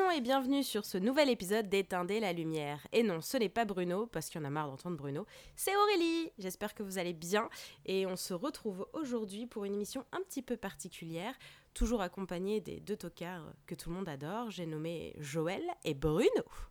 [0.00, 2.86] Salutations et bienvenue sur ce nouvel épisode d'Éteindre la lumière.
[2.92, 5.74] Et non, ce n'est pas Bruno, parce qu'il y en a marre d'entendre Bruno, c'est
[5.76, 6.30] Aurélie.
[6.38, 7.48] J'espère que vous allez bien
[7.86, 11.34] et on se retrouve aujourd'hui pour une émission un petit peu particulière,
[11.74, 14.50] toujours accompagnée des deux tocards que tout le monde adore.
[14.50, 16.28] J'ai nommé Joël et Bruno.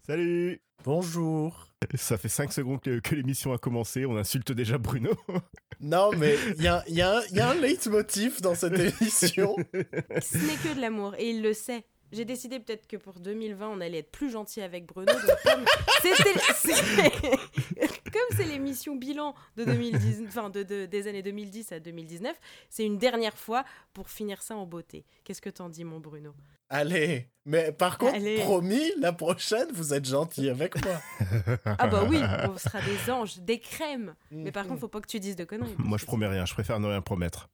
[0.08, 1.68] Salut Bonjour.
[1.96, 5.12] Ça fait 5 secondes que, que l'émission a commencé, on insulte déjà Bruno.
[5.82, 9.56] Non, mais il y a, y a un- y a un leitmotiv dans cette émission.
[9.72, 11.86] Ce n'est que de l'amour et il le sait.
[12.12, 15.12] J'ai décidé peut-être que pour 2020, on allait être plus gentil avec Bruno.
[15.44, 15.66] comme
[16.02, 17.30] c'est-
[18.12, 22.36] comme c'est l'émission bilan de 2010, enfin de, de- des années 2010 à 2019,
[22.70, 25.06] c'est une dernière fois pour finir ça en beauté.
[25.24, 26.34] Qu'est-ce que t'en dis, mon Bruno?
[26.72, 28.38] Allez, mais par contre, Allez.
[28.38, 31.00] promis, la prochaine, vous êtes gentil avec moi.
[31.66, 34.14] Ah bah oui, on sera des anges, des crèmes.
[34.32, 35.76] Mais par contre, faut pas que tu dises de conneries.
[35.78, 37.50] Moi je promets rien, je préfère ne rien promettre.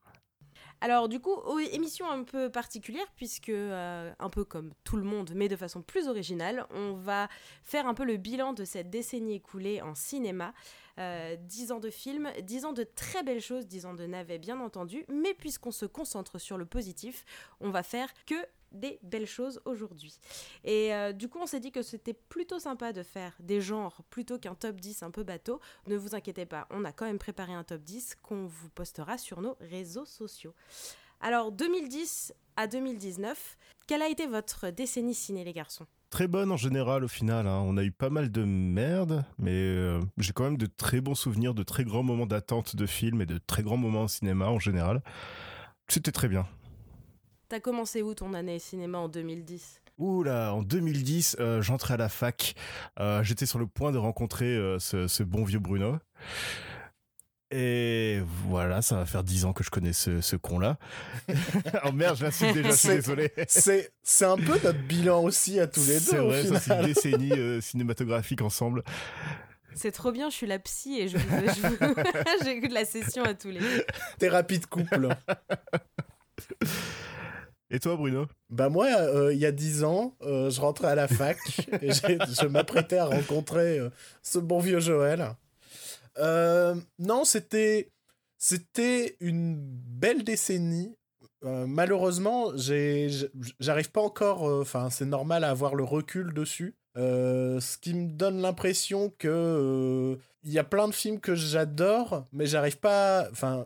[0.85, 1.33] Alors du coup,
[1.71, 5.81] émission un peu particulière puisque, euh, un peu comme tout le monde, mais de façon
[5.81, 7.27] plus originale, on va
[7.63, 10.53] faire un peu le bilan de cette décennie écoulée en cinéma.
[10.97, 14.37] Euh, 10 ans de films, 10 ans de très belles choses, 10 ans de navets
[14.37, 17.25] bien entendu, mais puisqu'on se concentre sur le positif,
[17.59, 18.35] on va faire que
[18.71, 20.19] des belles choses aujourd'hui.
[20.63, 24.01] Et euh, du coup, on s'est dit que c'était plutôt sympa de faire des genres
[24.09, 25.59] plutôt qu'un top 10 un peu bateau.
[25.87, 29.17] Ne vous inquiétez pas, on a quand même préparé un top 10 qu'on vous postera
[29.17, 30.53] sur nos réseaux sociaux.
[31.21, 33.57] Alors, 2010 à 2019,
[33.87, 35.87] quelle a été votre décennie ciné, les garçons?
[36.15, 37.61] Très bonne en général au final, hein.
[37.65, 41.13] on a eu pas mal de merde, mais euh, j'ai quand même de très bons
[41.13, 44.45] souvenirs, de très grands moments d'attente de films et de très grands moments au cinéma
[44.45, 45.03] en général.
[45.89, 46.47] C'était très bien.
[47.49, 52.07] T'as commencé où ton année cinéma en 2010 Oula, en 2010, euh, j'entrais à la
[52.07, 52.55] fac.
[52.97, 55.97] Euh, J'étais sur le point de rencontrer euh, ce, ce bon vieux Bruno.
[57.57, 60.77] Et voilà, ça va faire 10 ans que je connais ce, ce con-là.
[61.85, 63.31] oh merde, je l'insulte déjà, je suis C'est- désolé.
[63.47, 66.59] C'est, c'est un peu notre bilan aussi à tous les C'est deux, au vrai, ça
[66.59, 68.83] c'est une décennie euh, cinématographique ensemble.
[69.73, 73.49] C'est trop bien, je suis la psy et je, je j'écoute la session à tous
[73.51, 73.85] les deux.
[74.19, 75.07] Thérapie de couple.
[77.71, 78.27] Et toi, Bruno?
[78.49, 81.37] Bah moi, euh, il y a 10 ans, euh, je rentrais à la fac
[81.81, 83.89] et je m'apprêtais à rencontrer euh,
[84.21, 85.35] ce bon vieux Joël.
[86.17, 87.91] Euh, non, c'était
[88.37, 90.95] c'était une belle décennie.
[91.43, 92.51] Euh, malheureusement,
[93.59, 94.47] j'arrive pas encore.
[94.49, 96.75] euh, Enfin, c'est normal à avoir le recul dessus.
[96.95, 102.45] Ce qui me donne l'impression que il y a plein de films que j'adore, mais
[102.45, 103.27] j'arrive pas.
[103.31, 103.65] Enfin,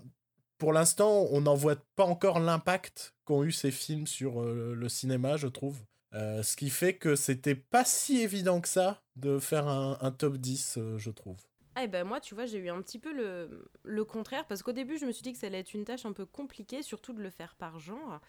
[0.57, 5.37] pour l'instant, on n'en voit pas encore l'impact qu'ont eu ces films sur le cinéma,
[5.37, 5.77] je trouve.
[6.13, 10.37] Ce qui fait que c'était pas si évident que ça de faire un, un top
[10.37, 11.37] 10, euh, je trouve.
[11.75, 14.63] Ah, et ben moi, tu vois, j'ai eu un petit peu le, le contraire parce
[14.63, 16.81] qu'au début, je me suis dit que ça allait être une tâche un peu compliquée,
[16.81, 18.19] surtout de le faire par genre.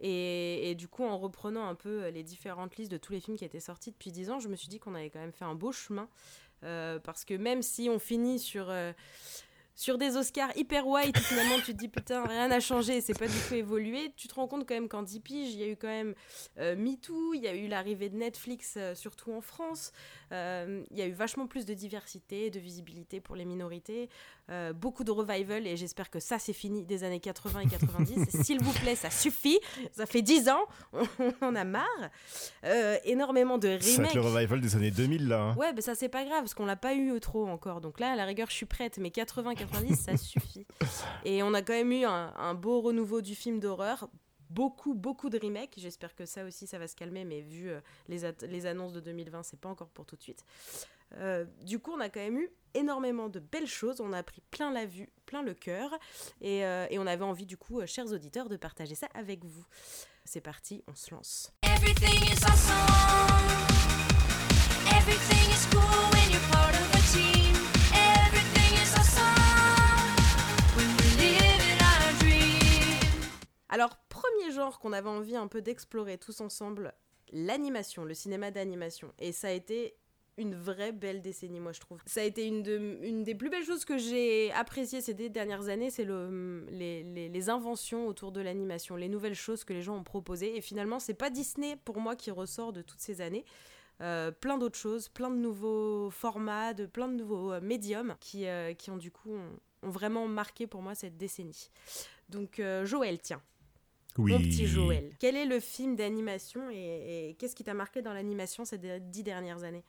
[0.00, 3.36] Et, et du coup, en reprenant un peu les différentes listes de tous les films
[3.36, 5.44] qui étaient sortis depuis 10 ans, je me suis dit qu'on avait quand même fait
[5.44, 6.08] un beau chemin.
[6.64, 8.92] Euh, parce que même si on finit sur, euh,
[9.74, 13.26] sur des Oscars hyper white, finalement, tu te dis putain, rien n'a changé, c'est pas
[13.26, 15.66] du tout évolué, tu te rends compte quand même qu'en 10 piges, il y a
[15.66, 16.14] eu quand même
[16.58, 19.92] euh, MeToo, il y a eu l'arrivée de Netflix, euh, surtout en France.
[20.32, 24.08] Euh, il y a eu vachement plus de diversité, de visibilité pour les minorités,
[24.50, 28.28] euh, beaucoup de revival et j'espère que ça c'est fini des années 80 et 90.
[28.44, 29.60] S'il vous plaît, ça suffit.
[29.92, 31.02] Ça fait 10 ans, on,
[31.42, 31.86] on en a marre.
[32.64, 34.14] Euh, énormément de C'est remakes.
[34.14, 35.40] le revival des années 2000 là.
[35.42, 35.54] hein.
[35.56, 37.80] Ouais, mais ça c'est pas grave parce qu'on l'a pas eu trop encore.
[37.80, 38.98] Donc là, à la rigueur, je suis prête.
[38.98, 40.66] Mais 80-90, ça suffit.
[41.24, 44.08] Et on a quand même eu un, un beau renouveau du film d'horreur.
[44.54, 45.74] Beaucoup, beaucoup de remakes.
[45.78, 47.24] J'espère que ça aussi, ça va se calmer.
[47.24, 50.44] Mais vu euh, les, annonces de 2020, c'est pas encore pour tout de suite.
[51.16, 54.00] Euh, du coup, on a quand même eu énormément de belles choses.
[54.00, 55.90] On a pris plein la vue, plein le cœur.
[56.42, 59.64] Et, euh, et on avait envie, du coup, chers auditeurs, de partager ça avec vous.
[60.24, 61.52] C'est parti, on se lance.
[61.62, 63.62] Everything is awesome.
[64.94, 65.80] Everything is cool
[66.12, 67.54] when you're part of a team.
[67.92, 69.24] Everything is awesome
[70.76, 72.52] when we're living our dream.
[73.68, 73.90] Alors,
[74.22, 76.94] premier genre qu'on avait envie un peu d'explorer tous ensemble,
[77.32, 79.12] l'animation, le cinéma d'animation.
[79.18, 79.94] Et ça a été
[80.38, 82.00] une vraie belle décennie, moi je trouve.
[82.06, 85.68] Ça a été une, de- une des plus belles choses que j'ai appréciées ces dernières
[85.68, 90.04] années, c'est le, les, inventions autour de l'animation, les nouvelles choses que les gens ont
[90.04, 90.56] proposées.
[90.56, 93.44] Et finalement, c'est pas Disney pour moi qui ressort de toutes ces années.
[94.00, 98.46] Euh, plein d'autres choses, plein de nouveaux formats, de plein de nouveaux euh, médiums qui,
[98.46, 101.68] euh, qui ont du coup ont, ont vraiment marqué pour moi cette décennie.
[102.30, 103.42] Donc Joël, tiens,
[104.18, 104.32] Oui.
[104.32, 105.10] mon petit Joël.
[105.18, 109.22] Quel est le film d'animation et, et qu'est-ce qui t'a marqué dans l'animation ces dix
[109.22, 109.84] dernières années?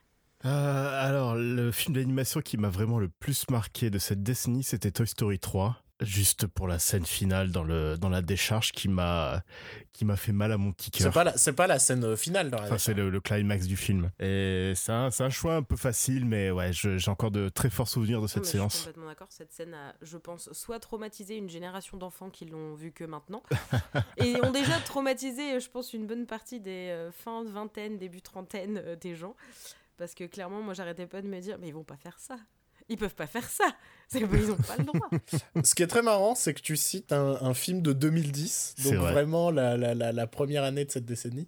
[0.45, 4.91] Euh, alors, le film d'animation qui m'a vraiment le plus marqué de cette décennie, c'était
[4.91, 5.82] Toy Story 3.
[6.03, 9.43] Juste pour la scène finale dans le dans la décharge qui m'a
[9.91, 11.13] qui m'a fait mal à mon petit C'est cœur.
[11.13, 13.67] pas, la, c'est pas la scène euh, finale dans la Enfin, c'est le, le climax
[13.67, 14.09] du film.
[14.19, 17.47] Et c'est un, c'est un choix un peu facile, mais ouais, je- j'ai encore de
[17.49, 18.77] très forts souvenirs de Non, cette mais Je suis séance.
[18.79, 19.27] complètement d'accord.
[19.29, 23.43] Cette scène a, je pense, soit traumatisé une génération d'enfants qui l'ont vu que maintenant,
[24.17, 28.21] et ont déjà traumatisé, je pense, une bonne partie des euh, fins de vingtaine, début
[28.23, 29.35] trentaine euh, des gens.
[29.97, 32.37] Parce que clairement, moi, j'arrêtais pas de me dire, mais ils vont pas faire ça.
[32.89, 33.65] Ils peuvent pas faire ça.
[34.09, 35.09] C'est ils ont pas le droit.
[35.63, 38.83] Ce qui est très marrant, c'est que tu cites un, un film de 2010, C'est
[38.91, 39.11] donc vrai.
[39.13, 41.47] vraiment la, la, la, la première année de cette décennie.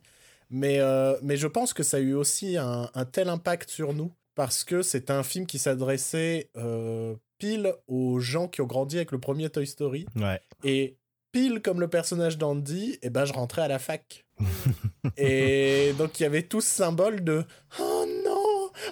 [0.49, 3.93] Mais, euh, mais je pense que ça a eu aussi un, un tel impact sur
[3.93, 8.95] nous, parce que c'est un film qui s'adressait euh, pile aux gens qui ont grandi
[8.97, 10.05] avec le premier Toy Story.
[10.15, 10.39] Ouais.
[10.63, 10.97] Et
[11.31, 14.25] pile comme le personnage d'Andy, eh ben, je rentrais à la fac.
[15.17, 17.43] Et donc il y avait tout ce symbole de
[17.79, 18.04] Oh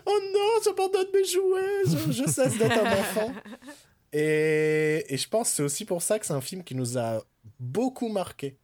[0.05, 3.33] oh non, j'abandonne mes jouets, je, je cesse d'être un enfant.
[4.15, 6.99] Et, et je pense que c'est aussi pour ça que c'est un film qui nous
[6.99, 7.23] a
[7.59, 8.57] beaucoup marqué.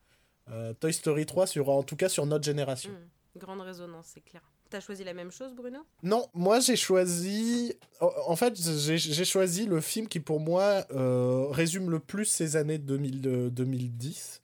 [0.51, 2.91] Euh, Toy Story 3, sur, en tout cas sur notre génération.
[2.91, 3.39] Hmm.
[3.39, 4.43] Grande résonance, c'est clair.
[4.69, 5.79] T'as choisi la même chose, Bruno?
[6.03, 7.73] Non, moi j'ai choisi.
[7.99, 12.77] En fait, j'ai choisi le film qui pour moi euh, résume le plus ces années
[12.77, 14.41] 2000 de- 2010,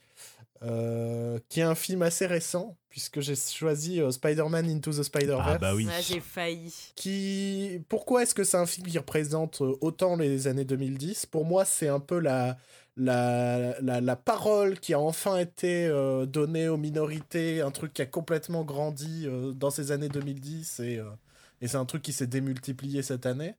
[0.63, 5.43] euh, qui est un film assez récent, puisque j'ai choisi euh, Spider-Man Into the Spider-Verse.
[5.45, 5.87] Ah bah oui.
[5.91, 6.73] Ah, J'ai failli.
[6.95, 11.45] qui pourquoi est-ce que c'est un film qui représente euh, autant les années 2010 Pour
[11.45, 12.57] moi, c'est un peu la
[12.97, 18.01] la, la, la parole qui a enfin été euh, donnée aux minorités, un truc qui
[18.01, 21.09] a complètement grandi euh, dans ces années 2010 et, euh,
[21.59, 23.55] et c'est un truc qui s'est démultiplié cette année.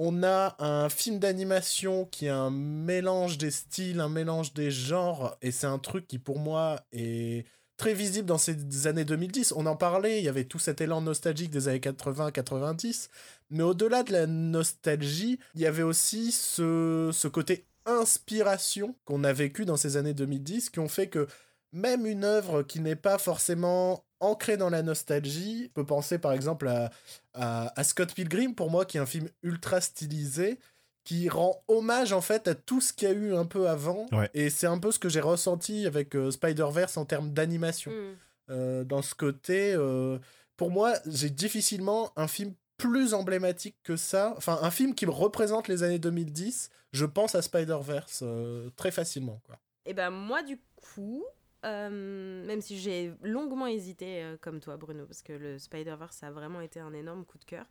[0.00, 5.36] On a un film d'animation qui est un mélange des styles, un mélange des genres,
[5.42, 7.44] et c'est un truc qui pour moi est
[7.76, 9.54] très visible dans ces années 2010.
[9.56, 13.08] On en parlait, il y avait tout cet élan nostalgique des années 80-90,
[13.50, 19.64] mais au-delà de la nostalgie, il y avait aussi ce, côté inspiration qu'on a vécu
[19.64, 21.26] dans ces années 2010 qui ont fait que
[21.72, 26.32] même une œuvre qui n'est pas forcément ancrée dans la nostalgie, je peux penser par
[26.32, 26.90] exemple à,
[27.34, 30.58] à, à Scott Pilgrim, pour moi, qui est un film ultra stylisé,
[31.04, 34.06] qui rend hommage en fait à tout ce qu'il y a eu un peu avant.
[34.12, 34.30] Ouais.
[34.34, 37.90] Et c'est un peu ce que j'ai ressenti avec euh, Spider-Verse en termes d'animation.
[37.90, 38.14] Hmm.
[38.50, 40.18] Euh, dans ce côté, euh,
[40.56, 44.34] pour moi, j'ai difficilement un film plus emblématique que ça.
[44.36, 48.90] Enfin, un film qui me représente les années 2010, je pense à Spider-Verse euh, très
[48.90, 49.40] facilement.
[49.44, 49.58] Quoi.
[49.84, 51.24] Et ben moi du coup,
[51.64, 56.30] euh, même si j'ai longuement hésité euh, comme toi Bruno, parce que le Spider-Verse a
[56.30, 57.66] vraiment été un énorme coup de cœur,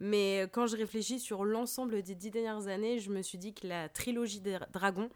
[0.00, 3.54] mais euh, quand je réfléchis sur l'ensemble des dix dernières années, je me suis dit
[3.54, 5.08] que la trilogie des Dragons,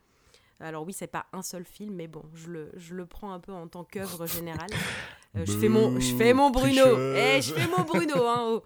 [0.61, 3.41] alors oui c'est pas un seul film, mais bon, je le, je le prends un
[3.41, 4.71] peu en tant qu'œuvre générale.
[5.37, 8.65] Euh, je, fais mon, je fais mon Bruno, eh, je fais mon Bruno, hein, oh.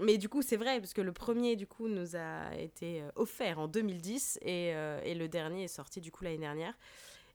[0.00, 3.58] Mais du coup, c'est vrai, parce que le premier, du coup, nous a été offert
[3.58, 6.74] en 2010 et, et le dernier est sorti, du coup, l'année dernière.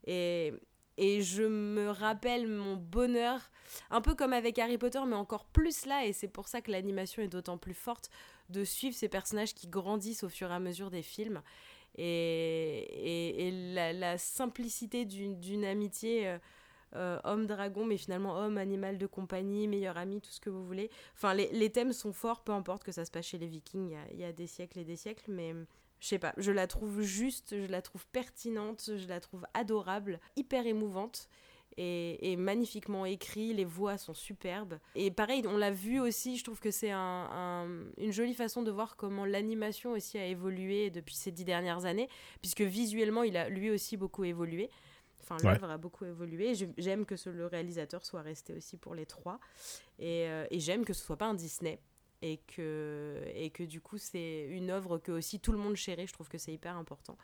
[0.09, 3.51] Et, je me rappelle mon bonheur,
[3.89, 6.71] un peu comme avec Harry Potter, mais encore plus là, et c'est pour ça que
[6.71, 8.09] l'animation est d'autant plus forte,
[8.49, 11.41] de suivre ces personnages qui grandissent au fur et à mesure des films.
[11.97, 16.27] Et, et, la, simplicité d'une amitié.
[16.27, 16.37] euh,
[16.95, 20.89] euh, homme-dragon, mais finalement homme-animal de compagnie, meilleur ami, tout ce que vous voulez.
[21.13, 23.89] Enfin, les, les thèmes sont forts, peu importe que ça se passe chez les Vikings
[23.89, 25.53] il y a, il y a des siècles et des siècles, mais
[25.99, 30.19] je sais pas, je la trouve juste, je la trouve pertinente, je la trouve adorable,
[30.35, 31.29] hyper émouvante.
[31.81, 34.79] Et, et magnifiquement écrit, les voix sont superbes.
[34.95, 36.97] Et pareil, on l'a vu aussi, je trouve que c'est un-
[37.31, 41.85] un- une jolie façon de voir comment l'animation aussi a évolué depuis ces dix dernières
[41.85, 42.09] années,
[42.41, 44.69] puisque visuellement, il a lui aussi beaucoup évolué.
[45.21, 45.53] Enfin, Ouais.
[45.53, 46.53] l'œuvre a beaucoup évolué.
[46.77, 49.39] J'aime que ce- le réalisateur soit resté aussi pour les trois.
[49.99, 51.79] Et, euh, et j'aime que ce soit pas un Disney.
[52.21, 56.05] Et que, et que du coup, c'est une œuvre que aussi tout le monde chérit.
[56.07, 57.17] Je trouve que c'est hyper important.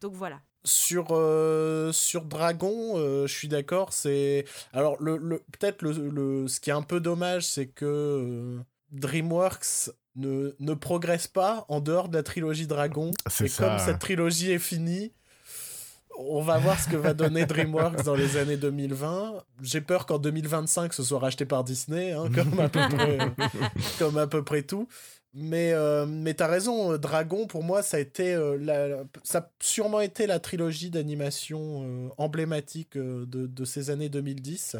[0.00, 0.40] Donc voilà.
[0.64, 3.92] Sur, euh, sur Dragon, euh, je suis d'accord.
[3.92, 7.84] C'est alors le, le- peut-être le, le- ce qui est un peu dommage, c'est que
[7.84, 8.60] euh,
[8.90, 13.12] DreamWorks ne, ne progresse pas en dehors de la trilogie Dragon.
[13.28, 13.68] C'est Et ça.
[13.68, 15.12] comme cette trilogie est finie,
[16.18, 19.42] on va voir ce que va donner DreamWorks dans les années 2020.
[19.62, 23.18] J'ai peur qu'en 2025, ce soit racheté par Disney, hein, comme, à peu près,
[23.98, 24.86] comme à peu près tout.
[25.36, 29.38] Mais, euh, mais t'as raison, euh, Dragon, pour moi, ça a, été, euh, la- ça
[29.38, 34.76] a sûrement été la trilogie d'animation euh, emblématique de, de ces années 2010.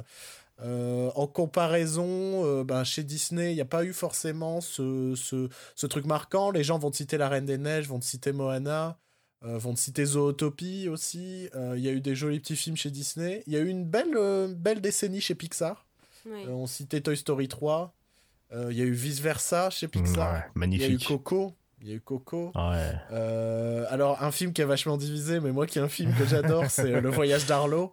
[0.63, 5.87] Euh, en comparaison, ben, chez Disney, il n'y a pas eu forcément ce, ce, ce
[5.89, 6.53] truc marquant.
[6.53, 8.97] Les gens vont te citer La Reine des Neiges, vont te citer Moana,
[9.45, 11.49] euh, vont te citer Zootopie aussi.
[11.55, 13.43] Euh, Il y a eu des jolis petits films chez Disney.
[13.47, 15.87] Il y a eu une belle, euh, belle décennie chez Pixar.
[16.27, 16.45] Oui.
[16.47, 17.95] Euh, on citait Toy Story 3.
[18.53, 20.33] Euh, Il y a eu Vice Versa chez Pixar.
[20.57, 20.99] Ouais, Il y a eu.
[20.99, 21.53] Coco.
[21.83, 22.51] Il y a eu Coco.
[22.55, 22.93] Ouais.
[23.13, 26.25] Euh, alors, un film qui est vachement divisé, mais moi qui est un film que
[26.25, 27.93] j'adore, c'est Le Voyage d'Arlo.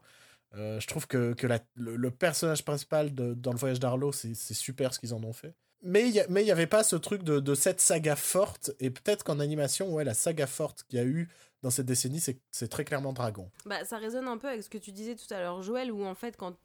[0.55, 4.12] Euh, je trouve que, que la- le, le personnage principal de- dans Le Voyage d'Arlo,
[4.12, 5.53] c'est c'est super ce qu'ils en ont fait.
[5.84, 9.24] Mais il y mais n'y avait pas ce truc de, cette saga forte, et peut-être
[9.24, 11.28] qu'en animation, ouais, la saga forte qu'il y a eu
[11.64, 13.50] dans cette décennie, c'est très clairement Dragon.
[13.66, 16.04] Bah, ça résonne un peu avec ce que tu disais tout à l'heure, Joël, où
[16.04, 16.56] en fait, quand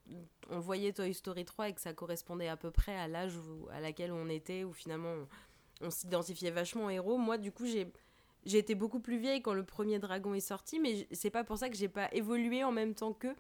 [0.51, 3.35] on voyait Toy Story 3 et que ça correspondait à peu près à l'âge
[3.73, 5.15] à laquelle on était, où finalement
[5.83, 7.93] on, s'identifiait vachement au héros, moi, du coup, j'ai.
[8.53, 11.69] Été beaucoup plus vieille quand le premier dragon est sorti, mais c'est pas pour ça
[11.69, 13.35] que j'ai pas évolué en même temps qu'eux.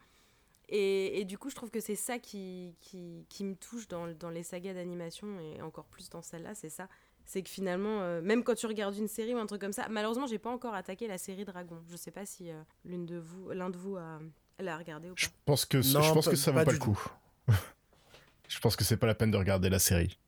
[0.68, 4.08] Et, et du coup, je trouve que c'est ça qui, qui, qui me touche dans,
[4.08, 6.88] dans les sagas d'animation, et encore plus dans celle-là, c'est ça.
[7.24, 9.86] C'est que finalement, euh, même quand tu regardes une série ou un truc comme ça,
[9.88, 11.80] malheureusement, j'ai pas encore attaqué la série Dragon.
[11.88, 14.20] Je sais pas si euh, l'une de vous, l'un de vous a,
[14.60, 15.20] l'a regardé ou pas.
[15.22, 17.00] Je pense que, Non, je pense pas- que ça vaut pas pas le coup.
[18.48, 20.18] je pense que c'est pas la peine de regarder la série.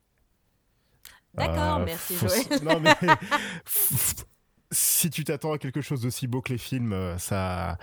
[1.34, 2.62] D'accord, Euh, merci faut- Joël.
[2.64, 2.94] Non, mais
[4.72, 7.78] si tu t'attends à quelque chose d'aussi beau que les films, euh, ça,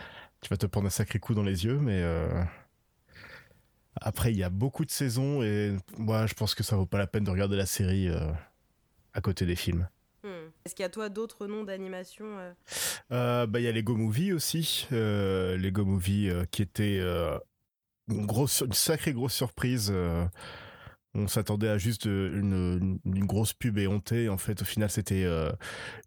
[0.45, 2.43] tu vas te prendre un sacré coup dans les yeux, mais euh,
[3.99, 6.99] après il y a beaucoup de saisons et moi je pense que ça vaut pas
[6.99, 8.31] la peine de regarder la série euh,
[9.13, 9.87] à côté des films.
[10.23, 10.49] Hmm.
[10.63, 12.25] Est-ce qu'il y a toi d'autres noms d'animation
[13.11, 16.99] euh, bah il y a Lego Movie aussi, euh, Lego Movie qui était
[18.07, 19.91] une grosse, une sacrée grosse surprise.
[21.15, 24.27] on s'attendait à juste une, une- une grosse pub éhontée.
[24.29, 25.49] En fait, au final, c'était euh,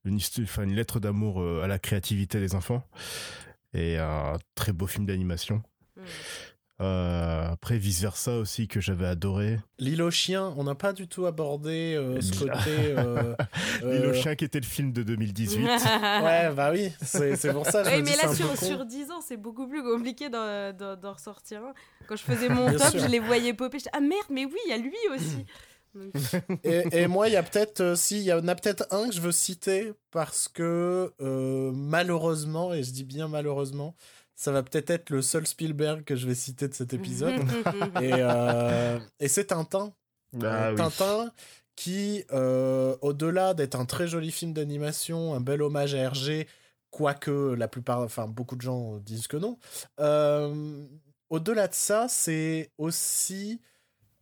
[0.04, 2.86] une, histo- enfin, une lettre d'amour à la créativité des enfants.
[3.74, 5.62] Et un très beau film d'animation.
[5.96, 6.02] hmm.
[6.80, 9.58] Euh, après, Vice Versa aussi, que j'avais adoré.
[9.80, 12.70] L'île aux chiens, on n'a pas du tout abordé euh, ce L'île- côté.
[12.96, 13.34] euh,
[13.82, 15.66] L'île aux euh, chiens, qui était le film de 2018.
[16.22, 17.82] Ouais, bah oui, c'est c'est pour ça.
[17.82, 20.72] Me dis, mais là, sur, sur 10 ans, c'est beaucoup plus compliqué d'en,
[21.12, 21.74] ressortir un.
[22.06, 23.00] Quand je faisais mon Bien top, sûr.
[23.00, 23.78] je les voyais popper.
[23.92, 25.44] Ah merde, mais oui, il y a lui aussi.
[26.64, 29.08] Et, et moi, il y a peut-être, euh, si, il y en a peut-être un
[29.08, 33.94] que je veux citer parce que euh, malheureusement, et je dis bien malheureusement,
[34.34, 37.34] ça va peut-être être le seul Spielberg que je vais citer de cet épisode.
[38.02, 39.92] et euh, et c'est Tintin.
[40.42, 40.76] Ah Euh, oui.
[40.76, 41.32] Tintin
[41.76, 46.48] qui, euh, au-delà d'être un très joli film d'animation, un bel hommage à Hergé,
[46.90, 49.58] quoique la plupart, enfin beaucoup de gens disent que non,
[50.00, 50.84] euh,
[51.30, 53.60] au-delà de ça, c'est aussi...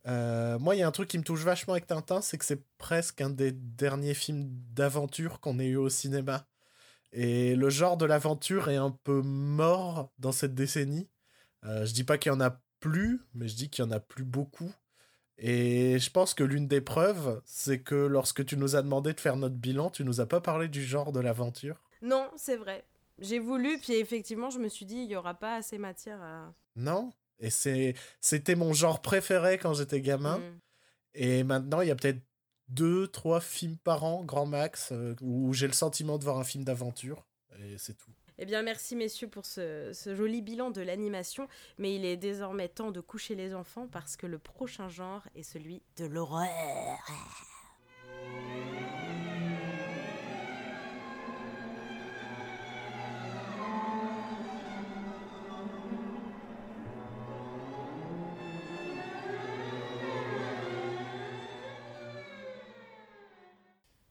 [0.06, 2.44] euh, moi, il y a un truc qui me touche vachement avec Tintin, c'est que
[2.44, 6.46] c'est presque un des derniers films d'aventure qu'on ait eu au cinéma.
[7.12, 11.08] Et le genre de l'aventure est un peu mort dans cette décennie.
[11.64, 13.90] Euh, je dis pas qu'il y en a plus, mais je dis qu'il y en
[13.90, 14.72] a plus beaucoup.
[15.38, 19.20] Et je pense que l'une des preuves, c'est que lorsque tu nous as demandé de
[19.20, 21.82] faire notre bilan, tu nous as pas parlé du genre de l'aventure.
[22.00, 22.84] non, c'est vrai.
[23.18, 26.52] J'ai voulu, puis effectivement, je me suis dit, il n'y aura pas assez matière à.
[26.76, 27.12] Non?
[27.38, 27.50] Et
[28.20, 30.38] c'était mon genre préféré quand j'étais gamin.
[30.38, 30.58] Hmm.
[31.14, 32.20] Et maintenant, il y a peut-être
[32.68, 36.44] deux, trois films par an, grand max, euh, où j'ai le sentiment de voir un
[36.44, 37.26] film d'aventure.
[37.60, 38.10] Et c'est tout.
[38.38, 41.48] Eh bien, merci messieurs pour ce, ce joli bilan de l'animation.
[41.78, 45.42] Mais il est désormais temps de coucher les enfants parce que le prochain genre est
[45.42, 46.48] celui de l'horreur.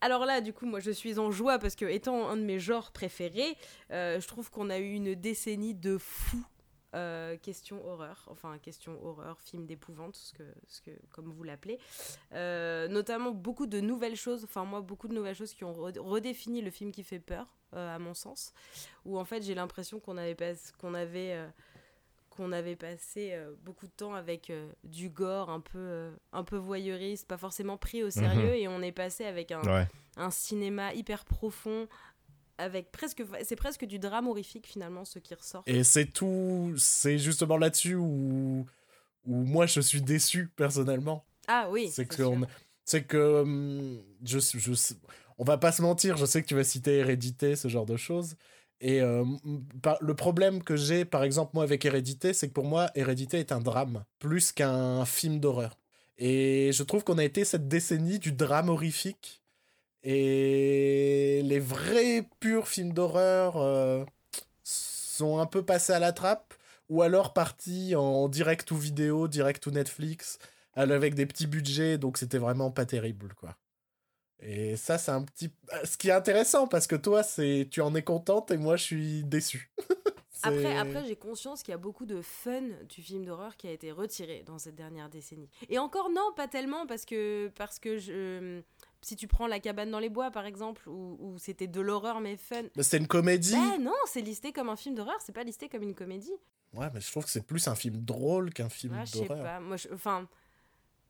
[0.05, 2.59] Alors là, du coup, moi, je suis en joie parce que, étant un de mes
[2.59, 3.57] genres préférés,
[3.89, 6.45] euh, je trouve qu'on a eu une décennie de fous.
[6.93, 10.15] euh, question horreur, enfin question horreur, film d'épouvante,
[11.09, 11.79] comme vous l'appelez.
[12.33, 15.97] Euh, notamment beaucoup de nouvelles choses, enfin moi beaucoup de nouvelles choses qui ont re-
[16.00, 18.53] redéfini le film qui fait peur, à mon sens.
[19.05, 21.35] Où en fait j'ai l'impression qu'on avait, qu'on avait,
[22.35, 26.43] qu'on avait passé euh, beaucoup de temps avec euh, du gore un peu, euh, un
[26.43, 29.87] peu voyeuriste, pas forcément pris au sérieux, et on est passé avec un, Ouais.
[30.17, 31.87] un cinéma hyper profond
[32.57, 36.73] avec presque c'est presque du drame horrifique finalement ce qui ressort Et c'est tout.
[36.77, 38.65] C'est justement là-dessus où,
[39.25, 41.25] où moi je suis déçu personnellement.
[41.47, 42.23] ah oui c'est que,
[42.85, 44.93] c'est que hum, je, je,
[45.37, 47.97] on va pas se mentir, je sais que tu vas citer Hérédité, ce genre de
[47.97, 48.37] choses.
[48.82, 49.24] Et euh,
[50.01, 53.51] le problème que j'ai, par exemple, moi avec Hérédité, c'est que pour moi, Hérédité est
[53.51, 55.77] un drame, plus qu'un film d'horreur.
[56.17, 59.41] Et je trouve qu'on a été cette décennie du drame horrifique.
[60.03, 64.05] Et les vrais purs films d'horreur euh,
[64.63, 66.53] sont un peu passés à la trappe,
[66.89, 70.38] ou alors partis en direct ou vidéo, direct ou Netflix,
[70.74, 73.58] avec des petits budgets, donc c'était vraiment pas terrible, quoi.
[74.41, 75.51] Et ça, c'est un petit.
[75.85, 78.83] Ce qui est intéressant, parce que toi, c'est tu en es contente et moi, je
[78.83, 79.71] suis déçu.
[80.37, 83.67] C'est- Après, après j'ai conscience qu'il y a beaucoup de fun du film d'horreur qui
[83.67, 85.49] a été retiré dans cette dernière décennie.
[85.69, 88.61] Et encore non, pas tellement parce que parce que je
[89.01, 92.19] si tu prends La cabane dans les bois, par exemple, où, où c'était de l'horreur
[92.19, 92.63] mais fun.
[92.75, 93.53] Mais C'était une comédie.
[93.55, 96.33] Ben non, c'est listé comme un film d'horreur, c'est pas listé comme une comédie.
[96.73, 99.25] Ouais, mais je trouve que c'est plus un film drôle qu'un film Ouais, je sais
[99.27, 99.41] d'horreur.
[99.43, 99.59] pas.
[99.61, 100.27] Moi, enfin,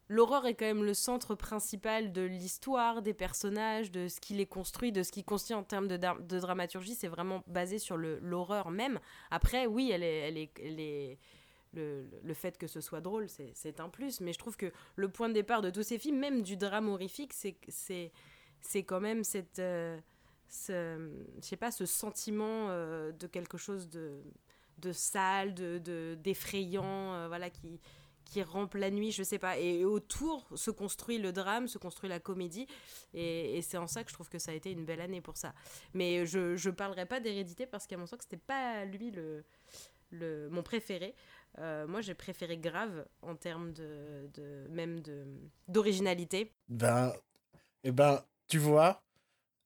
[0.08, 4.46] l'horreur est quand même le centre principal de l'histoire, des personnages, de ce qui les
[4.46, 6.96] construit, de ce qui constitue en termes de, de dramaturgie.
[6.96, 9.00] C'est vraiment basé sur l'horreur même.
[9.32, 9.94] Après, oui,
[11.74, 14.22] le, fait que ce soit drôle, c'est un plus.
[14.22, 16.90] Mais je trouve que le point de départ de tous ces films, même du drame
[16.90, 18.12] horrifique, c'est
[18.84, 19.24] quand même
[19.60, 20.00] euh,
[20.50, 24.22] ce, sentiment euh, de quelque chose de
[24.80, 27.80] de sale, de de- d'effrayant, euh, voilà qui
[28.26, 29.58] qui rampe la nuit, je sais pas.
[29.58, 32.68] Et autour se construit le drame, se construit la comédie.
[33.14, 35.22] Et, et c'est en ça que je trouve que ça a été une belle année
[35.22, 35.54] pour ça.
[35.94, 39.46] Mais je je parlerai pas d'hérédité parce qu'à mon sens, c'était pas lui le,
[40.12, 41.16] le mon préféré.
[41.60, 45.26] Euh, moi, j'ai préféré Grave en termes de, de même de
[45.70, 46.52] d'originalité.
[46.68, 47.14] Ben,
[47.84, 49.02] eh ben, tu vois,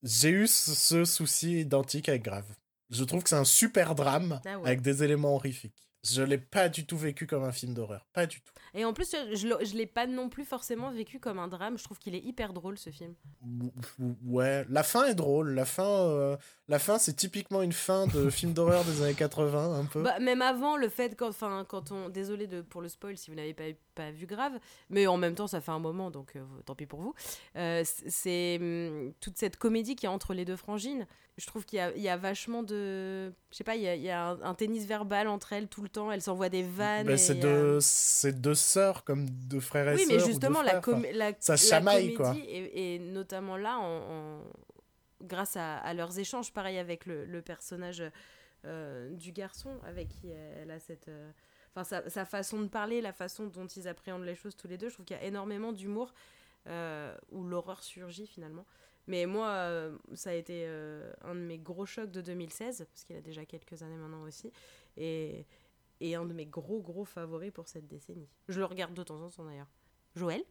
[0.04, 2.46] j'ai eu ce, ce souci identique avec Grave.
[2.92, 4.68] Je trouve que c'est un super drame Ah ouais.
[4.68, 5.89] avec des éléments horrifiques.
[6.04, 8.54] Je l'ai pas du tout vécu comme un film d'horreur, pas du tout.
[8.74, 11.78] Et en plus, je, je l'ai pas non plus forcément vécu comme un drame.
[11.78, 13.16] Je trouve qu'il est hyper drôle ce film.
[13.46, 15.50] Ou- ou- Ouais, la fin est drôle.
[15.56, 16.38] La fin, euh,
[16.70, 20.04] la fin, c'est typiquement une fin de film d'horreur des années 80, un peu.
[20.04, 23.30] Bah, même avant le fait quand, enfin, quand on, désolé de pour le spoil si
[23.30, 23.64] vous n'avez pas,
[23.96, 24.54] pas vu grave,
[24.90, 27.14] mais en même temps ça fait un moment donc euh, tant pis pour vous.
[27.58, 31.08] Euh, c'est hum, toute cette comédie qui est entre les deux frangines.
[31.40, 33.88] Je trouve qu'il y a, il y a vachement de, je sais pas, il y
[33.88, 36.12] a, il y a un, un tennis verbal entre elles tout le temps.
[36.12, 37.08] Elles s'envoient des vannes.
[37.08, 40.08] Ben, c'est euh, deux, c'est deux sœurs comme deux frères et Oui, sœurs.
[40.10, 40.82] mais ou deux justement, la, enfin.
[40.82, 42.52] com- la, ça la chamaille, comédie, quoi.
[42.52, 44.44] Et, et notamment là, en, en-
[45.22, 48.04] grâce à, à leurs échanges, pareil avec le, le personnage
[48.66, 51.08] euh, du garçon, avec qui elle a cette.
[51.08, 51.32] euh,
[51.76, 54.78] Enfin, sa, sa façon de parler, la façon dont ils appréhendent les choses tous les
[54.78, 56.14] deux, je trouve qu'il y a énormément d'humour
[56.68, 58.66] euh, où l'horreur surgit finalement.
[59.08, 63.04] Mais moi, euh, ça a été euh, un de mes gros chocs de 2016, parce
[63.04, 64.52] qu'il a déjà quelques années maintenant aussi,
[64.98, 65.46] et,
[66.00, 68.30] et un de mes gros gros favoris pour cette décennie.
[68.48, 69.72] Je le regarde de temps en temps d'ailleurs.
[70.16, 70.44] Joël?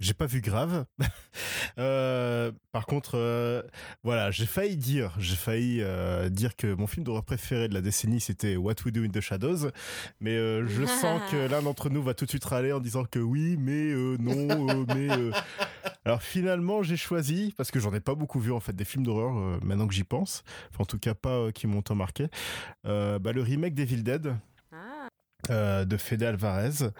[0.00, 0.86] J'ai pas vu grave.
[1.78, 3.62] Euh, par contre, euh,
[4.02, 7.80] voilà, j'ai failli dire, j'ai failli euh, dire que mon film d'horreur préféré de la
[7.80, 9.70] décennie c'était What We Do in the Shadows,
[10.20, 13.18] mais je sens que l'un d'entre nous va tout de suite râler en disant que
[13.18, 15.08] oui, mais non, mais.
[16.04, 19.04] Alors finalement, j'ai choisi parce que j'en ai pas beaucoup vu en fait des films
[19.04, 22.26] d'horreur maintenant que j'y pense, enfin, en tout cas pas qui m'ont tant marqué.
[22.84, 24.34] Bah, le remake d'Evil Dead
[25.48, 26.90] Ah, de Fede Alvarez.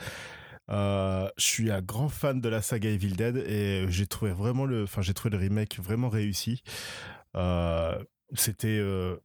[0.73, 4.65] Euh, je suis un grand fan de la saga Evil Dead et j'ai trouvé vraiment
[4.65, 6.63] le, enfin j'ai trouvé le remake vraiment réussi.
[7.37, 8.03] Euh,
[8.35, 9.17] c'était, euh,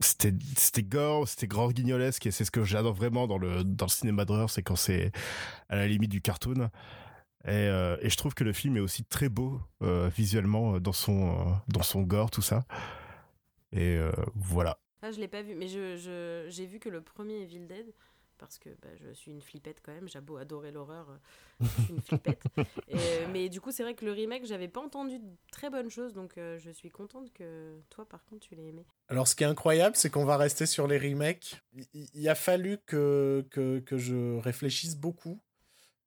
[0.00, 3.86] c'était, c'était gore, c'était grand guignolesque et c'est ce que j'adore vraiment dans le dans
[3.86, 5.12] le cinéma d'horreur, c'est quand c'est
[5.68, 6.70] à la limite du cartoon.
[7.46, 9.60] Et, je trouve que le film est aussi très beau
[10.16, 12.64] visuellement dans son dans son gore tout ça.
[13.72, 13.98] Et
[14.34, 14.78] voilà.
[15.02, 17.92] ah je l'ai pas vu, mais je- j'ai vu que le premier Evil Dead,
[18.44, 21.82] parce que bah, je suis une flippette quand même, j'ai beau adorer l'horreur, euh, je
[21.82, 22.42] suis une flippette.
[22.88, 25.70] Et, euh, mais du coup, c'est vrai que le remake, j'avais pas entendu de très
[25.70, 28.84] bonnes choses, donc euh, je suis contente que toi, par contre, tu l'aies aimé.
[29.08, 31.62] Alors, ce qui est incroyable, c'est qu'on va rester sur les remakes.
[31.92, 35.40] Il, il a fallu que, que, que je réfléchisse beaucoup.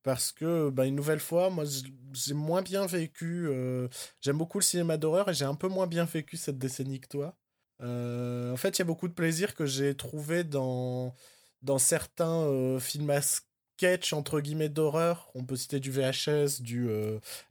[0.03, 1.65] Parce que, bah, une nouvelle fois, moi,
[2.13, 3.45] j'ai moins bien vécu.
[3.49, 3.89] euh,
[4.21, 7.09] J'aime beaucoup le cinéma d'horreur et j'ai un peu moins bien vécu cette décennie que
[7.09, 7.35] toi.
[7.81, 11.13] Euh, en fait, il y a beaucoup de plaisir que j'ai trouvé dans,
[11.61, 15.29] dans certains films à sketch, entre guillemets, d'horreur.
[15.35, 16.89] On peut citer du VHS, du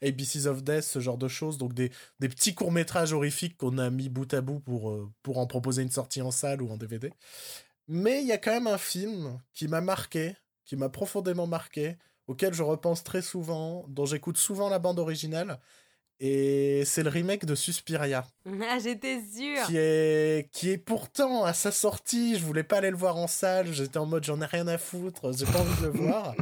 [0.03, 1.59] ABCs of Death, ce genre de choses.
[1.59, 1.91] Donc, des,
[2.21, 5.91] des petits courts-métrages horrifiques qu'on a mis bout à bout pour, pour en proposer une
[5.91, 7.13] sortie en salle ou en DVD.
[7.89, 11.97] Mais il y a quand même un film qui m'a marqué, qui m'a profondément marqué,
[12.27, 15.61] auquel je repense très souvent, dont j'écoute souvent la bande originale.
[16.19, 18.27] Et c'est le remake de Suspiria,
[18.71, 22.91] Ah, j'étais sûre qui est, qui est pourtant à sa sortie, je voulais pas aller
[22.91, 25.81] le voir en salle, j'étais en mode j'en ai rien à foutre, j'ai pas envie
[25.81, 26.35] de le voir.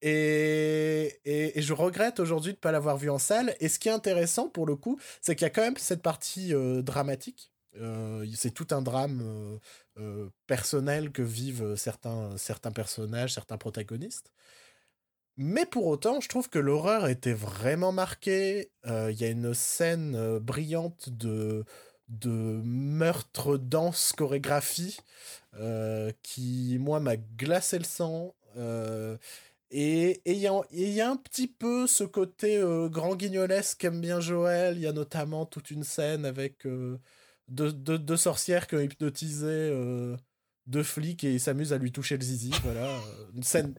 [0.00, 3.56] Et, et, et je regrette aujourd'hui de ne pas l'avoir vu en salle.
[3.58, 6.02] Et ce qui est intéressant pour le coup, c'est qu'il y a quand même cette
[6.02, 7.52] partie euh, dramatique.
[7.80, 9.58] Euh, c'est tout un drame
[9.96, 14.30] euh, personnel que vivent certains, certains personnages, certains protagonistes.
[15.36, 18.70] Mais pour autant, je trouve que l'horreur était vraiment marquée.
[18.86, 21.64] Euh, Il y a une scène euh, brillante de,
[22.08, 22.30] de
[22.64, 24.98] meurtre, danse, chorégraphie
[25.54, 28.34] euh, qui, moi, m'a glacé le sang.
[29.70, 30.46] Et il y,
[31.00, 34.76] a- un petit peu ce côté grand guignolesque qu'aime bien Joël.
[34.76, 36.64] Il y a notamment toute une scène avec
[37.48, 39.70] deux, deux- deux sorcières qui ont hypnotisé
[40.66, 42.52] deux flics et ils s'amusent à lui toucher le zizi.
[42.62, 43.00] Voilà, euh,
[43.36, 43.74] une scène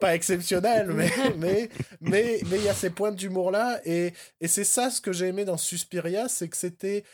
[0.00, 1.68] pas exceptionnelle, mais mais
[2.00, 5.12] mais mais il y a ces points d'humour là et et c'est ça ce que
[5.12, 7.04] j'ai aimé dans Suspiria, c'est que c'était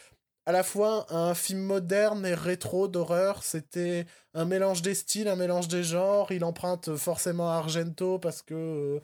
[0.47, 3.43] à la fois un film moderne et rétro d'horreur.
[3.43, 4.05] C'était
[4.35, 6.33] un mélange des styles, un mélange des genres.
[6.33, 9.01] Il emprunte forcément Argento parce que, euh,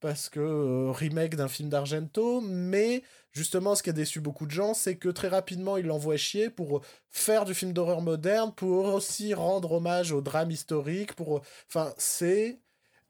[0.00, 2.40] parce que euh, remake d'un film d'Argento.
[2.40, 3.02] Mais
[3.32, 6.48] justement, ce qui a déçu beaucoup de gens, c'est que très rapidement, il l'envoie chier
[6.48, 11.14] pour faire du film d'horreur moderne, pour aussi rendre hommage au drame historique.
[11.14, 11.42] Pour...
[11.68, 12.60] Enfin, c'est.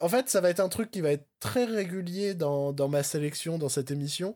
[0.01, 3.03] En fait, ça va être un truc qui va être très régulier dans, dans ma
[3.03, 4.35] sélection, dans cette émission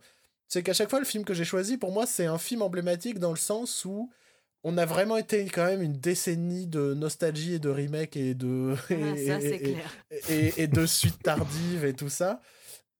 [0.49, 3.19] c'est qu'à chaque fois, le film que j'ai choisi, pour moi, c'est un film emblématique
[3.19, 4.11] dans le sens où
[4.65, 8.75] on a vraiment été quand même une décennie de nostalgie et de remake et de,
[8.91, 9.93] Ah, et, ça, et- clair.
[10.29, 12.41] et- et de suites tardives et tout ça.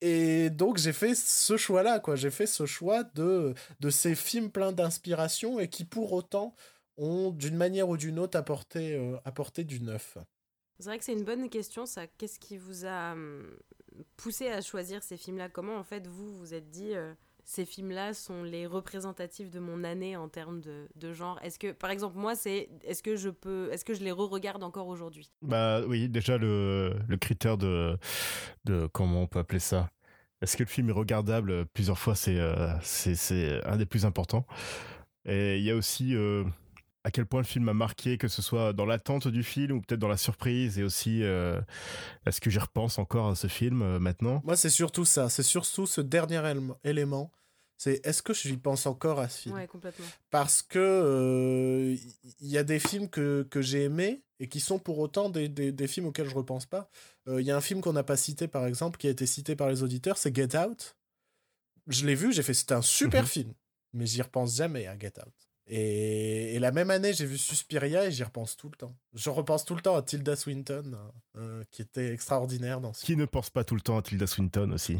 [0.01, 2.15] Et donc, j'ai fait ce choix-là, quoi.
[2.17, 6.55] J'ai fait ce choix de, de ces films pleins d'inspiration et qui, pour autant,
[6.97, 10.19] ont, d'une manière ou d'une autre, apporté, euh, apporté du neuf.
[10.79, 12.07] C'est vrai que c'est une bonne question, ça.
[12.07, 13.51] Qu'est-ce qui vous a hum,
[14.17, 15.49] poussé à choisir ces films-là?
[15.49, 17.13] Comment, en fait, vous vous êtes dit, euh,
[17.49, 21.89] ces films-là sont les représentatifs de mon année en termes de, genre Est-ce que, par
[21.89, 25.31] exemple, moi, c'est, est-ce que je peux, est-ce que je les re-regarde encore aujourd'hui?
[25.41, 27.97] Bah oui, déjà le, critère de,
[28.67, 28.87] de.
[28.93, 29.89] Comment on peut appeler ça
[30.43, 31.65] Est-ce que le film est regardable?
[31.73, 34.47] Plusieurs fois C'est euh, c'est un des plus importants.
[35.25, 36.45] Et il y a aussi euh,
[37.05, 39.81] à quel point le film m'a marqué, que ce soit dans l'attente du film ou
[39.81, 41.61] peut-être dans la surprise, et aussi euh,
[42.27, 45.29] est-ce que j'y repense encore à ce film euh, maintenant Moi, c'est surtout ça.
[45.29, 46.43] C'est surtout ce dernier
[46.85, 47.31] élément-.
[47.81, 49.55] C'est est-ce que j'y pense encore à ce film?
[49.55, 50.05] Ouais, complètement.
[50.31, 51.97] parce que euh,
[52.41, 55.49] il y a des films que, que j'ai aimés et qui sont pour autant des,
[55.49, 56.91] des, des films auxquels je repense pas.
[57.29, 59.27] Euh, Il y a un film qu'on n'a pas cité par exemple, qui a été
[59.27, 60.97] cité par les auditeurs, c'est Get Out.
[61.87, 63.29] Je l'ai vu, j'ai fait c'était un super Mhm.
[63.29, 63.55] film,
[63.93, 65.48] mais j'y repense jamais à Get Out.
[65.71, 68.95] Et, et la même année, j'ai vu Suspiria et j'y repense tout le temps.
[69.15, 70.97] Je repense tout le temps à Tilda Swinton,
[71.37, 74.27] euh, qui était extraordinaire dans ce Qui ne pense pas tout le temps à Tilda
[74.27, 74.99] Swinton aussi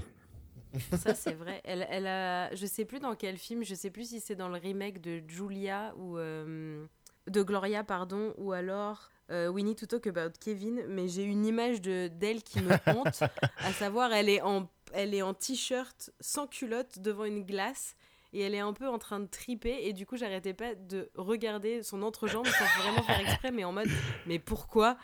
[0.99, 1.63] Ça, c'est vrai.
[1.65, 4.49] Elle, elle a, je sais plus dans quel film, je sais plus si c'est dans
[4.49, 6.85] le remake de Julia ou euh,
[7.29, 10.85] de Gloria, pardon, ou alors euh, We Need to Talk About Kevin.
[10.89, 13.23] Mais j'ai une image de d'elle qui me hante,
[13.59, 17.97] à savoir, elle est en, elle est en t-shirt sans culotte devant une glace.
[18.33, 21.11] Et elle est un peu en train de triper, et du coup, j'arrêtais pas de
[21.15, 23.89] regarder son entrejambe sans vraiment faire exprès, mais en mode,
[24.27, 24.99] mais pourquoi?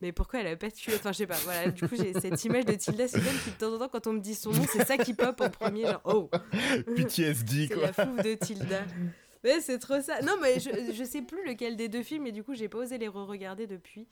[0.00, 1.36] Mais pourquoi elle a pas de culotte Enfin, je sais pas.
[1.44, 4.06] Voilà, du coup, j'ai cette image de Tilda Swinton qui, de temps en temps, quand
[4.08, 5.86] on me dit son nom, c'est ça qui pop en premier.
[5.86, 6.28] Genre, oh,
[6.96, 7.84] PTSD, c'est quoi.
[7.84, 8.82] la fouf de Tilda.
[9.44, 10.20] Mais c'est trop ça.
[10.22, 12.78] Non, mais je, je sais plus lequel des deux films, et du coup, j'ai pas
[12.78, 14.06] osé les re-regarder depuis.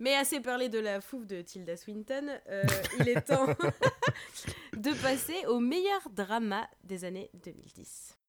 [0.00, 2.64] Mais assez parlé de la fouf de Tilda Swinton, euh,
[2.98, 3.46] il est temps
[4.76, 8.19] de passer au meilleur drama des années 2010.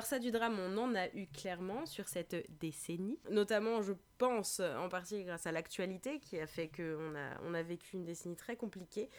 [0.00, 3.18] Alors ça du drame, on en a eu clairement sur cette décennie.
[3.30, 7.62] Notamment, je pense, en partie grâce à l'actualité qui a fait qu'on a, on a
[7.62, 9.10] vécu une décennie très compliquée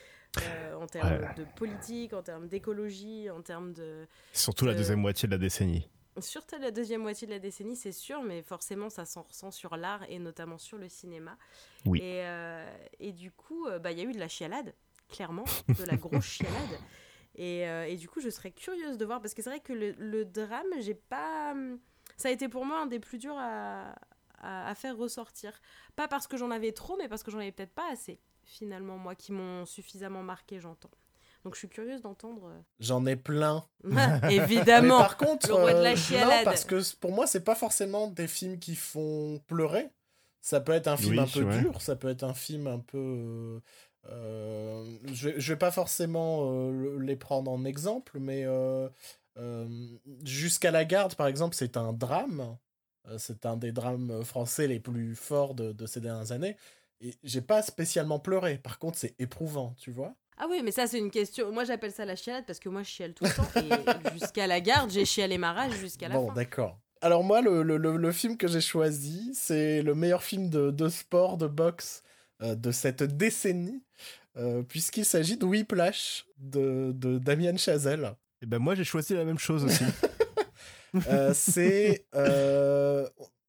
[0.41, 1.35] euh, en termes Ouais.
[1.35, 4.07] de politique, en termes d'écologie, en termes de...
[4.33, 5.87] Surtout la deuxième moitié de la décennie.
[6.19, 9.77] Surtout la deuxième moitié de la décennie, c'est sûr, mais forcément, ça s'en ressent sur
[9.77, 11.37] l'art et notamment sur le cinéma.
[11.85, 11.99] Oui.
[11.99, 12.65] Et, euh,
[12.99, 14.73] et du coup, euh, bah, il y a eu de la chialade,
[15.09, 16.79] clairement, de la grosse chialade.
[17.35, 19.73] Et, euh, et du coup, je serais curieuse de voir, parce que c'est vrai que
[19.73, 21.51] le, le drame, j'ai pas.
[21.51, 21.79] hum,
[22.17, 23.93] Ça a été pour moi un des plus durs à,
[24.39, 25.59] à, à faire ressortir.
[25.95, 28.97] Pas parce que j'en avais trop, mais parce que j'en avais peut-être pas assez, finalement,
[28.97, 30.91] moi, qui m'ont suffisamment marqué, j'entends.
[31.43, 32.45] Donc je suis curieuse d'entendre.
[32.47, 33.63] euh, J'en ai plein.
[34.29, 34.97] Évidemment!
[34.99, 36.39] Mais par contre, le roi de la euh, chialade.
[36.39, 39.89] non, parce que pour moi, c'est pas forcément des films qui font pleurer.
[40.43, 41.59] Ça peut être un film Oui, un peu ouais.
[41.61, 43.61] dur, ça peut être un film un peu.
[44.09, 48.89] Euh, je, je vais pas forcément euh, le- les prendre en exemple, mais euh,
[50.23, 52.57] Jusqu'à la garde, par exemple, c'est un drame.
[53.17, 56.55] C'est un des drames français les plus forts de, de ces dernières années.
[56.99, 58.59] Et j'ai pas spécialement pleuré.
[58.59, 60.13] Par contre, c'est éprouvant, tu vois.
[60.37, 61.51] Ah oui, mais ça, c'est une question.
[61.51, 63.49] Moi, j'appelle ça la chialade parce que moi, je chiale tout le temps.
[63.55, 63.69] Et
[64.13, 66.33] jusqu'à la garde, j'ai chialé ma rage jusqu'à la Bon, fin.
[66.33, 66.79] d'accord.
[67.01, 70.69] Alors moi, le, le, le, le film que j'ai choisi, c'est le meilleur film de,
[70.69, 72.03] de sport, de boxe
[72.41, 73.82] de cette décennie,
[74.38, 78.13] euh, puisqu'il s'agit de Whiplash de, de Damien Chazelle.
[78.41, 79.84] Et ben moi j'ai choisi la même chose aussi.
[81.08, 82.06] Euh, c'est...
[82.15, 83.08] euh,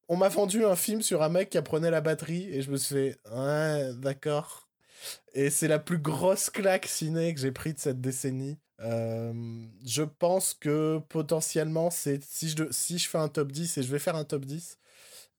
[0.08, 2.76] on m'a vendu un film sur un mec qui apprenait la batterie, et je me
[2.76, 4.68] suis fait, ouais, d'accord.
[5.34, 8.58] Et c'est la plus grosse claque ciné que j'ai pris de cette décennie.
[8.80, 9.32] Euh,
[9.84, 13.90] je pense que potentiellement, c'est si je, si je fais un top 10, et je
[13.90, 14.78] vais faire un top 10,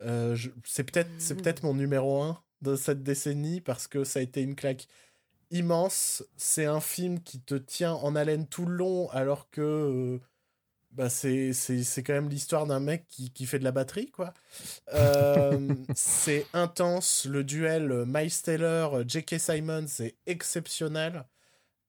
[0.02, 4.20] euh, je- c'est peut-être c'est peut-être mon numéro 1 de cette décennie parce que ça
[4.20, 4.88] a été une claque
[5.52, 6.26] immense.
[6.38, 10.20] C'est un film qui te tient en haleine tout le long alors que euh,
[10.92, 14.12] bah c'est, c'est, c'est quand même l'histoire d'un mec qui, qui fait de la batterie,
[14.12, 14.34] quoi.
[14.94, 17.26] Euh, c'est intense.
[17.26, 19.40] Le duel euh, Miles Taylor, J.K.
[19.40, 21.26] Simon, c'est exceptionnel.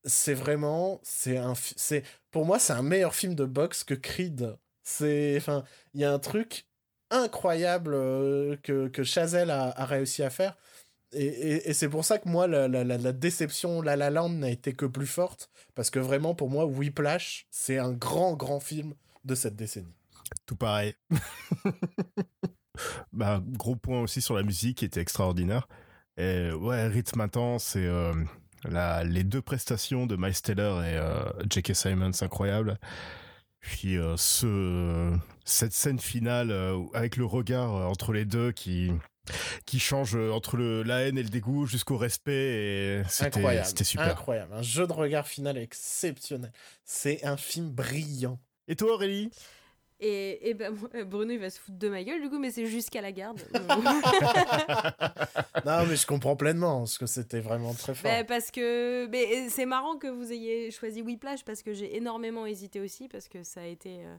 [0.04, 4.56] C'est vraiment, c'est un, c'est, pour moi, c'est un meilleur film de boxe que Creed.
[4.82, 6.66] C'est, enfin, il y a un truc
[7.14, 10.56] incroyable euh, que, que Chazelle a, réussi à faire.
[11.12, 14.72] Et, et- c'est pour ça que moi, la, la, déception La La Land n'a été
[14.72, 15.50] que plus forte.
[15.74, 19.94] Parce que vraiment, pour moi, Whiplash, c'est un grand, grand film de cette décennie.
[20.46, 20.94] Tout pareil.
[23.12, 25.68] bah, gros point aussi sur la musique qui était extraordinaire.
[26.16, 28.12] Et ouais, rythme intense et euh,
[29.04, 31.74] les deux prestations de Miles Taylor et euh, J.K.
[31.74, 32.78] Simons incroyables.
[33.64, 38.92] Puis euh, ce, cette scène finale euh, avec le regard euh, entre les deux qui,
[39.64, 43.00] qui change entre le, la haine et le dégoût jusqu'au respect.
[43.00, 43.66] Et c'était, Incroyable.
[43.66, 44.10] c'était super.
[44.10, 44.52] Incroyable.
[44.54, 46.52] Un jeu de regard final exceptionnel.
[46.84, 48.38] C'est un film brillant.
[48.68, 49.30] Et toi Aurélie?
[50.00, 52.50] Et, et ben, moi, Bruno, il va se foutre de ma gueule, du coup, mais
[52.50, 53.40] c'est jusqu'à la garde.
[55.64, 58.10] non, mais je comprends pleinement, parce que c'était vraiment très fort.
[58.10, 62.44] Ben, parce que mais c'est marrant que vous ayez choisi Whiplash parce que j'ai énormément
[62.46, 64.16] hésité aussi parce que ça a été euh,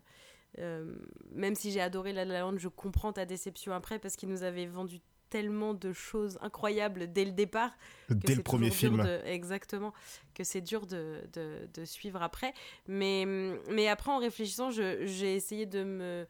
[0.59, 0.95] euh,
[1.31, 4.43] même si j'ai adoré La La Land, je comprends ta déception après parce qu'il nous
[4.43, 4.99] avait vendu
[5.35, 7.71] tellement de choses incroyables dès le départ
[8.07, 9.03] que Dès le premier film.
[9.03, 9.93] de- exactement
[10.33, 12.53] que c'est dur de, de, de suivre après.
[12.87, 13.25] Mais
[13.69, 16.25] mais après en réfléchissant j'ai essayé de me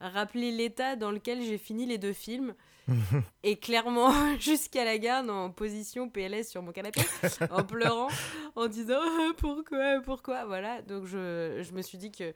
[0.00, 2.54] rappeler l'état dans lequel j'ai fini les deux films.
[3.44, 7.00] Et clairement jusqu'à la garde en position PLS sur mon canapé
[7.50, 8.08] en pleurant
[8.56, 9.00] en disant
[9.38, 10.82] pourquoi pourquoi voilà.
[10.82, 12.34] Donc je, je me suis dit que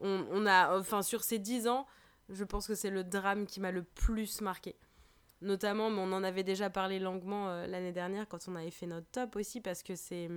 [0.00, 1.86] on, on a enfin sur ces 10 ans
[2.28, 4.74] je pense que c'est le drame qui m'a le plus marqué
[5.42, 8.86] notamment mais on en avait déjà parlé longuement euh, l'année dernière quand on avait fait
[8.86, 10.28] notre top aussi parce que c'est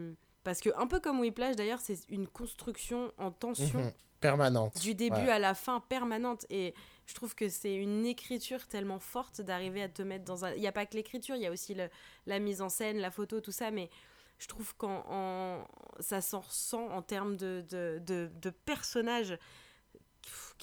[0.44, 3.92] parce que un peu comme Whiplash d'ailleurs c'est une construction en tension Mhm.
[4.22, 4.78] Permanente.
[4.82, 5.30] du début Ouais.
[5.32, 6.74] à la fin permanente et
[7.06, 10.60] je trouve que c'est une écriture tellement forte d'arriver à te mettre dans un il
[10.60, 11.90] n'y a pas que l'écriture il y a aussi le-
[12.26, 13.90] la mise en scène la photo tout ça mais
[14.38, 15.66] je trouve qu'en en-
[16.02, 19.38] ça s'en ressent en termes de, de, de, de personnages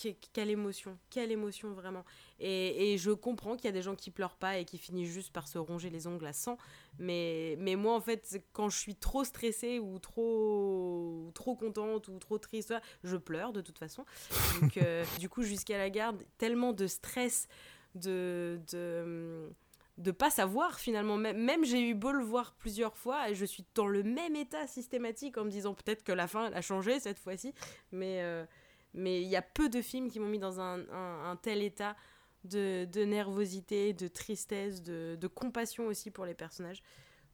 [0.00, 2.04] que- quelle émotion quelle émotion vraiment
[2.38, 5.32] et, je comprends qu'il y a des gens qui pleurent pas et qui finissent juste
[5.32, 6.58] par se ronger les ongles à sang
[6.98, 12.38] mais, moi en fait quand je suis trop stressée ou trop trop contente ou trop
[12.38, 14.04] triste je pleure de toute façon
[14.60, 17.48] donc, euh, du coup, jusqu'à la garde, tellement de stress,
[17.94, 19.50] de, de,
[19.98, 21.16] de pas savoir finalement.
[21.16, 24.66] Même, j'ai eu beau le voir plusieurs fois et je suis dans le même état
[24.66, 27.54] systématique en me disant peut-être que la fin a changé cette fois-ci.
[27.92, 28.44] Mais euh,
[28.96, 31.62] mais il y a peu de films qui m'ont mis dans un, un- un tel
[31.62, 31.94] état
[32.44, 36.82] de, de nervosité, de tristesse, de, de compassion aussi pour les personnages.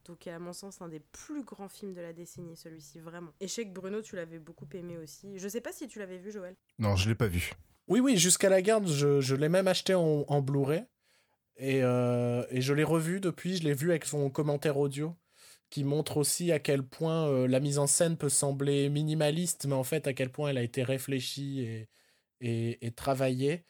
[0.04, 3.30] Donc, à mon sens, un des plus grands films de la décennie, celui-ci, vraiment.
[3.40, 5.38] Échec Bruno, tu l'avais beaucoup aimé aussi.
[5.38, 6.56] Je sais pas si tu l'avais vu, Joël.
[6.78, 7.52] Non, je l'ai pas vu.
[7.86, 10.84] Oui, oui, jusqu'à la garde, je, je l'ai même acheté en, en Blu-ray.
[11.56, 15.14] Et, euh, et je l'ai revu depuis, je l'ai vu avec son commentaire audio,
[15.72, 19.74] qui montre aussi à quel point euh, la mise en scène peut sembler minimaliste, mais
[19.74, 21.62] en fait à quel point elle a été réfléchie
[22.42, 23.64] et, et, travaillée.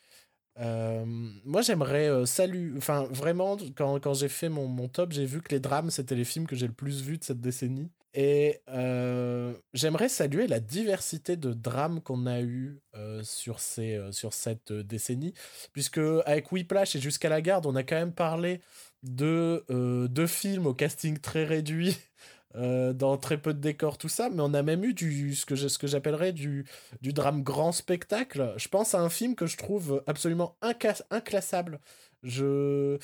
[0.58, 2.76] Euh, moi, j'aimerais euh, saluer.
[2.76, 6.16] Enfin, vraiment, quand, quand j'ai fait mon, mon top, j'ai vu que les drames, c'était
[6.16, 7.92] les films que j'ai le plus vus de cette décennie.
[8.14, 8.60] Et
[9.72, 12.80] j'aimerais saluer la diversité de drames qu'on a eu
[13.22, 15.34] sur, ces, sur cette décennie.
[15.72, 18.60] Puisque, avec Whiplash et Jusqu'à la garde, on a quand même parlé
[19.02, 21.96] de euh, deux films au casting très réduit.
[22.54, 25.46] euh, dans très peu de décors, tout ça, mais on a même eu du, ce
[25.46, 26.66] que j'appellerais du,
[27.00, 28.52] du drame grand spectacle.
[28.56, 30.56] Je pense à un film que je trouve absolument
[31.10, 31.80] inclassable.
[32.22, 32.98] Je,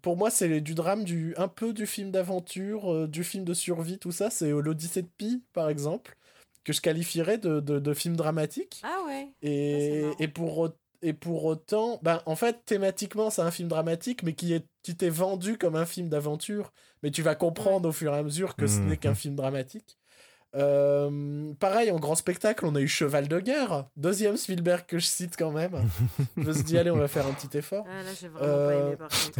[0.00, 3.54] pour moi, c'est du drame, du, un peu du film d'aventure, euh, du film de
[3.54, 4.30] survie, tout ça.
[4.30, 6.16] C'est euh, l'Odyssée de Pi, par exemple,
[6.64, 8.82] que je qualifierais de, de, de film dramatique.
[8.82, 10.16] Ah ouais Et, marrant.
[10.18, 10.70] et, pour,
[11.02, 14.96] et pour autant, ben, en fait, thématiquement, c'est un film dramatique, mais qui est qui
[14.96, 16.72] t'est vendu comme un film d'aventure.
[17.02, 18.88] Mais tu vas comprendre au fur et à mesure que ce Mhm.
[18.88, 19.98] n'est qu'un film dramatique.
[20.54, 25.06] Euh, pareil, en grand spectacle, on a eu Cheval de guerre, deuxième Spielberg que je
[25.06, 25.72] cite quand même.
[26.36, 27.86] je me suis dit, allez, on va faire un petit effort.
[27.88, 29.38] Ah là, j'ai vraiment pas Euh, aimé par contre.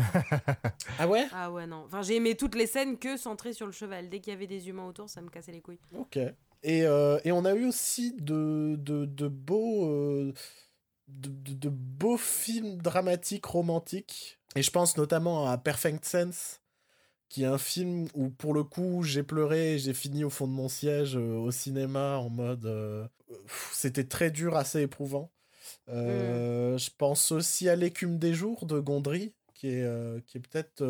[0.98, 1.26] Ah ouais?
[1.32, 1.82] Ah ouais, non.
[1.86, 4.08] Enfin, j'ai aimé toutes les scènes que centrées sur le cheval.
[4.08, 5.78] Dès qu'il y avait des humains autour, ça me cassait les couilles.
[5.98, 6.16] Ok.
[6.16, 10.32] Et, euh, et on a eu aussi de, de, de beaux, euh,
[11.20, 14.38] de, de- de beaux films dramatiques, romantiques.
[14.56, 16.60] Et je pense notamment à Perfect Sense,
[17.28, 20.46] qui est un film où, pour le coup, j'ai pleuré et j'ai fini au fond
[20.46, 22.66] de mon siège euh, au cinéma en mode.
[22.66, 23.06] euh,
[23.72, 25.30] C'était très dur, assez éprouvant.
[25.88, 30.82] Euh, Je pense aussi à L'écume des jours de Gondry, qui est, qui est peut-être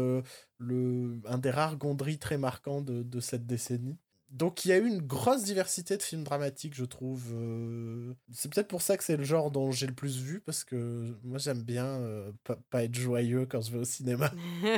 [0.59, 3.99] le, un des rares gondries très marquants de, de cette décennie.
[4.33, 7.23] Donc il y a eu une grosse diversité de films dramatiques, je trouve.
[7.35, 10.65] euh, C'est peut-être pour ça que c'est le genre dont j'ai le plus vu, parce
[10.65, 14.31] que moi j'aime bien euh, pas, pas être joyeux quand je vais au cinéma.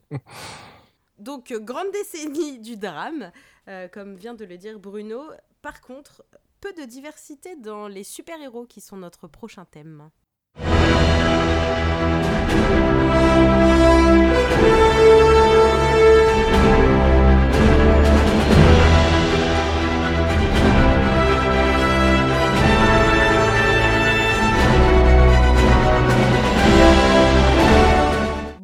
[1.18, 3.30] Donc, euh, grande décennie du drame,
[3.68, 5.22] euh, comme vient de le dire Bruno.
[5.60, 6.24] Par contre,
[6.60, 10.10] peu de diversité dans les super-héros qui sont notre prochain thème.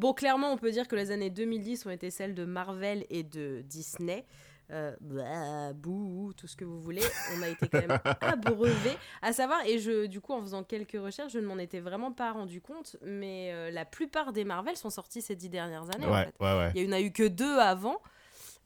[0.07, 3.23] Bon, clairement, on peut dire que les années 2010 ont été celles de Marvel et
[3.23, 4.25] de Disney.
[4.71, 7.01] Euh, bah, bouh, tout ce que vous voulez.
[7.37, 8.95] On a été quand même abreuvés.
[9.21, 12.13] À savoir, et je, du coup, en faisant quelques recherches, je ne m'en étais vraiment
[12.13, 16.05] pas rendu compte, mais euh, la plupart des Marvel sont sortis ces dix dernières années.
[16.05, 16.33] en Ouais, fait.
[16.39, 16.71] ouais, ouais.
[16.75, 18.01] Il y en a eu que deux avant.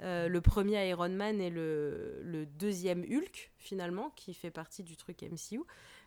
[0.02, 4.96] Euh, le premier Iron Man et le, le deuxième Hulk, finalement, qui fait partie du
[4.96, 5.62] truc MCU.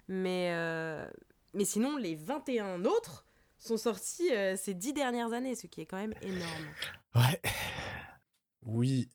[0.06, 0.52] Mais,
[1.54, 3.26] mais sinon, les 21 autres
[3.66, 6.66] sont sortis euh, ces dix dernières années, ce qui est quand même énorme.
[7.14, 7.40] Ouais.
[8.62, 9.08] Oui.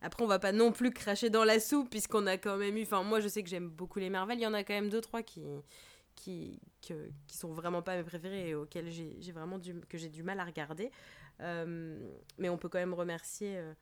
[0.00, 2.82] Après, on va pas non plus cracher dans la soupe, puisqu'on a quand même eu.
[2.82, 4.38] Enfin, moi, je sais que j'aime beaucoup les Marvel.
[4.38, 5.42] Il y en a quand même deux, trois qui,
[6.14, 9.98] qui, que- qui sont vraiment pas mes préférés et auxquels j'ai j'ai vraiment du, que
[9.98, 10.90] j'ai du mal à regarder.
[11.40, 11.98] Euh,
[12.38, 13.72] mais on peut quand même remercier euh,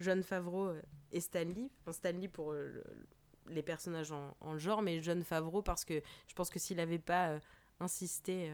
[0.00, 0.72] John Favreau
[1.12, 1.70] et Stanley.
[1.82, 2.82] Enfin, Stanley pour le-
[3.48, 6.98] les personnages en, en genre, mais John Favreau parce que je pense que s'il n'avait
[6.98, 7.40] pas euh,
[7.80, 8.50] insisté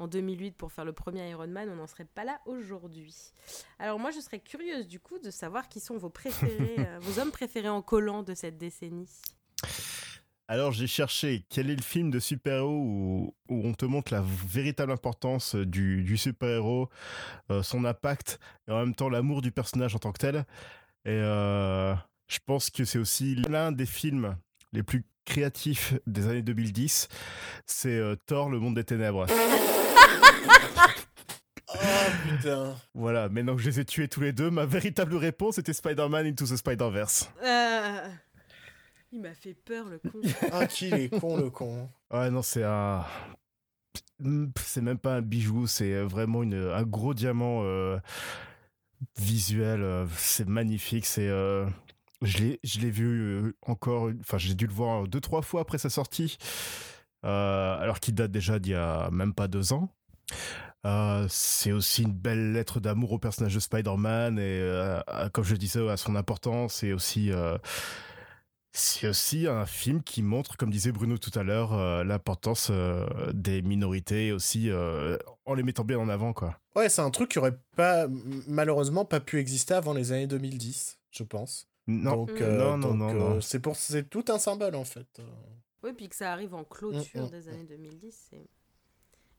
[0.00, 3.32] en 2008 pour faire le premier Iron Man, on n'en serait pas là aujourd'hui.
[3.78, 7.20] Alors moi, je serais curieuse du coup de savoir qui sont vos préférés, euh, vos
[7.20, 9.08] hommes préférés en collant de cette décennie.
[10.48, 14.24] Alors j'ai cherché quel est le film de super-héros où, où on te montre la
[14.48, 16.88] véritable importance du, du super-héros,
[17.52, 20.44] euh, son impact et en même temps l'amour du personnage en tant que tel.
[21.04, 21.94] Et euh,
[22.26, 24.36] je pense que c'est aussi l'un des films
[24.72, 27.08] les plus créatifs des années 2010.
[27.66, 29.26] C'est euh, Thor, le monde des ténèbres.
[31.74, 31.78] Oh
[32.28, 32.74] putain.
[32.94, 36.26] Voilà, maintenant que je les ai tués tous les deux, ma véritable réponse était Spider-Man
[36.26, 37.30] Into the Spider-Verse.
[37.44, 38.08] Euh,
[39.12, 40.20] Il m'a fait peur le con.
[40.52, 41.88] Ah, qu'il est con, le con.
[42.12, 43.04] Ouais, non, c'est un.
[44.64, 47.98] C'est même pas un bijou, c'est vraiment une, un gros diamant euh,
[49.18, 49.82] visuel.
[49.82, 51.06] euh, C'est magnifique.
[51.06, 51.28] C'est.
[51.28, 51.66] euh,
[52.22, 54.08] Je l'ai, je l'ai vu encore.
[54.10, 56.36] une- Enfin, j'ai dû le voir deux, trois fois après sa sortie.
[57.24, 59.88] euh, alors qu'il date déjà d'il y a même pas deux ans.
[60.86, 65.00] Euh, c'est aussi une belle lettre d'amour au personnage de Spider-Man et euh,
[65.32, 67.58] comme je le disais à son importance et aussi euh,
[68.72, 73.06] c'est aussi un film qui montre, comme disait Bruno tout à l'heure, euh, l'importance euh,
[73.34, 76.58] des minorités aussi euh, en les mettant bien en avant quoi.
[76.76, 78.06] Ouais, c'est un truc qui aurait pas,
[78.46, 81.68] malheureusement pas pu exister avant les années 2010, je pense.
[81.88, 82.42] Non, Donc, Mm.
[82.42, 83.40] euh, non, non, donc, non, euh, non.
[83.40, 85.20] c'est pour, c'est tout un symbole en fait.
[85.82, 88.46] Oui, puis que ça arrive en clôture Mm, mm, des années 2010, c'est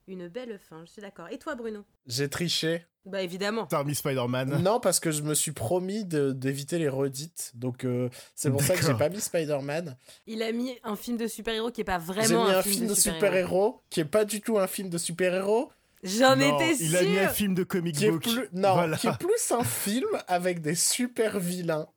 [0.08, 1.28] une belle fin, je suis d'accord.
[1.32, 1.84] Et toi, Bruno?
[2.08, 2.86] J'ai triché.
[3.06, 3.66] Bah évidemment.
[3.66, 4.62] T'as remis Spider-Man.
[4.62, 7.52] Non, parce que je me suis promis de- d'éviter les redites.
[7.56, 9.98] Donc, euh, c'est pour ça que j'ai pas mis Spider-Man.
[10.28, 12.62] Il a mis un film de super-héros qui est pas J'ai vraiment mis un, un
[12.62, 13.82] film de super-héros.
[13.90, 15.72] qui est pas du tout un film de super-héros.
[16.04, 18.24] J'en étais il a mis un film de comic Qui est book.
[18.24, 18.98] plus, non, Voilà.
[18.98, 21.88] qui est plus un film avec des super vilains.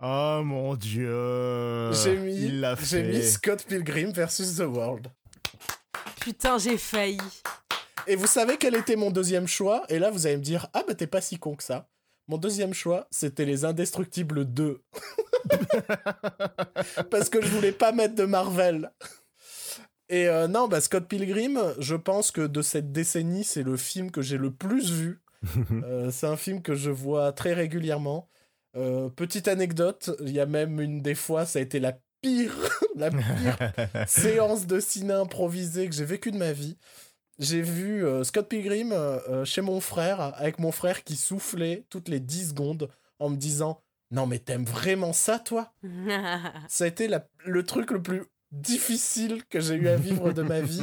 [0.00, 1.92] Oh mon dieu.
[1.92, 3.08] j'ai mis, Il l'a j'ai fait.
[3.18, 5.08] mis Scott Pilgrim versus The World.
[6.20, 7.18] Putain, j'ai failli.
[8.06, 9.84] Et vous savez quel était mon deuxième choix?
[9.88, 11.88] Et là, vous allez me dire, ah bah t'es pas si con que ça.
[12.28, 14.82] Mon deuxième choix, c'était Les Indestructibles 2.
[17.10, 18.90] Parce que je voulais pas mettre de Marvel.
[20.08, 24.10] Et euh, non, bah Scott Pilgrim, je pense que de cette décennie, c'est le film
[24.10, 25.22] que j'ai le plus vu.
[25.70, 28.28] Euh, c'est un film que je vois très régulièrement.
[28.76, 31.96] Euh, petite anecdote, il y a même une des fois, ça a été la
[32.26, 32.52] pire,
[32.96, 33.56] la pire
[34.06, 36.76] séance de ciné improvisée que j'ai vécue de ma vie.
[37.38, 41.84] J'ai vu euh, Scott Pilgrim euh, euh, chez mon frère, avec mon frère qui soufflait
[41.90, 45.72] toutes les 10 secondes en me disant Non, mais t'aimes vraiment ça, toi?
[46.68, 48.22] Ça a été la- le truc le plus
[48.52, 50.82] difficile que j'ai eu à vivre de ma vie.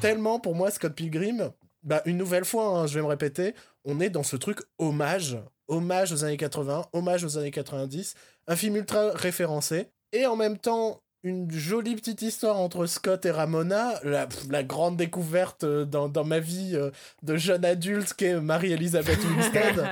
[0.00, 1.50] Tellement pour moi, Scott Pilgrim,
[1.82, 3.54] bah, une nouvelle fois, hein, je vais me répéter,
[3.84, 5.38] on est dans ce truc hommage.
[5.68, 8.14] Hommage aux années 80, hommage aux années 90,
[8.46, 13.30] un film ultra référencé, et en même temps une jolie petite histoire entre Scott et
[13.30, 16.90] Ramona, la, grande découverte euh, dans, dans ma vie euh,
[17.22, 19.84] de jeune adulte qu'est Marie-Elisabeth Winstead.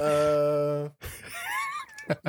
[0.00, 0.88] Euh,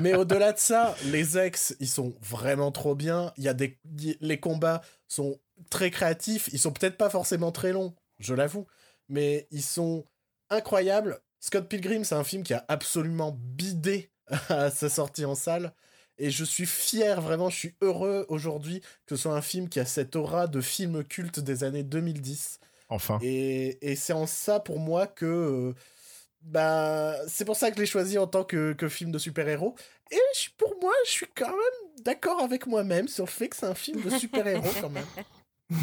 [0.02, 3.34] Mais au-delà de ça, les ex, ils sont vraiment trop bien.
[3.38, 3.78] Il y a des...
[4.22, 6.50] Les combats sont très créatifs.
[6.52, 8.66] Ils sont peut-être pas forcément très longs, je l'avoue.
[9.10, 10.06] mais ils sont
[10.50, 11.20] incroyables.
[11.40, 14.12] Scott Pilgrim, c'est un film qui a absolument bidé
[14.50, 15.74] à sa sortie en salle.
[16.20, 19.80] Et je suis fier, vraiment, je suis heureux aujourd'hui que ce soit un film qui
[19.80, 22.60] a cette aura de film culte des années 2010.
[22.90, 23.20] Enfin.
[23.22, 25.26] Et, et c'est en ça pour moi que.
[25.26, 25.74] euh,
[26.42, 29.76] bah, c'est pour ça que je l'ai choisi en tant que, que film de super-héros.
[30.12, 33.56] Et je- pour moi, je suis quand même d'accord avec moi-même sur le fait que
[33.58, 35.06] c'est un film de super-héros quand même.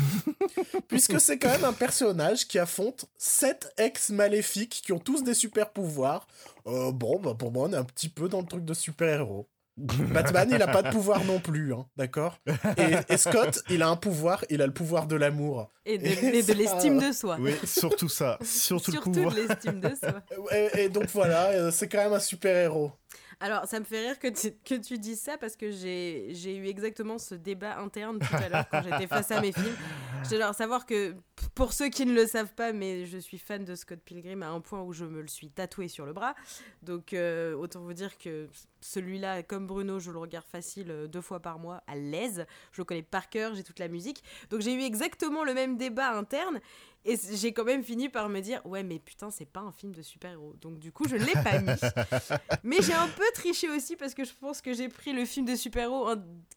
[0.89, 5.35] Puisque c'est quand même un personnage qui affronte sept ex maléfiques qui ont tous des
[5.35, 6.27] super-pouvoirs.
[6.67, 9.47] Euh, bon, bah pour moi, on est un petit peu dans le truc de super-héros.
[9.77, 12.39] Batman, il a pas de pouvoir non plus, hein, d'accord?
[12.77, 15.69] Et, et Scott, il a un pouvoir, il a le pouvoir de l'amour.
[15.85, 17.37] Et de, Et et de ça- l'estime de soi.
[17.41, 18.39] Oui, surtout ça.
[18.43, 19.35] Surtout, Surtout le pouvoir.
[19.35, 20.23] de l'estime de soi.
[20.53, 22.93] Et, et donc voilà, euh, c'est quand même un super-héros.
[23.41, 26.67] Alors, ça me fait rire que tu, que tu dises ça parce que j'ai eu
[26.67, 29.77] exactement ce débat interne tout à l'heure quand j'étais face à mes films.
[30.23, 31.15] J'étais genre savoir que,
[31.55, 34.49] pour ceux qui ne le savent pas, mais je suis fan de Scott Pilgrim à
[34.49, 36.35] un point où je me le suis tatoué sur le bras.
[36.83, 38.49] Donc, euh, autant vous dire que
[38.81, 42.47] celui-là, comme Bruno, je le regarde facile euh, deux fois par mois, à l'aise.
[42.73, 44.23] Je le connais par cœur, j'ai toute la musique.
[44.51, 46.61] Donc, j'ai eu exactement le même débat interne.
[47.07, 49.93] Et j'ai quand même fini par me dire, ouais, mais putain, c'est pas un film
[49.95, 50.55] de super-héros.
[50.61, 51.71] Donc, du coup, je l'ai pas mis.
[52.63, 55.45] Mais j'ai un peu triché aussi parce que je pense que j'ai pris le film
[55.45, 56.09] de super-héros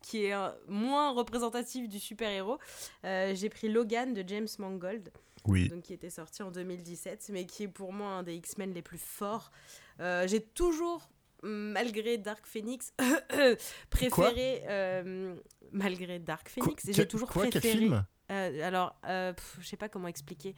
[0.01, 0.33] qui est
[0.69, 2.59] moins représentatif du super-héros.
[3.03, 5.11] Euh, j'ai pris Logan de James Mangold,
[5.45, 5.67] Oui.
[5.67, 8.81] donc qui était sorti en 2017, mais qui est pour moi un des X-Men les
[8.81, 9.51] plus forts.
[9.99, 11.09] Euh, j'ai toujours,
[11.43, 12.93] malgré Dark Phoenix,
[13.89, 14.63] préféré.
[14.69, 15.35] euh,
[15.71, 17.77] malgré Dark Phoenix, j'ai quel- toujours quoi, quel préféré.
[17.79, 18.05] film?
[18.32, 20.55] Euh, alors, euh, je sais pas comment expliquer.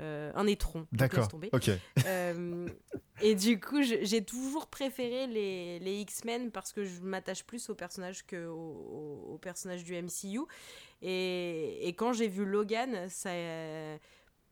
[0.00, 0.88] Euh, un étron.
[0.90, 1.28] D'accord.
[1.28, 1.50] tomber.
[1.52, 1.70] Ok.
[2.06, 2.68] Euh,
[3.22, 7.76] et du coup, j'ai toujours préféré les, les X-Men parce que je m'attache plus aux
[7.76, 10.40] personnages que aux, aux personnages du MCU.
[11.00, 13.30] Et, et quand j'ai vu Logan, ça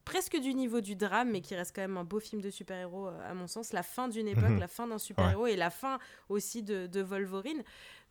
[0.05, 3.07] presque du niveau du drame, mais qui reste quand même un beau film de super-héros
[3.09, 3.73] à mon sens.
[3.73, 4.61] La fin d'une époque, Mhm.
[4.61, 5.99] la fin d'un super-héros et la fin
[6.29, 7.63] aussi de, de Wolverine.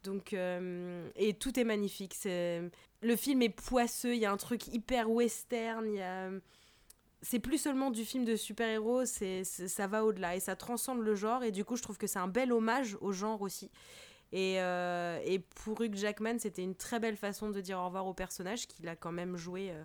[0.03, 2.13] Donc, euh, et tout est magnifique.
[2.13, 2.61] C'est
[3.01, 4.15] le film est poisseux.
[4.15, 5.85] Il y a un truc hyper western.
[5.87, 6.29] Il y a
[7.21, 11.15] c'est plus seulement du film de super-héros, c'est, ça va au-delà et ça transcende le
[11.15, 11.43] genre.
[11.43, 13.69] Et du coup, je trouve que c'est un bel hommage au genre aussi.
[14.31, 18.07] Et, euh, et pour Hugh Jackman, c'était une très belle façon de dire au revoir
[18.07, 19.83] au personnage qu'il a quand même joué euh,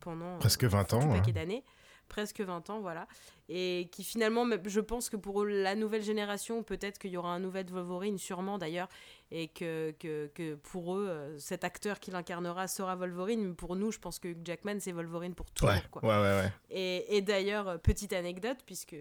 [0.00, 1.32] pendant euh, Presque 20 un ans, paquet ouais.
[1.32, 1.64] d'années.
[2.08, 3.06] Presque 20 ans, voilà.
[3.48, 7.40] Et qui finalement, je pense que pour la nouvelle génération, peut-être qu'il y aura un
[7.40, 8.88] nouvel Wolverine, sûrement d'ailleurs,
[9.30, 13.48] et que, que, que pour eux, euh, cet acteur qui l'incarnera sera Wolverine.
[13.48, 15.74] Mais pour nous, je pense que Hugh Jackman, c'est Wolverine pour toujours.
[15.74, 15.82] Ouais.
[15.90, 16.02] quoi.
[16.02, 16.52] ouais, ouais, ouais.
[16.70, 18.96] Et, et d'ailleurs, petite anecdote, puisque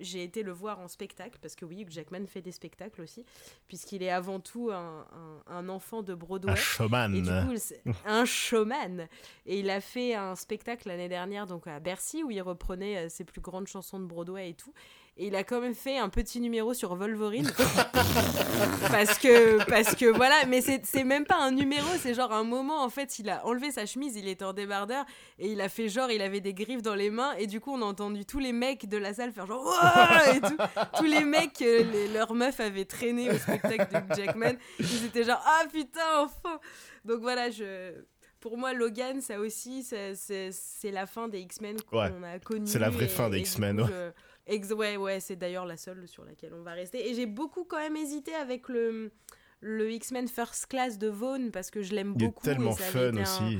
[0.00, 3.24] j'ai été le voir en spectacle, parce que oui, Hugh Jackman fait des spectacles aussi,
[3.66, 5.06] puisqu'il est avant tout un,
[5.48, 6.52] un- un enfant de Broadway.
[6.52, 7.14] Un showman.
[7.14, 9.08] Et du coup, c'est un showman.
[9.46, 13.08] Et il a fait un spectacle l'année dernière donc à Bercy où il reprenait euh,
[13.08, 14.72] ses plus grandes chansons de Broadway et tout.
[15.20, 17.50] Et il a quand même fait un petit numéro sur Wolverine.
[18.90, 22.44] parce que, parce que voilà, mais c'est c'est même pas un numéro, c'est genre un
[22.44, 25.04] moment en fait, il a enlevé sa chemise, il était en débardeur
[25.38, 27.72] et il a fait genre, il avait des griffes dans les mains et du coup
[27.72, 30.56] on a entendu tous les mecs de la salle faire genre Wouah et tout.
[30.96, 34.52] Tous les mecs, euh, les- leurs meufs avaient traîné au spectacle de Jackman.
[34.78, 36.60] Ils étaient genre ah putain, enfin
[37.04, 37.92] Donc voilà, je.
[38.40, 42.12] Pour moi, Logan, ça aussi, c'est c'est la fin des X-Men qu'on Ouais.
[42.34, 42.68] a connue.
[42.68, 44.10] C'est la vraie et- fin des X-Men, coup, je-
[44.48, 47.08] Ex ouais, ouais, c'est d'ailleurs la seule sur laquelle on va rester.
[47.10, 49.12] Et j'ai beaucoup quand même hésité avec le,
[49.60, 52.46] le X-Men First Class de Vaughn parce que je l'aime Il est beaucoup.
[52.46, 53.58] et tellement ça fun un- aussi.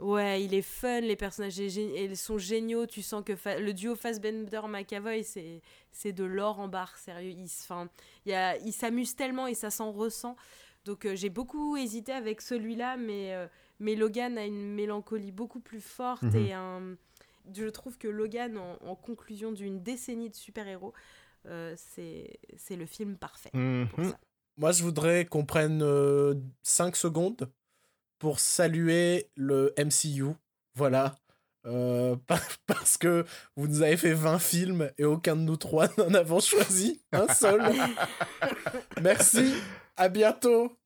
[0.00, 2.84] Ouais, il est fun, les personnages ils sont géniaux.
[2.86, 5.62] Tu sens que fa- le duo Fassbender-McAvoy, c'est
[5.92, 7.30] c'est de l'or en barre, sérieux.
[7.30, 7.88] Ils s- 'fin,
[8.26, 10.34] il s'amusent tellement et ça s'en ressent.
[10.84, 13.46] Donc euh, j'ai beaucoup hésité avec celui-là, mais, euh,
[13.78, 16.36] mais Logan a une mélancolie beaucoup plus forte Mhm.
[16.44, 16.96] et un...
[17.52, 20.92] je trouve que Logan, en, en conclusion d'une décennie de super-héros,
[21.46, 24.10] euh, c'est c'est le film parfait pour Mhm.
[24.10, 24.18] ça.
[24.56, 25.82] Moi, je voudrais qu'on prenne
[26.62, 27.50] 5 secondes
[28.18, 30.34] pour saluer le MCU.
[30.74, 31.16] Voilà.
[31.66, 33.24] Euh, par- parce que
[33.56, 37.26] vous nous avez fait 20 films et aucun de nous trois n'en avons choisi un
[37.34, 37.62] seul.
[39.02, 39.54] Merci.
[39.96, 40.76] À bientôt.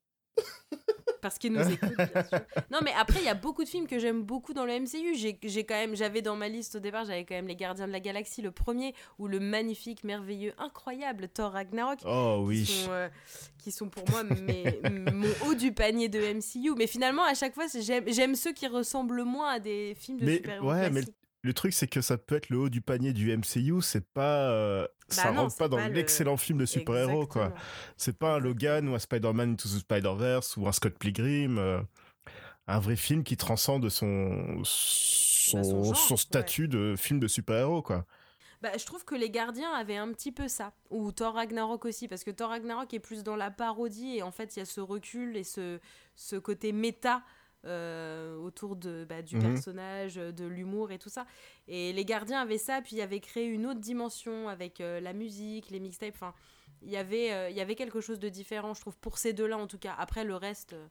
[1.29, 2.39] Parce qu'ils nous écoutent, bien sûr.
[2.71, 5.15] Non, mais après, il y a beaucoup de films que j'aime beaucoup dans le MCU.
[5.15, 7.93] J'ai quand même, j'avais dans ma liste au départ, j'avais quand même Les Gardiens de
[7.93, 11.99] la Galaxie, le premier, ou le magnifique, merveilleux, incroyable Thor Ragnarok.
[12.07, 12.65] Oh Qui oui.
[12.65, 13.09] sont, euh,
[13.59, 14.81] qui sont pour moi mes-
[15.13, 16.75] mon haut du panier de MCU.
[16.79, 20.67] Mais finalement, à chaque fois, j'aime ceux qui ressemblent moins à des films de super-héros
[20.71, 21.15] ouais, mais classiques.
[21.43, 24.51] Le truc, c'est que ça peut être le haut du panier du MCU, c'est pas.
[24.51, 27.55] euh, ça Bah non, rentre pas dans le- l'excellent film de super-héros, quoi.
[27.97, 31.59] C'est pas un Logan ou un Spider-Man Into the Spider-Verse ou un Scott Pilgrim.
[31.59, 31.81] euh,
[32.67, 36.19] un vrai film qui transcende son, son, Bah, son genre, son ouais.
[36.19, 38.05] statut de film de super-héros, quoi.
[38.61, 40.73] Bah, je trouve que les gardiens avaient un petit peu ça.
[40.91, 44.33] Ou Thor Ragnarok aussi, parce que Thor Ragnarok est plus dans la parodie et en
[44.33, 45.79] fait il y a ce recul et ce,
[46.17, 47.23] ce côté méta
[48.39, 49.43] autour de, bah, du Mhm.
[49.43, 51.27] personnage, de l'humour et tout ça.
[51.67, 55.13] Et les gardiens avaient ça, puis ils avaient créé une autre dimension avec euh, la
[55.13, 56.15] musique, les mixtapes.
[56.15, 56.35] Enfin,
[56.83, 59.33] il y avait, euh, il y avait quelque chose de différent, je trouve, pour ces
[59.33, 59.95] deux-là en tout cas.
[59.99, 60.73] Après le reste.
[60.75, 60.87] euh,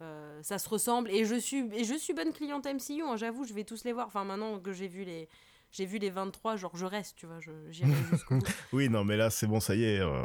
[0.00, 3.42] euh, ça se ressemble et je suis et je suis bonne cliente MCU hein, j'avoue
[3.44, 5.28] je vais tous les voir enfin maintenant que j'ai vu les
[5.72, 7.40] j'ai vu les 23 genre je reste tu vois
[7.70, 8.36] j'irai jusqu'au
[8.72, 9.98] Oui, non, mais là, c'est bon, ça y est.
[9.98, 10.22] euh,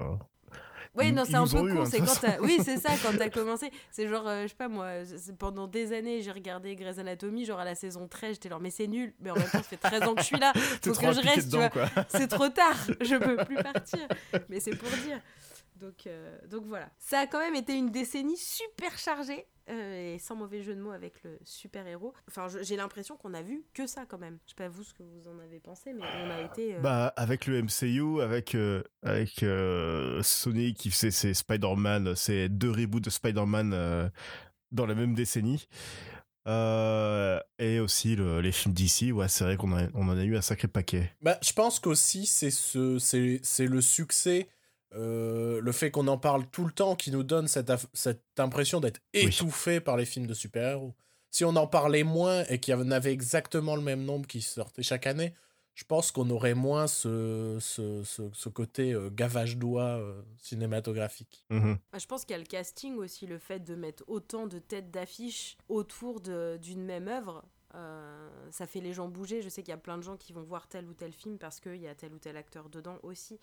[0.95, 3.29] oui non c'est un peu eu, con hein, c'est quand oui c'est ça quand t'as
[3.29, 3.71] commencé.
[3.91, 4.89] C'est genre euh, je sais pas moi
[5.39, 8.69] pendant des années j'ai regardé Grey's Anatomy genre à la saison 13 j'étais là mais
[8.69, 9.13] c'est nul.
[9.19, 11.21] Mais en même temps ça fait 13 ans que je suis là faut que je
[11.21, 11.69] reste tu vois.
[12.09, 14.07] c'est trop tard, je peux plus partir.
[14.49, 15.19] Mais c'est pour dire.
[15.84, 16.89] Donc, euh, donc voilà.
[16.97, 19.45] Ça a quand même été une décennie super chargée.
[19.69, 22.13] euh, et sans mauvais jeu de mots avec le super-héros.
[22.27, 24.38] Enfin, j'ai l'impression qu'on a vu que ça quand même.
[24.45, 26.75] Je sais pas vous ce que vous en avez pensé, mais on a été.
[26.75, 32.49] euh, Bah, avec le MCU, avec, euh, avec euh, Sony qui faisait ses Spider-Man, ses
[32.49, 34.09] deux reboots de Spider-Man euh,
[34.71, 35.67] dans la même décennie.
[36.45, 40.36] Euh, et aussi le- les films d'ici, ouais, c'est vrai qu'on on en a eu
[40.36, 41.09] un sacré paquet.
[41.21, 44.49] Bah, je pense qu'aussi, c'est ce, c'est, c'est le succès,
[44.95, 48.79] euh, le fait qu'on en parle tout le temps qui nous donne cette, cette impression
[48.79, 49.21] d'être Oui.
[49.25, 50.93] étouffé par les films de super-héros.
[51.31, 54.41] Si on en parlait moins et qu'il y en avait exactement le même nombre qui
[54.41, 55.33] sortaient chaque année,
[55.73, 61.45] je pense qu'on aurait moins ce, ce, ce, ce côté euh, gavage doigts euh, cinématographique.
[61.49, 61.77] Mhm.
[61.91, 64.59] Bah, Je pense qu'il y a le casting aussi, le fait de mettre autant de
[64.59, 67.43] têtes d'affiche autour d'une même œuvre.
[67.75, 69.41] euh, ça fait les gens bouger.
[69.41, 71.39] Je sais qu'il y a plein de gens qui vont voir tel ou tel film
[71.39, 73.39] parce qu'il y a tel ou tel acteur dedans aussi.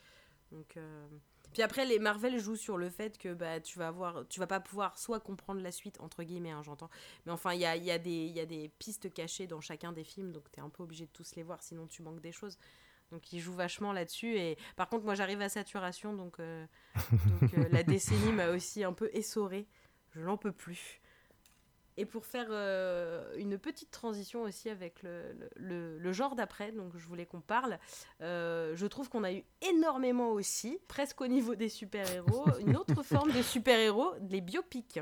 [0.53, 1.07] Donc, euh,
[1.53, 4.47] Puis après, les Marvel jouent sur le fait que bah, tu, vas avoir, tu vas
[4.47, 6.91] pas pouvoir soit comprendre la suite, entre guillemets, hein, j'entends.
[7.27, 9.61] Mais enfin, il y a, y, a des- il y a des pistes cachées dans
[9.61, 12.03] chacun des films, donc tu es un peu obligé de tous les voir, sinon tu
[12.03, 12.57] manques des choses.
[13.11, 14.37] Donc ils jouent vachement là-dessus.
[14.39, 16.65] Et par contre, moi j'arrive à saturation, donc, euh,
[17.25, 19.67] donc euh, la décennie m'a aussi un peu essorée.
[20.13, 21.01] Je n'en peux plus.
[21.97, 26.73] Et pour faire euh, une petite transition aussi avec le, le- le- le genre d'après,
[26.73, 27.79] donc je voulais qu'on parle,
[28.23, 33.03] euh, je trouve qu'on a eu énormément aussi, presque au niveau des super-héros, une autre
[33.03, 35.01] forme de super-héros, les biopics.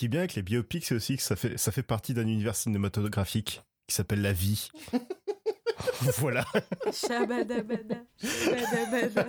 [0.00, 2.26] Qui est bien avec les biopics, c'est aussi que ça fait, ça fait partie d'un
[2.26, 4.70] univers cinématographique qui s'appelle la vie.
[6.16, 6.46] voilà.
[6.90, 9.26] Shabadabada, shabadabada.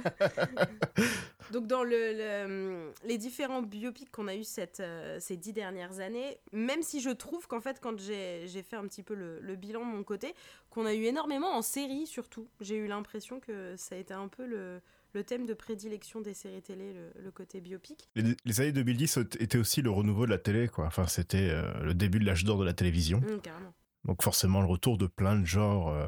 [1.51, 5.99] Donc dans le, le- les différents biopics qu'on a eu cette, euh, ces dix dernières
[5.99, 9.41] années, même si je trouve qu'en fait quand j'ai j'ai fait un petit peu le,
[9.41, 10.34] le bilan de mon côté,
[10.69, 14.30] qu'on a eu énormément en série surtout, j'ai eu l'impression que ça a été un
[14.30, 14.80] peu le,
[15.14, 18.09] le thème de prédilection des séries télé, le, le côté biopic.
[18.16, 20.86] Les, les années 2010 étaient aussi le renouveau de la télé, quoi.
[20.86, 23.22] Enfin, c'était euh, le début de l'âge d'or de la télévision.
[23.43, 23.74] Carrément.
[24.05, 26.07] Donc forcément le retour de plein de genres euh,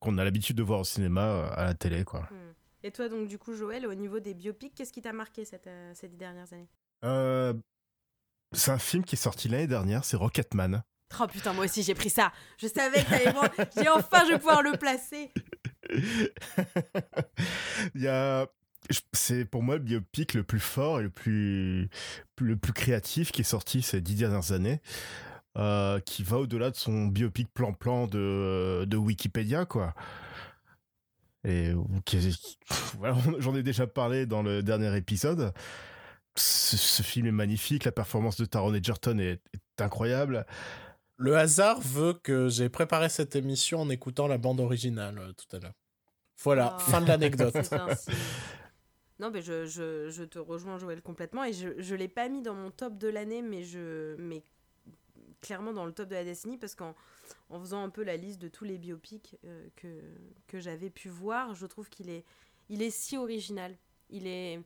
[0.00, 2.28] qu'on a l'habitude de voir au cinéma euh, à la télé, quoi.
[2.30, 2.52] Hum.
[2.82, 5.68] Et toi donc du coup Joël, au niveau des biopics, qu'est-ce qui t'a marqué cette,
[5.94, 6.68] ces dix dernières années?
[8.52, 10.84] C'est un film qui est sorti l'année dernière, c'est Rocketman.
[11.20, 12.32] Oh putain, moi aussi j'ai pris ça.
[12.58, 13.32] Je savais que t'allais.
[13.76, 15.32] J'ai enfin, je vais pouvoir le placer.
[17.94, 18.46] Il y a
[19.12, 21.88] c'est pour moi le biopic le plus fort et le plus
[22.40, 24.80] le plus créatif qui est sorti ces dix dernières années
[25.58, 29.94] euh, qui va au-delà de son biopic plan-plan de, de Wikipédia quoi.
[31.44, 31.72] Et
[33.38, 35.52] j'en ai déjà parlé dans le dernier épisode.
[36.36, 40.44] Ce, ce film est magnifique la performance de Taron Egerton est, est incroyable
[41.18, 45.56] Le hasard veut que j'ai préparé cette émission en écoutant la bande originale euh, tout
[45.56, 45.72] à l'heure.
[46.42, 46.80] Voilà, Oh.
[46.90, 47.54] fin de l'anecdote.
[49.18, 51.42] Non, mais je, je, je te rejoins, Joël, complètement.
[51.42, 54.42] Et je ne l'ai pas mis dans mon top de l'année, mais, je, mais
[55.40, 56.94] clairement dans le top de la décennie, parce qu'en
[57.48, 60.02] en faisant un peu la liste de tous les biopics euh, que,
[60.48, 62.24] que j'avais pu voir, je trouve qu'il est,
[62.68, 63.74] il est si original.
[64.10, 64.60] Il est.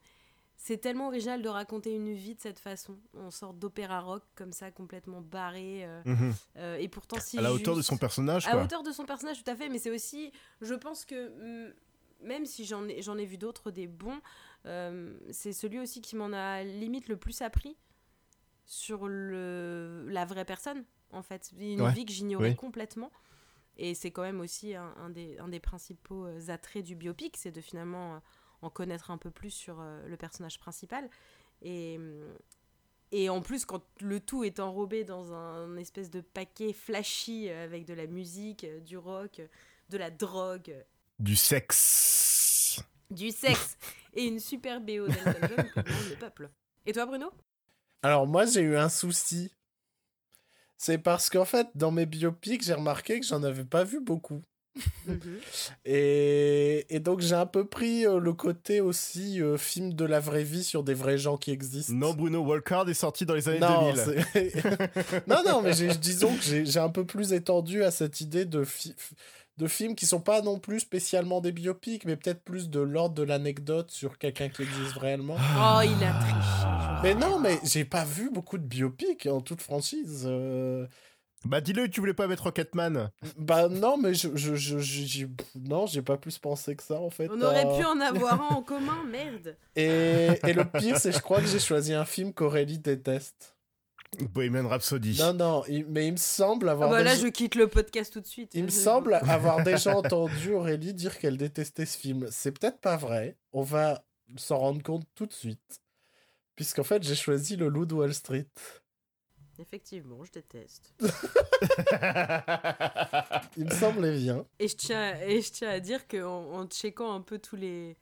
[0.63, 4.53] C'est tellement original de raconter une vie de cette façon, en sorte d'opéra rock comme
[4.53, 6.35] ça, complètement barré, euh, Mhm.
[6.57, 9.07] euh, et pourtant si à la hauteur de son personnage À quoi hauteur de son
[9.07, 11.75] personnage, tout à fait, mais c'est aussi, je pense que mm,
[12.25, 14.21] même si j'en ai, j'en ai vu d'autres des bons,
[14.67, 17.79] euh, c'est celui aussi qui m'en a limite le plus appris
[18.67, 21.53] sur le, la vraie personne, en fait.
[21.59, 22.57] Une Ouais, vie que j'ignorais oui.
[22.57, 23.11] complètement.
[23.79, 27.51] Et c'est quand même aussi un, un des, un des principaux attraits du biopic, c'est
[27.51, 28.21] de finalement
[28.63, 31.09] en connaître un peu plus sur euh, le personnage principal.
[31.63, 31.99] Et,
[33.13, 37.65] Et en plus, quand le tout est enrobé dans un espèce de paquet flashy euh,
[37.65, 39.41] avec de la musique, euh, du rock,
[39.89, 40.75] de la drogue,
[41.19, 42.81] Du sexe.
[43.11, 43.77] du sexe
[44.15, 46.51] et une super BO d'Elton John pour le peuple.
[46.87, 47.31] Et toi, Bruno?
[48.03, 49.53] Alors moi j'ai eu un souci.
[50.77, 54.43] C'est parce qu'en fait dans mes biopics j'ai remarqué que j'en avais pas vu beaucoup.
[55.85, 60.21] Et, et donc j'ai un peu pris euh, le côté aussi euh, film de la
[60.21, 61.93] vraie vie sur des vrais gens qui existent.
[61.93, 64.25] Non, Bruno Walcard est sorti dans les années Non, 2000.
[64.33, 68.45] c'est- non, non, mais disons que j'ai j'ai un peu plus étendu à cette idée
[68.45, 68.95] de, fi-
[69.59, 73.14] de films qui sont pas non plus spécialement des biopics, mais peut-être plus de l'ordre
[73.14, 75.37] de l'anecdote sur quelqu'un qui existe réellement.
[75.39, 77.03] Oh, il a triché.
[77.03, 80.25] Mais non, mais j'ai pas vu beaucoup de biopics en toute franchise.
[80.27, 80.87] euh.
[81.47, 83.11] Bah dis-le, tu voulais pas mettre Rocketman.
[83.38, 85.26] Bah non, mais je, je, je,
[85.59, 87.28] non, j'ai pas plus pensé que ça en fait.
[87.30, 89.57] On aurait Euh, pu en avoir un en commun, merde.
[89.76, 93.57] Et, et le pire, c'est que je crois que j'ai choisi un film qu'Aurélie déteste.
[94.32, 95.16] Bohemian Rhapsody.
[95.20, 96.91] Non, non, il- mais il me semble Ah avoir.
[96.91, 98.51] bah là, déjà- je quitte le podcast tout de suite.
[98.55, 102.26] Il me semble avoir déjà entendu Aurélie dire qu'elle détestait ce film.
[102.30, 103.36] C'est peut-être pas vrai.
[103.53, 104.05] On va
[104.36, 105.80] s'en rendre compte tout de suite.
[106.57, 108.47] Puisqu'en fait, j'ai choisi Le Loup de Wall Street.
[109.61, 110.95] Effectivement, je déteste.
[113.57, 114.45] Il me semblait bien.
[114.59, 117.97] Et je tiens, et je tiens à dire qu'en en checkant un peu tous les,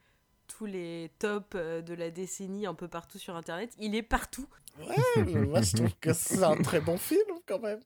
[0.47, 4.47] tous les tops euh, de la décennie un peu partout sur Internet, il est partout.
[4.79, 7.81] Ouais, moi je trouve que c'est un très bon film quand même.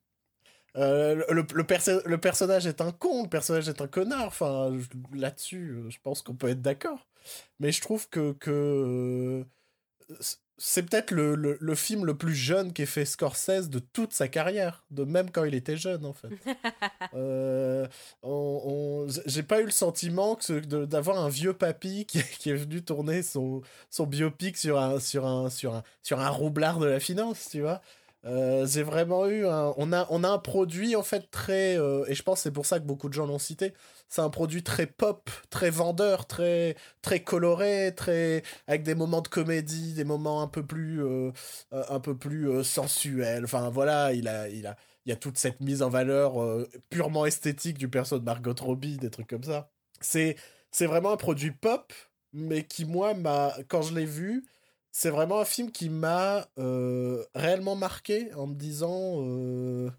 [0.76, 4.26] Euh, le, le, le perso- le personnage est un con, le personnage est un connard.
[4.26, 4.70] Enfin,
[5.12, 7.06] là-dessus, je pense qu'on peut être d'accord.
[7.60, 9.44] Mais je trouve que, que
[10.10, 10.14] euh,
[10.58, 14.28] c'est peut-être le, le, le film le plus jeune qu'ait fait Scorsese de toute sa
[14.28, 16.28] carrière, de même quand il était jeune en fait.
[17.14, 17.86] Euh,
[18.22, 22.82] on- on- J'ai pas eu le sentiment d'avoir un vieux papy qui, qui est venu
[22.82, 27.00] tourner son, son biopic sur un, sur, un, sur, un, sur un roublard de la
[27.00, 27.82] finance, tu vois.
[28.24, 29.74] Euh, vraiment eu un...
[29.76, 31.76] On a, on a un produit en fait très...
[31.78, 33.72] euh, et je pense c'est pour ça que beaucoup de gens l'ont cité.
[34.08, 39.28] C'est un produit très pop, très vendeur, très, très coloré, très avec des moments de
[39.28, 41.32] comédie, des moments un peu plus, euh,
[41.70, 43.44] un peu plus euh, sensuels.
[43.44, 46.34] Enfin voilà, il a, il a, il y a toute cette mise en valeur
[46.90, 49.70] purement esthétique du perso de Margot Robbie, des trucs comme ça.
[50.00, 50.36] C'est,
[50.70, 51.92] c'est vraiment un produit pop,
[52.32, 54.44] mais qui moi m'a, quand je l'ai vu,
[54.92, 59.90] c'est vraiment un film qui m'a euh, réellement marqué en me disant euh,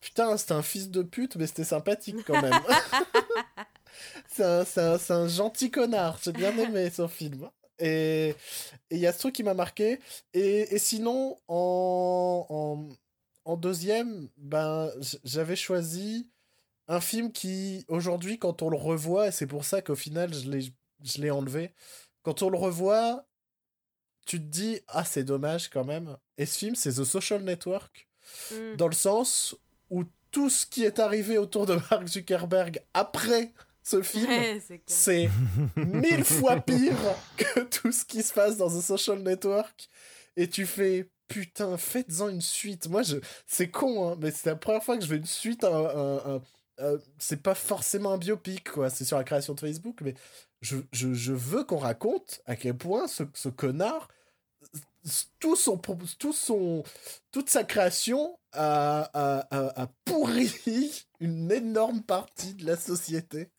[0.00, 2.54] putain c'est un fils de pute mais c'était sympathique quand même.
[4.28, 7.48] c'est un, c'est un- c'est un gentil connard, j'ai bien aimé ce film.
[7.78, 8.34] Et
[8.90, 10.00] il y a ce truc qui m'a marqué.
[10.34, 12.88] Et, et sinon, en, en,
[13.44, 14.90] en deuxième, ben,
[15.24, 16.28] j'avais choisi
[16.88, 20.50] un film qui, aujourd'hui, quand on le revoit, et c'est pour ça qu'au final, je
[20.50, 20.60] l'ai,
[21.04, 21.72] je l'ai enlevé,
[22.22, 23.26] quand on le revoit,
[24.26, 26.16] tu te dis, ah, c'est dommage quand même.
[26.36, 28.08] Et ce film, c'est The Social Network,
[28.50, 28.76] Mm.
[28.76, 29.54] dans le sens
[29.88, 30.02] où
[30.32, 33.52] tout ce qui est arrivé autour de Mark Zuckerberg après
[33.84, 35.30] ce film, Ouais, c'est
[35.76, 36.96] mille fois pire
[37.36, 39.88] que tout ce qui se passe dans The Social Network.
[40.36, 42.88] Et tu fais, putain, faites-en une suite.
[42.88, 43.18] Moi, je...
[43.46, 45.62] c'est con, hein, mais c'est la première fois que je veux une suite.
[45.62, 46.42] à un- un- un-
[46.78, 48.90] un- c'est pas forcément un biopic, quoi.
[48.90, 50.14] C'est sur la création de Facebook, mais
[50.62, 54.08] je, je, je veux qu'on raconte à quel point ce, ce connard,
[55.38, 55.78] tout son,
[56.18, 56.82] tout son,
[57.30, 60.50] toute sa création a, a, a, pourri
[61.20, 63.50] une énorme partie de la société.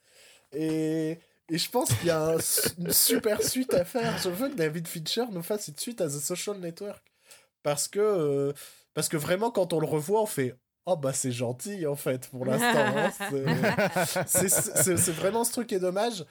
[0.51, 2.37] Et, et je pense qu'il y a un
[2.77, 4.17] une super suite à faire.
[4.17, 7.03] Je veux que David Fincher nous fasse une suite à The Social Network.
[7.63, 8.53] Parce que, euh,
[8.93, 10.55] parce que vraiment, quand on le revoit, on fait
[10.89, 12.79] Oh, bah c'est gentil en fait pour l'instant.
[12.79, 13.11] hein.
[14.25, 16.23] C'est vraiment ce truc qui est dommage.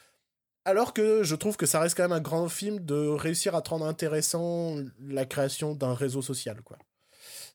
[0.66, 3.62] Alors que je trouve que ça reste quand même un grand film de réussir à
[3.62, 6.60] te rendre intéressant la création d'un réseau social.
[6.62, 6.76] quoi.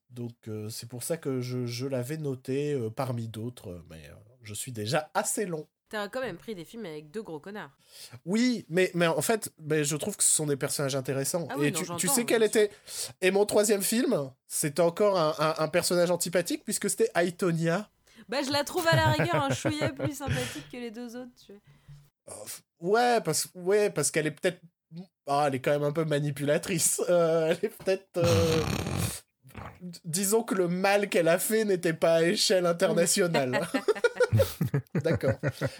[0.09, 4.13] Donc euh, c'est pour ça que je, je l'avais noté euh, parmi d'autres, mais euh,
[4.43, 5.67] je suis déjà assez long.
[5.89, 7.71] T'as quand même pris des films avec deux gros connards.
[8.25, 11.47] Oui, mais, mais en fait, mais je trouve que ce sont des personnages intéressants.
[11.49, 12.71] Ah oui, et non, tu, sais quel était.
[13.19, 17.89] Et mon troisième film, c'était encore un, un- un personnage antipathique, puisque c'était Aitonia.
[18.29, 21.31] Bah, je la trouve à la rigueur un chouïa plus sympathique que les deux autres,
[21.45, 21.61] tu vois.
[22.29, 22.33] Euh,
[22.79, 24.59] Ouais, parce, ouais, parce qu'elle est peut-être.
[25.27, 27.01] Ah, elle est quand même un peu manipulatrice.
[27.09, 28.07] Euh, elle est peut-être.
[28.17, 28.63] euh,
[30.05, 33.67] Disons que le mal qu'elle a fait n'était pas à échelle internationale.
[35.03, 35.33] D'accord.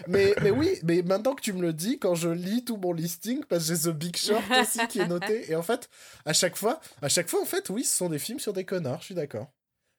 [0.08, 2.92] Mais, mais oui, mais maintenant que tu me le dis, quand je lis tout mon
[2.92, 5.88] listing, parce que j'ai The Big Short aussi qui est noté, et en fait,
[6.26, 8.64] à chaque fois, à chaque fois, en fait, oui, ce sont des films sur des
[8.64, 9.48] connards, je suis d'accord.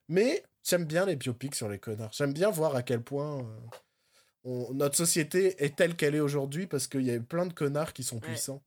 [0.08, 2.12] Mais j'aime bien les biopics sur les connards.
[2.12, 3.42] J'aime bien voir à quel point euh,
[4.44, 7.92] on- notre société est telle qu'elle est aujourd'hui, parce qu'il y a plein de connards
[7.92, 8.22] qui sont Ouais.
[8.22, 8.62] puissants.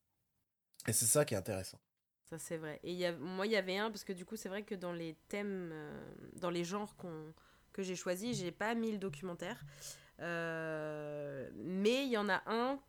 [0.86, 1.78] Et c'est ça qui est intéressant.
[2.30, 2.78] Ça, c'est vrai.
[2.82, 4.62] Et il y a, moi, il y avait un, parce que du coup, c'est vrai
[4.62, 7.32] que dans les thèmes, euh, dans les genres qu'on,
[7.72, 9.64] que j'ai choisis, j'ai pas mis le documentaire.
[10.20, 12.80] Euh, mais il y en a un,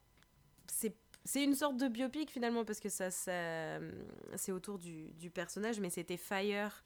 [0.68, 3.80] c'est, c'est une sorte de biopic finalement, parce que ça, ça
[4.36, 6.84] c'est autour du, du personnage, mais c'était Fire,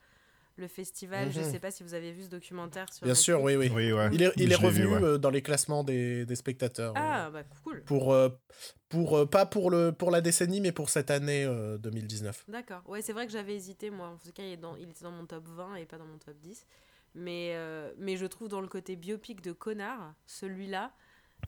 [0.56, 1.32] le festival.
[1.32, 1.52] Je Mhm.
[1.52, 3.72] sais pas si vous avez vu ce documentaire sur Bien sûr, oui, oui.
[3.74, 4.10] Oui, ouais.
[4.14, 5.04] Il est, il est vu, revenu ouais.
[5.04, 6.94] euh, dans les classements des, des spectateurs.
[6.96, 7.84] Ah, euh, bah cool.
[7.84, 8.30] pour, euh,
[8.90, 12.46] pour, euh, pas pour, le, pour la décennie, mais pour cette année euh, 2019.
[12.48, 12.82] D'accord.
[12.88, 14.08] Ouais, c'est vrai que j'avais hésité, moi.
[14.10, 16.06] En tout cas, il, est dans, il était dans mon top 20 et pas dans
[16.06, 16.66] mon top 10.
[17.16, 20.92] Mais, euh, mais je trouve dans le côté biopic de connard, celui-là,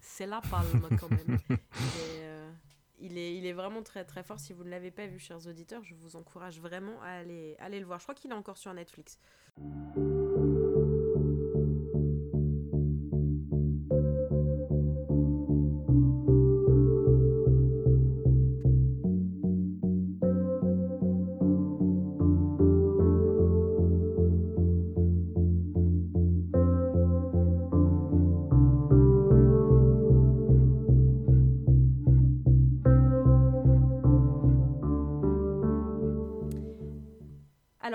[0.01, 1.37] c'est la palme quand même.
[1.49, 2.51] Et, euh,
[2.99, 4.39] il, est, il est vraiment très très fort.
[4.39, 7.79] Si vous ne l'avez pas vu, chers auditeurs, je vous encourage vraiment à aller, aller
[7.79, 7.99] le voir.
[7.99, 9.19] Je crois qu'il est encore sur Netflix.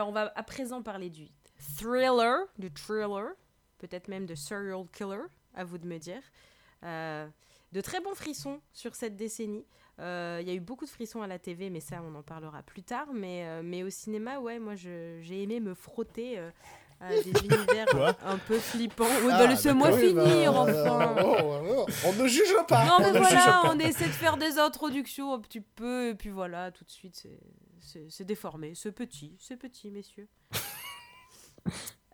[0.01, 1.29] Alors, on va à présent parler du
[1.77, 3.35] thriller, du thriller,
[3.77, 6.23] peut-être même de serial killer, à vous de me dire.
[6.85, 7.29] Euh,
[7.73, 9.67] de très bons frissons sur cette décennie.
[9.99, 12.23] Euh, Il y a eu beaucoup de frissons à la TV, mais ça, on en
[12.23, 13.09] parlera plus tard.
[13.13, 16.39] Mais, euh, mais au cinéma, ouais, moi, j'ai aimé me frotter
[16.99, 19.05] à des univers Quoi un, peu flippants.
[19.05, 19.91] Oui, Ah, bah, laissez-moi.
[19.93, 21.15] Oui, bah, finir, euh, enfin.
[21.23, 22.87] oh, oh, oh, on ne juge pas.
[22.87, 26.15] Non, on mais juge voilà, on essaie de faire des introductions un petit peu, et
[26.15, 27.39] puis voilà, tout de suite, c'est-
[27.81, 28.75] c'est déformé.
[28.75, 30.29] C'est petit, c'est petit, messieurs.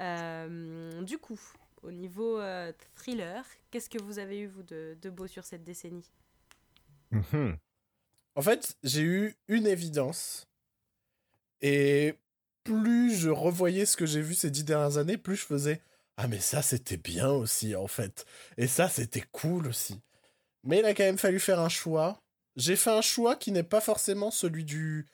[0.01, 1.41] Euh, du coup,
[1.83, 5.65] au niveau euh, thriller, qu'est-ce que vous avez eu, vous, de, de beau sur cette
[5.65, 6.11] décennie?
[7.11, 7.57] Mhm.
[8.35, 10.47] En fait, j'ai eu une évidence.
[11.63, 12.15] Et
[12.65, 15.81] plus je revoyais ce que j'ai vu ces dix dernières années, plus je faisais
[16.19, 18.27] Ah, mais ça, c'était bien aussi, en fait.
[18.59, 20.01] Et ça, c'était cool aussi.
[20.65, 22.21] Mais il a quand même fallu faire un choix.
[22.57, 25.07] J'ai fait un choix qui n'est pas forcément celui du,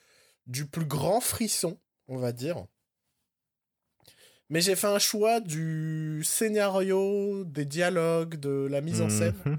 [0.46, 1.78] du plus grand frisson,
[2.08, 2.66] on va dire.
[4.48, 9.34] Mais j'ai fait un choix du scénario, des dialogues, de la mise en scène.
[9.46, 9.58] Mhm.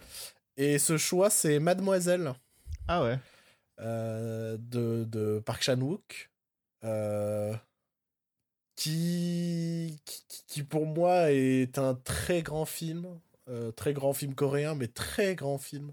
[0.58, 2.34] Et ce choix, c'est Mademoiselle
[2.88, 3.18] Ah ouais.
[3.80, 6.30] euh, de, de Park Chan-wook,
[6.84, 7.56] euh,
[8.76, 13.20] qui, qui, qui pour moi est un très grand film,
[13.50, 15.92] euh, très grand film coréen, mais très grand film.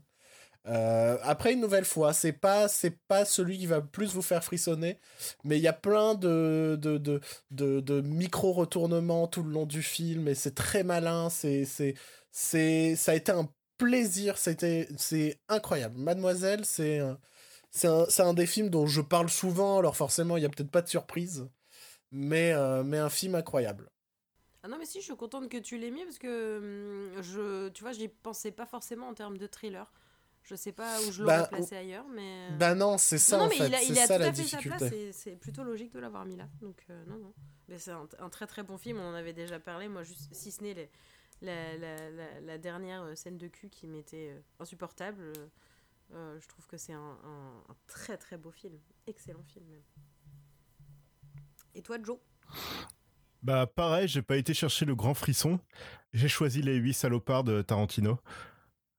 [0.67, 4.45] Euh, après, une nouvelle fois, c'est pas, c'est pas celui qui va plus vous faire
[4.45, 4.99] frissonner,
[5.45, 9.83] mais il y a plein de, de, de, de, de micro-retournements tout le long du
[9.83, 11.95] film, et c'est très malin, c'est, c'est,
[12.31, 13.49] c'est, ça a été un
[13.79, 15.99] plaisir, c'était, c'est incroyable.
[15.99, 17.01] Mademoiselle, c'est
[17.71, 20.71] c'est un, un des films dont je parle souvent, alors forcément, il y a peut-être
[20.71, 21.49] pas de surprise,
[22.11, 23.91] mais, euh, mais un film incroyable.
[24.63, 27.69] Ah non, mais si, je suis contente que tu l'aies mis, parce que hum, je,
[27.71, 29.91] tu vois, j'y pensais pas forcément en termes de thriller.
[30.43, 32.49] Je sais pas où je l'aurais Bah, placé ailleurs, mais...
[32.59, 34.16] Bah non, c'est ça non, non, en mais fait, il a, il c'est a ça
[34.16, 36.49] tout la à fait sa place, c'est plutôt logique de l'avoir mis là.
[36.61, 37.32] Donc, euh, non, non.
[37.68, 39.86] Mais c'est un, un très très bon film, on en avait déjà parlé.
[39.88, 40.91] Moi, juste, si ce n'est
[41.43, 45.47] la, la, la, la dernière euh, scène de cul qui m'était euh, insupportable, euh,
[46.14, 48.76] euh, je trouve que c'est un, un- un très très beau film.
[49.07, 49.82] Excellent film, même.
[51.74, 52.18] Et toi, Joe?
[53.43, 55.61] Bah pareil, j'ai pas été chercher le grand frisson.
[56.12, 58.18] J'ai choisi les huit salopards de Tarantino.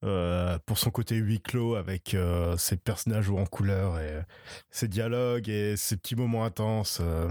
[0.04, 4.24] Euh, pour son côté huis clos avec euh, ses personnages hauts en couleur et
[4.72, 6.98] ses dialogues et ses petits moments intenses.
[7.02, 7.30] euh.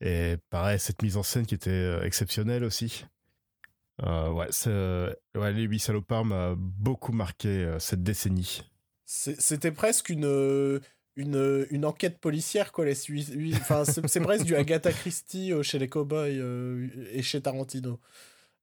[0.00, 3.04] Et pareil, cette mise en scène qui était exceptionnelle aussi.
[4.00, 4.46] Ouais,
[5.34, 8.62] ouais, les huit salopards m'a beaucoup marqué cette décennie.
[9.04, 10.80] C'était presque une,
[11.16, 12.84] une, une enquête policière, quoi.
[12.84, 12.94] Les,
[13.54, 16.40] enfin, c'est presque du Agatha Christie chez les cowboys
[17.10, 17.98] et chez Tarantino.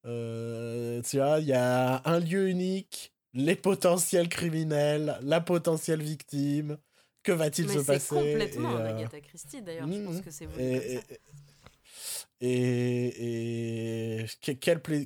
[0.06, 6.78] Euh, tu vois, il y a un lieu unique, les potentiels criminels, la potentielle victime.
[7.24, 8.16] Que va-t-il se c'est passer?
[8.16, 9.88] Complètement Et, euh, Agatha Christie, d'ailleurs.
[9.92, 11.00] Je pense que c'est voulu et,
[12.42, 12.50] et,
[13.10, 15.06] et, et que- quelle, pla-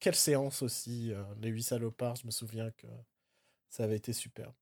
[0.00, 2.86] quelle séance aussi, euh, les huit salopards, je me souviens que
[3.70, 4.52] ça avait été super.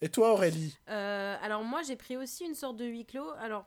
[0.00, 0.76] Et toi Aurélie?
[0.88, 3.30] Euh, alors moi j'ai pris aussi une sorte de huis clos.
[3.38, 3.66] Alors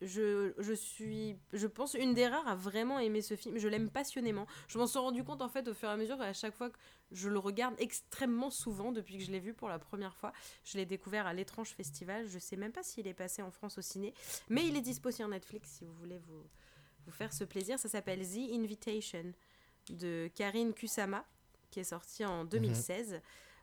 [0.00, 3.58] je, je suis, je pense, une des rares à vraiment aimer ce film.
[3.58, 4.46] Je l'aime passionnément.
[4.68, 6.70] Je m'en suis rendu compte en fait au fur et à mesure à chaque fois
[6.70, 6.78] que
[7.10, 10.32] je le regarde extrêmement souvent depuis que je l'ai vu pour la première fois.
[10.64, 12.28] Je l'ai découvert à l'étrange festival.
[12.28, 14.14] Je sais même pas s'il est passé en France au ciné,
[14.48, 16.44] mais il est dispo sur Netflix si vous voulez vous,
[17.06, 17.78] vous faire ce plaisir.
[17.78, 19.32] Ça s'appelle The Invitation
[19.90, 21.24] de Karine Kusama
[21.70, 23.20] qui est sorti en 2016.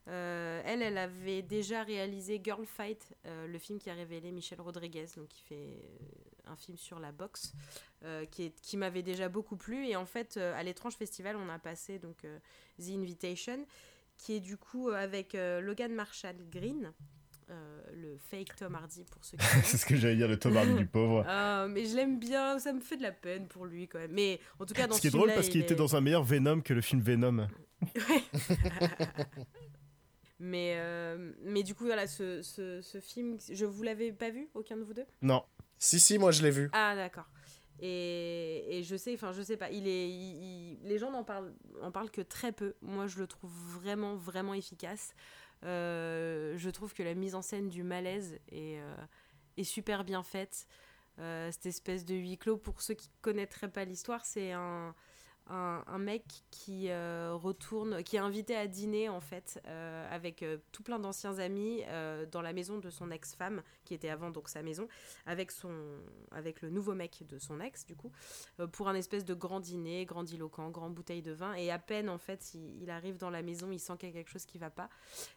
[0.07, 4.61] Euh, elle, elle avait déjà réalisé Girl Fight, euh, le film qui a révélé Michelle
[4.61, 7.53] Rodriguez, donc qui fait euh, un film sur la boxe,
[8.03, 9.87] euh, qui, est- qui m'avait déjà beaucoup plu.
[9.87, 12.17] Et en fait, à l'étrange festival, on a passé donc
[12.79, 13.65] The Invitation,
[14.17, 16.93] qui est du coup avec Logan Marshall Green,
[17.93, 19.45] le fake Tom Hardy pour ceux qui.
[19.63, 21.25] C'est ce que j'allais dire, le Tom Hardy du pauvre.
[21.27, 24.11] Euh, mais je l'aime bien, ça me fait de la peine pour lui quand même.
[24.13, 26.01] Mais en tout cas, dans Ce qui est drôle parce qu'il il était dans un
[26.01, 27.47] meilleur Venom que le film Venom.
[30.39, 34.49] Mais, euh, mais du coup, voilà, ce, ce, ce film, je vous l'avais pas vu,
[34.53, 35.05] aucun de vous deux?
[35.21, 35.43] Non.
[35.79, 36.69] Si, si, moi je l'ai vu.
[36.73, 37.27] Ah, d'accord.
[37.79, 41.23] Et, et je sais, enfin, je sais pas, il est, il- il- les gens n'en
[41.23, 42.75] parlent, en parlent que très peu.
[42.81, 45.13] Moi, je le trouve vraiment, vraiment efficace.
[45.63, 48.95] Euh, je trouve que la mise en scène du malaise est, euh,
[49.57, 50.67] est super bien faite.
[51.17, 54.93] Cette espèce de huis clos, pour ceux qui connaîtraient pas l'histoire, c'est un,
[55.47, 60.57] un, mec qui euh, retourne, qui est invité à dîner en fait, euh, avec euh,
[60.71, 61.83] tout plein d'anciens amis
[62.31, 64.87] dans la maison de son ex-femme, qui était avant donc sa maison,
[65.25, 65.73] avec, son,
[66.31, 68.11] avec le nouveau mec de son ex du coup,
[68.71, 72.17] pour un espèce de grand dîner, grandiloquent, grand bouteille de vin, et à peine en
[72.17, 74.57] fait il, il arrive dans la maison, il sent qu'il y a quelque chose qui
[74.57, 74.89] va pas,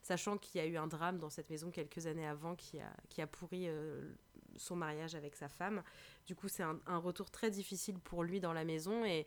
[0.03, 2.93] sachant qu'il y a eu un drame dans cette maison quelques années avant qui a,
[3.09, 3.69] qui a pourri
[4.59, 5.83] son mariage avec sa femme.
[6.27, 9.27] Du coup, c'est un, un retour très difficile pour lui dans la maison et,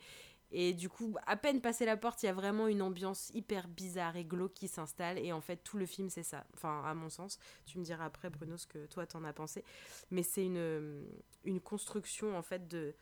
[0.51, 3.67] et du coup, à peine passé la porte, il y a vraiment une ambiance hyper
[3.67, 5.17] bizarre et glauque qui s'installe.
[5.17, 6.45] Et en fait, tout le film, c'est ça.
[6.53, 7.39] Enfin, à mon sens.
[7.65, 9.63] Tu me diras après, Bruno, ce que toi, t'en as pensé.
[10.09, 11.05] Mais c'est une,
[11.45, 12.93] une construction, en fait, de,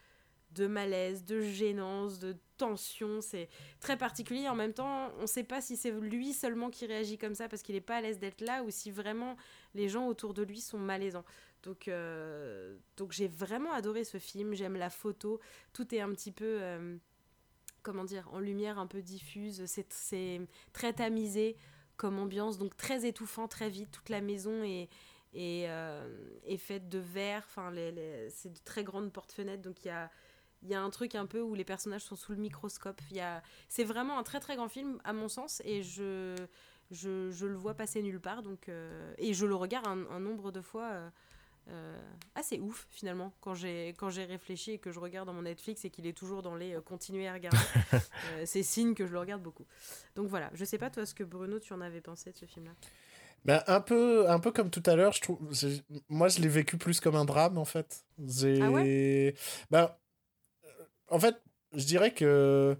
[0.51, 3.21] de malaise, de gênance, de tension.
[3.21, 4.47] C'est très particulier.
[4.47, 7.47] En même temps, on ne sait pas si c'est lui seulement qui réagit comme ça
[7.49, 9.37] parce qu'il n'est pas à l'aise d'être là ou si vraiment
[9.73, 11.25] les gens autour de lui sont malaisants.
[11.63, 14.53] Donc, euh, donc j'ai vraiment adoré ce film.
[14.53, 15.39] J'aime la photo.
[15.73, 16.97] Tout est un petit peu, euh,
[17.89, 19.63] comment dire, en lumière un peu diffuse.
[19.65, 20.41] C'est,
[20.73, 21.57] très tamisé
[21.97, 23.89] comme ambiance, donc très étouffant, très vite.
[23.89, 24.89] Toute la maison est,
[25.35, 26.07] euh,
[26.59, 27.43] faite de verre.
[27.47, 27.73] Enfin,
[28.29, 29.63] c'est de très grandes portes-fenêtres.
[29.63, 29.87] Donc il
[30.69, 33.01] y a, un truc un peu où les personnages sont sous le microscope.
[33.69, 36.35] C'est vraiment un très très grand film à mon sens et je,
[36.91, 38.43] le vois passer nulle part.
[38.43, 40.91] Donc, euh, et je le regarde un, un nombre de fois.
[40.91, 41.09] euh,
[41.69, 41.97] euh,
[42.35, 45.85] assez ouf finalement quand j'ai quand j'ai réfléchi et que je regarde dans mon Netflix
[45.85, 47.57] et qu'il est toujours dans les euh, continuer à regarder
[47.93, 49.65] euh, c'est signe que je le regarde beaucoup
[50.15, 52.45] donc voilà je sais pas toi ce que Bruno tu en avais pensé de ce
[52.45, 52.71] film là
[53.45, 55.39] Ben, un, peu, un peu comme tout à l'heure, je trouve.
[56.09, 58.05] Moi, je l'ai vécu plus comme un drame, en fait.
[58.61, 58.69] Ah
[59.71, 59.89] Ben,
[60.65, 61.35] euh, en fait,
[61.73, 62.77] je dirais que,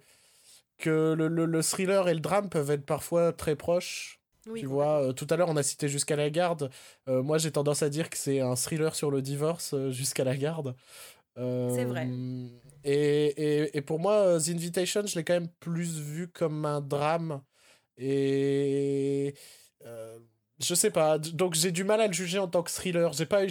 [0.78, 4.19] que le, le, le thriller et le drame peuvent être parfois très proches.
[4.50, 6.70] Oui tu vois, euh, tout à l'heure, on a cité Jusqu'à la garde.
[7.08, 10.24] Euh, moi, j'ai tendance à dire que c'est un thriller sur le divorce, euh, Jusqu'à
[10.24, 10.76] la garde.
[11.38, 12.10] C'est vrai.
[12.84, 16.82] Et, et, et pour moi, The Invitation, je l'ai quand même plus vu comme un
[16.82, 17.42] drame.
[17.98, 19.34] Et.
[20.62, 23.14] je sais pas, donc j'ai du mal à le juger en tant que thriller.
[23.14, 23.50] J'ai pas eu,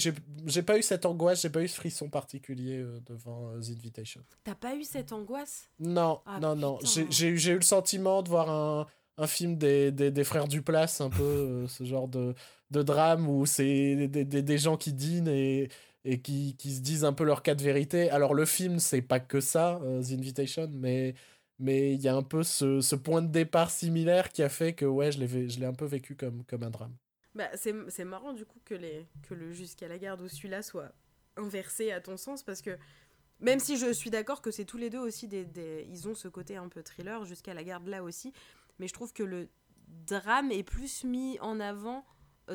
[0.66, 4.22] pas eu cette angoisse, j'ai pas eu ce frisson particulier devant The Invitation.
[4.44, 5.70] t'as pas eu cette angoisse?
[5.78, 6.76] Non, Ah, non, non.
[6.76, 6.90] putain.
[6.90, 8.86] J'ai, j'ai, eu- j'ai eu le sentiment de voir un,
[9.19, 12.35] un film des, des, des frères Duplass, un peu euh, ce genre de,
[12.71, 15.69] de drame où c'est des, des, des gens qui dînent et,
[16.05, 18.11] et qui, qui se disent un peu leur cas de vérité.
[18.11, 21.14] Alors le film, c'est pas que ça, euh, The Invitation, mais
[21.61, 24.75] mais il y a un peu ce, ce point de départ similaire qui a fait
[24.75, 26.97] que ouais, je l'ai, je l'ai un peu vécu comme, comme un drame.
[27.35, 30.62] bah, c'est c'est marrant du coup que les que le jusqu'à la garde ou celui-là
[30.62, 30.93] soit
[31.37, 32.77] inversé à ton sens parce que
[33.41, 36.14] même si je suis d'accord que c'est tous les deux aussi des, des- ils ont
[36.14, 38.33] ce côté un peu thriller jusqu'à la garde là aussi
[38.79, 39.49] mais je trouve que le
[40.07, 42.05] drame est plus mis en avant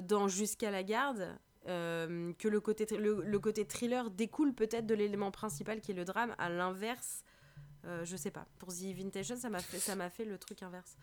[0.01, 5.31] dans jusqu'à la garde euh, que le côté le, côté thriller découle peut-être de l'élément
[5.31, 6.35] principal qui est le drame.
[6.37, 7.23] À l'inverse
[7.85, 8.47] euh, je sais pas.
[8.59, 10.97] Pour The Invitation ça m'a fait ça m'a fait le truc inverse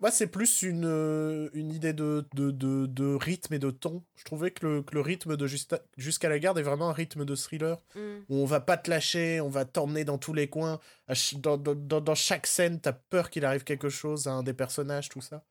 [0.00, 4.02] Moi, c'est plus une, euh, une idée de, de, de, de rythme et de ton.
[4.16, 6.92] Je trouvais que le, que le rythme de Justa- Jusqu'à la garde est vraiment un
[6.94, 7.76] rythme de thriller.
[7.94, 8.00] Mm.
[8.30, 10.80] où on va pas te lâcher, on va t'emmener dans tous les coins.
[11.38, 14.54] Dans, dans, dans, dans chaque scène, t'as peur qu'il arrive quelque chose à un des
[14.54, 15.44] personnages, tout ça.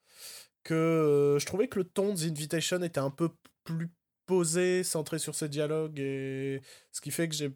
[0.63, 3.29] Que euh, je trouvais que le ton de The Invitation était un peu
[3.63, 3.89] plus
[4.25, 7.51] posé, centré sur ce dialogue et ce qui fait que j'ai-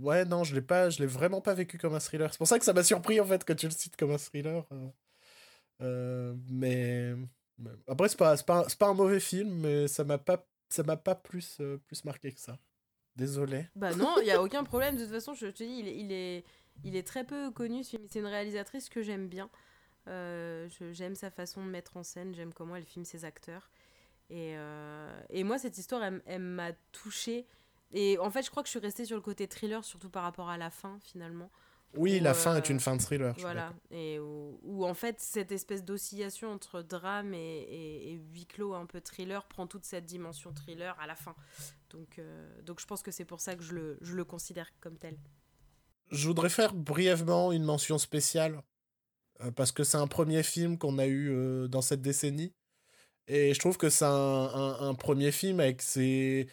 [0.00, 2.46] ouais non je l'ai pas je l'ai vraiment pas vécu comme un thriller c'est pour
[2.46, 4.88] ça que ça m'a surpris en fait que tu le cites comme un thriller euh.
[5.82, 7.12] Euh, mais,
[7.88, 11.14] après c'est pas pas, pas un mauvais film mais ça m'a pas ça m'a pas
[11.14, 12.58] plus euh, plus marqué que ça
[13.16, 14.96] désolé Bah non, il y a aucun problème.
[14.96, 16.44] De toute façon, je te dis, il est, il est,
[16.84, 17.84] il est très peu connu.
[17.84, 19.50] C'est une réalisatrice que j'aime bien.
[20.08, 22.34] Euh, j'aime sa façon de mettre en scène.
[22.34, 23.70] J'aime comment elle filme ses acteurs.
[24.30, 24.54] Et,
[25.28, 27.46] et moi, cette histoire, elle m'a touchée.
[27.92, 30.22] Et en fait, je crois que je suis restée sur le côté thriller, surtout par
[30.22, 31.50] rapport à la fin, finalement.
[31.94, 33.34] Oui, Ou, la fin euh, est une fin de thriller.
[33.38, 38.46] Voilà, et où, où, en fait cette espèce d'oscillation entre drame et, et, et huis
[38.46, 41.34] clos un peu thriller prend toute cette dimension thriller à la fin.
[41.90, 44.70] Donc, euh, donc je pense que c'est pour ça que je le, je le considère
[44.80, 45.18] comme tel.
[46.10, 48.62] Je voudrais faire brièvement une mention spéciale
[49.42, 52.54] euh, parce que c'est un premier film qu'on a eu euh, dans cette décennie
[53.28, 56.48] et je trouve que c'est un, un- un premier film avec ses,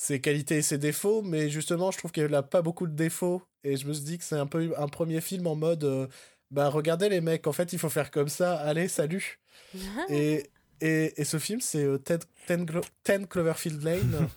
[0.00, 3.42] ses qualités et ses défauts, mais justement je trouve qu'il n'a pas beaucoup de défauts
[3.64, 6.06] et je me suis dit que c'est un peu un premier film en mode euh,
[6.50, 9.38] bah regardez les mecs, en fait il faut faire comme ça, allez salut
[10.08, 10.48] et,
[10.80, 14.28] et, et ce film, c'est euh, Ted- Ten, Glo- Ten Cloverfield Lane,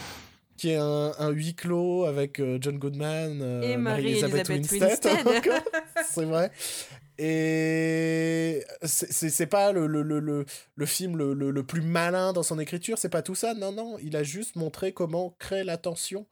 [0.56, 4.82] qui est un, un huis clos avec euh, John Goodman euh, Et Marie-Elisabeth Winstead.
[4.82, 5.62] Winstead.
[6.08, 6.50] c'est vrai.
[7.18, 10.44] Et c'est- pas le, le, le, le,
[10.76, 13.54] le film le, le, le plus malin dans son écriture, c'est pas tout ça.
[13.54, 16.26] Non, non, il a juste montré comment créer la tension.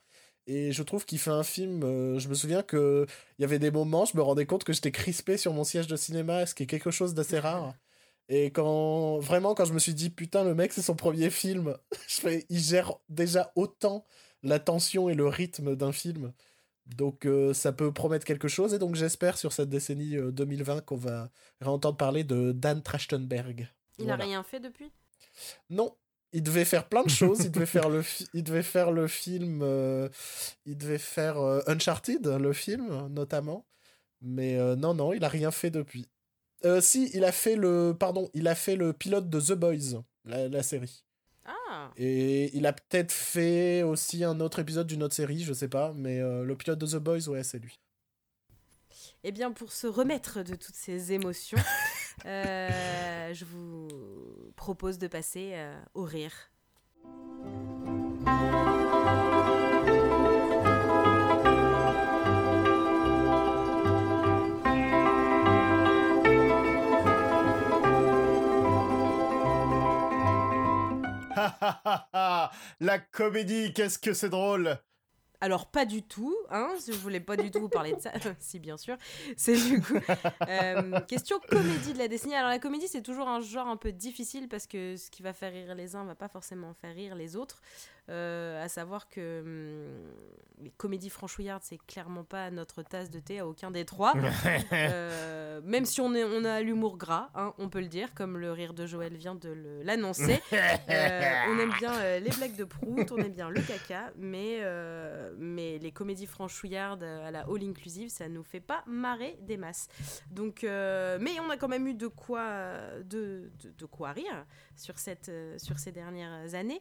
[0.47, 1.83] Et je trouve qu'il fait un film.
[1.85, 3.07] euh, je me souviens que
[3.39, 5.87] il y avait des moments, je me rendais compte que j'étais crispé sur mon siège
[5.87, 7.75] de cinéma, ce qui est quelque chose d'assez rare.
[8.29, 11.77] Et quand vraiment, quand je me suis dit putain, le mec, c'est son premier film,
[12.09, 14.07] je fais, il gère déjà autant
[14.43, 16.33] la tension et le rythme d'un film.
[16.97, 18.75] Donc euh, ça peut promettre quelque chose.
[18.75, 21.31] Et donc j'espère sur cette décennie euh, 2020 qu'on va
[21.61, 23.69] réentendre parler de Dan Trachtenberg.
[23.99, 24.23] Il Voilà.
[24.23, 24.91] a rien fait depuis?
[25.69, 25.95] Non,
[26.33, 27.41] il devait faire plein de choses.
[27.45, 28.03] il devait faire le,
[28.35, 29.61] il devait faire le film.
[29.63, 30.09] euh,
[30.67, 33.67] il devait faire euh, Uncharted, le film notamment.
[34.23, 36.07] Mais euh, non, non, il a rien fait depuis.
[36.67, 40.03] Euh, si, il a fait le, pardon, il a fait le pilote de The Boys,
[40.27, 41.05] la, la série.
[41.81, 45.69] Ah Et il a peut-être fait aussi un autre épisode d'une autre série, je sais
[45.69, 45.93] pas.
[45.97, 47.79] Mais euh, le pilote de The Boys, ouais, c'est lui.
[49.23, 51.59] Eh bien, pour se remettre de toutes ces émotions,
[52.27, 53.89] euh, je vous
[54.57, 56.33] propose de passer euh, au rire.
[72.81, 74.79] La comédie, qu'est-ce que c'est drôle
[75.41, 78.59] Alors pas du tout, hein, je voulais pas du tout vous parler de ça, si
[78.59, 78.97] bien sûr,
[79.37, 79.99] c'est du coup
[80.49, 82.35] euh, question comédie de la décennie.
[82.35, 85.33] Alors la comédie c'est toujours un genre un peu difficile parce que ce qui va
[85.33, 87.61] faire rire les uns va pas forcément faire rire les autres.
[88.09, 90.13] Euh, à savoir que hum,
[90.63, 94.15] les comédies franchouillardes c'est clairement pas notre tasse de thé à aucun des trois.
[94.73, 98.37] Euh, même si on, est, on a l'humour gras, hein, on peut le dire, comme
[98.37, 100.41] le rire de Joël vient de l'annoncer.
[100.53, 104.61] Euh, on aime bien les blagues de prout, on aime bien le caca, mais,
[105.39, 109.89] mais les comédies franchouillardes à la all inclusive, ça nous fait pas marrer des masses.
[110.31, 112.45] Donc, mais on a quand même eu de quoi,
[113.05, 116.81] de, de, de quoi rire sur, cette, sur ces dernières années.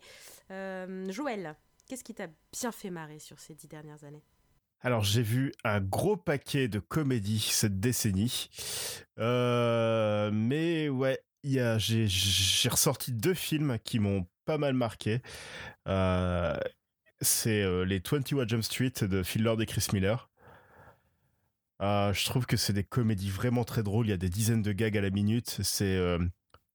[0.52, 4.24] Euh, Joël, qu'est-ce qui t'a bien fait marrer sur ces dix dernières années?
[4.80, 8.50] Alors j'ai vu un gros paquet de comédies cette décennie.
[9.18, 15.22] Euh, mais ouais, j'ai ressorti deux films qui m'ont pas mal marqué.
[15.90, 16.58] Euh,
[17.20, 20.30] c'est euh, les 21 Jump Street de Phil Lord et Chris Miller.
[21.82, 24.06] Je trouve que c'est des comédies vraiment très drôles.
[24.06, 25.60] Il y a des dizaines de gags à la minute.
[25.64, 26.00] C'est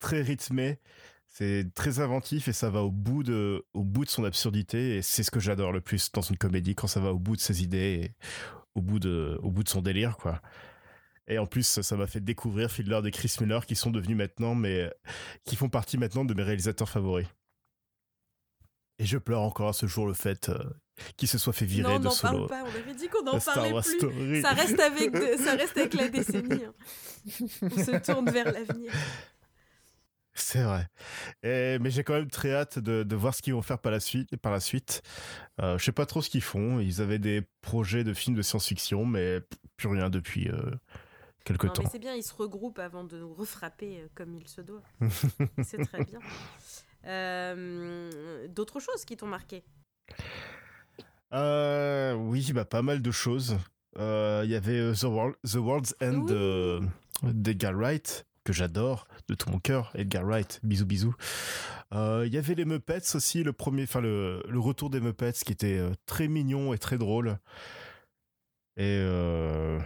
[0.00, 0.80] très rythmé.
[1.36, 4.96] C'est très inventif et ça va au bout de, au bout de son absurdité.
[4.96, 7.34] Et c'est ce que j'adore le plus dans une comédie, quand ça va au bout
[7.34, 8.12] de ses idées et
[8.76, 10.40] au bout de, au bout de son délire, quoi.
[11.26, 14.54] Et en plus, ça m'a fait découvrir Lord et Chris Miller qui sont devenus maintenant,
[14.54, 14.92] mais
[15.44, 17.26] qui font partie maintenant de mes réalisateurs favoris.
[19.00, 20.58] Et je pleure encore à ce jour le fait euh,
[21.16, 22.46] qu'il se soit fait virer Non, de n'en solo.
[22.46, 23.98] parle pas, on avait dit qu'on n'en de parlait plus.
[23.98, 24.42] Story.
[24.42, 26.62] Ça reste avec, de- ça reste avec la décennie.
[26.64, 26.74] hein.
[27.62, 28.92] On se tourne vers l'avenir.
[30.36, 30.88] C'est vrai.
[31.44, 33.92] Et- mais j'ai quand même très hâte de, de voir ce qu'ils vont faire par
[33.92, 34.36] la suite.
[34.36, 35.02] Par la suite.
[35.60, 36.80] Euh, je sais pas trop ce qu'ils font.
[36.80, 39.40] Ils avaient des projets de films de science-fiction, mais
[39.76, 40.60] plus rien depuis euh,
[41.44, 41.84] quelque mais temps.
[41.90, 44.82] c'est bien, ils se regroupent avant de nous refrapper euh, comme il se doit.
[45.62, 46.18] c'est très bien.
[47.06, 49.62] Euh, D'autres choses qui t'ont marqué?
[51.32, 53.56] Oui, bah, pas mal de choses.
[53.96, 56.26] Il y avait The, World- The World's End Oui.
[56.32, 56.80] de-
[57.22, 59.90] d'Edgar Wright, que j'adore de tout mon cœur.
[59.94, 61.14] Edgar Wright, bisous bisous.
[61.92, 65.32] Euh, Il y avait les Muppets aussi, le premier, enfin le, le retour des Muppets
[65.32, 67.38] qui était euh, très mignon et très drôle.
[68.76, 69.78] Et euh,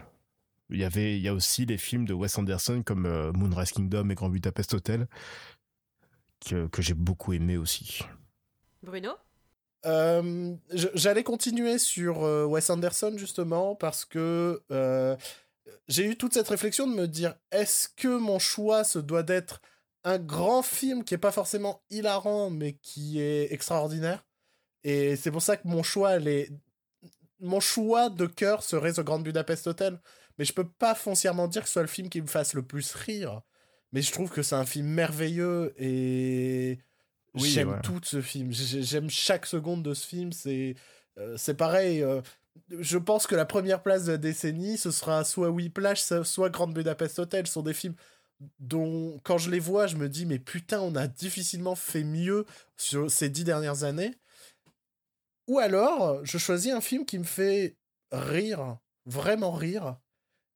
[0.71, 3.73] il y avait, il y a aussi les films de Wes Anderson comme euh, Moonrise
[3.73, 5.07] Kingdom et Grand Budapest Hotel
[6.47, 8.01] que, que j'ai beaucoup aimé aussi.
[8.83, 9.13] Bruno?
[9.87, 15.17] Euh, J'allais continuer sur euh, Wes Anderson justement parce que euh,
[15.89, 19.61] j'ai eu toute cette réflexion de me dire est-ce que mon choix se doit d'être
[20.05, 24.27] un grand film qui est pas forcément hilarant mais qui est extraordinaire?
[24.85, 26.51] Et c'est pour ça que mon choix est
[27.41, 30.01] mon choix de cœur serait The Grand Budapest Hotel,
[30.39, 32.62] mais je peux pas foncièrement dire que ce soit le film qui me fasse le
[32.62, 33.43] plus rire.
[33.93, 36.79] Mais je trouve que c'est un film merveilleux et
[37.35, 37.81] Oui, j'aime ouais.
[37.83, 38.53] tout ce film.
[38.53, 40.33] J'ai- J'aime chaque seconde de ce film.
[40.33, 40.75] C'est
[41.19, 42.03] euh, c'est pareil.
[42.71, 46.51] Je pense que la première place de la décennie, ce sera soit Whiplash, so- soit
[46.51, 47.47] Grand Budapest Hotel.
[47.47, 47.95] Ce sont des films
[48.61, 52.47] dont, quand je les vois, je me dis, mais putain, on a difficilement fait mieux
[52.77, 54.15] sur ces dix dernières années.
[55.47, 57.77] Ou alors, je choisis un film qui me fait
[58.13, 59.97] rire, vraiment rire.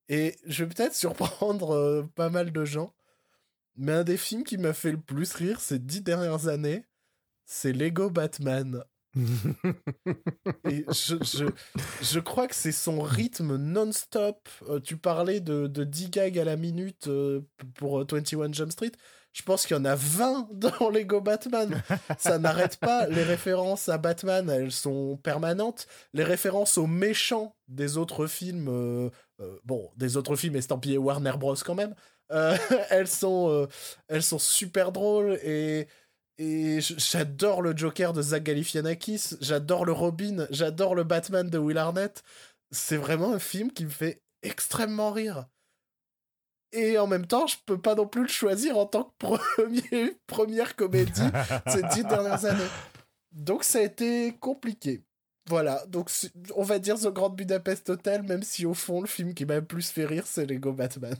[0.09, 2.95] Et je vais peut-être surprendre euh, pas mal de gens.
[3.77, 6.85] Mais un des films qui m'a fait le plus rire ces dix dernières années,
[7.47, 8.85] c'est Lego Batman.
[10.65, 14.49] Je, crois que c'est son rythme non-stop.
[14.69, 17.43] Euh, tu parlais de, de 10 gags à la minute euh,
[17.75, 18.93] pour euh, 21 Jump Street.
[19.33, 21.83] Je pense qu'il y en a 20 dans Lego Batman.
[22.19, 23.07] Ça n'arrête pas.
[23.09, 25.87] Les références à Batman, elles sont permanentes.
[26.13, 29.11] Les références aux méchants des autres films, euh,
[29.41, 31.57] euh, bon, des autres films estampillés Warner Bros.
[31.65, 31.95] quand même,
[32.31, 32.57] euh,
[32.91, 33.67] elles, sont, euh,
[34.09, 35.89] elles sont super drôles et.
[36.45, 41.79] Et j'adore le Joker de Zach Galifianakis, j'adore le Robin, j'adore le Batman de Will
[41.79, 42.25] Arnett.
[42.73, 45.47] C'est vraiment un film qui me fait extrêmement rire.
[46.73, 50.19] Et en même temps, je peux pas non plus le choisir en tant que premier,
[50.27, 51.31] première comédie
[51.69, 52.71] ces dix dernières années.
[53.31, 55.05] Donc ça a été compliqué.
[55.49, 56.11] Voilà, donc
[56.57, 59.57] on va dire The Grand Budapest Hotel, même si au fond, le film qui m'a
[59.57, 61.17] le plus fait rire, c'est Lego Batman.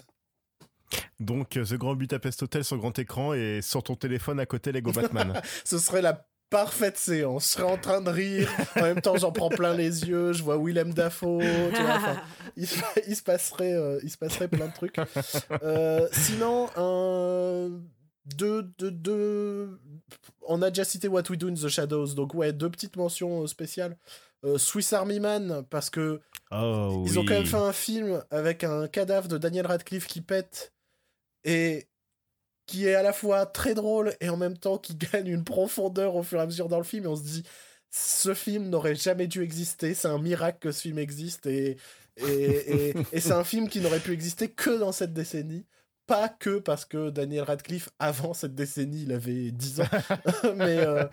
[1.21, 4.73] Donc, euh, The Grand Budapest Hotel sur grand écran et sur ton téléphone à côté
[4.73, 5.41] Lego Batman.
[5.65, 7.45] Ce serait la parfaite séance.
[7.45, 10.43] Je serais en train de rire, en même temps j'en prends plein les yeux, je
[10.43, 12.21] vois Willem Dafoe, tu vois, enfin,
[12.57, 12.77] il, se-
[13.09, 14.97] il se passerait, euh, il se passerait plein de trucs.
[15.63, 17.71] Euh, sinon, un...
[18.37, 19.81] Deux, deux, deux...
[20.47, 23.47] On a déjà cité What We Do in the Shadows, donc ouais, deux petites mentions
[23.49, 23.97] spéciales.
[24.45, 26.21] Euh, Swiss Army Man, parce que
[26.51, 30.21] Oh, ils ont quand même fait un film avec un cadavre de Daniel Radcliffe qui
[30.21, 30.73] pète
[31.45, 31.89] et
[32.67, 36.15] qui est à la fois très drôle et en même temps qui gagne une profondeur
[36.17, 37.05] au fur et à mesure dans le film.
[37.05, 37.45] Et on se dit,
[37.91, 39.95] ce film n'aurait jamais dû exister.
[39.95, 41.77] C'est un miracle que ce film existe et,
[42.17, 45.67] et, et, et c'est un film qui n'aurait pu exister que dans cette décennie.
[46.07, 49.85] Pas que parce que Daniel Radcliffe, avant cette décennie, il avait 10 ans,
[50.57, 51.05] mais, euh,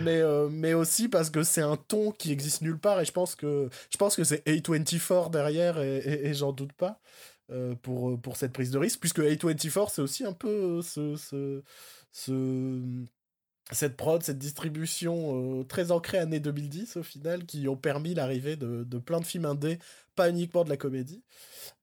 [0.00, 3.12] mais, euh, mais aussi parce que c'est un ton qui existe nulle part et je
[3.12, 6.98] pense que, je pense que c'est A24 derrière et j'en doute pas
[7.52, 11.16] euh, pour, pour cette prise de risque, puisque A24 c'est aussi un peu euh, ce,
[11.16, 11.62] ce,
[12.12, 13.04] ce-
[13.72, 18.56] cette prod, cette distribution euh, très ancrée année 2010 au final, qui ont permis l'arrivée
[18.56, 19.78] de, de plein de films indés,
[20.16, 21.22] pas uniquement de la comédie.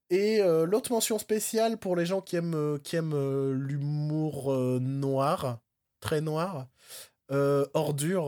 [0.09, 4.51] Et euh, l'autre mention spéciale pour les gens qui aiment, euh, qui aiment euh, l'humour
[4.53, 5.59] euh, noir,
[6.01, 6.67] très noir,
[7.31, 8.27] euh, Ordure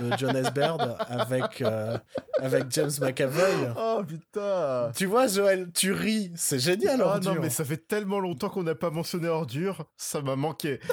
[0.00, 0.52] de John S.
[0.52, 1.96] Baird avec, euh,
[2.40, 3.72] avec James McAvoy.
[3.76, 7.34] Oh putain Tu vois, Joël, tu ris, c'est génial, Ah Ordure.
[7.34, 10.80] non, mais ça fait tellement longtemps qu'on n'a pas mentionné Ordure, ça m'a manqué.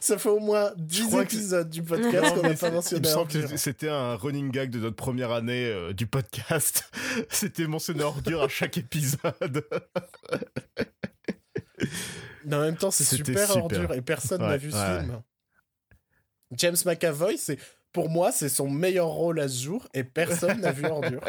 [0.00, 3.00] Ça fait au moins 10 crois que- épisodes du podcast qu'on n'a pas Il mentionné
[3.00, 3.50] me semble Ordure.
[3.50, 6.84] que c'était un running gag de notre première année euh, du podcast.
[7.30, 9.64] c'était mentionné Ordure à chaque épisode.
[12.44, 13.62] Mais en même temps, c'est super, super.
[13.64, 15.20] Ordure et personne n'a Ouais, vu ce film.
[16.52, 17.58] James McAvoy, c'est
[17.92, 21.22] pour moi, c'est son meilleur rôle à ce jour et personne n'a vu Ordure.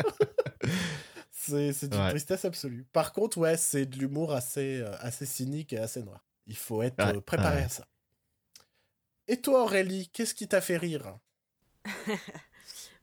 [1.32, 2.10] c'est c'est d'une Ouais.
[2.10, 2.86] tristesse absolue.
[2.92, 6.26] Par contre, ouais, c'est de l'humour assez, euh, assez cynique et assez noir.
[6.48, 7.64] Il faut être Ouais, euh, préparé ouais.
[7.64, 7.88] à ça.
[9.28, 11.18] Et toi, Aurélie, qu'est-ce qui t'a fait rire?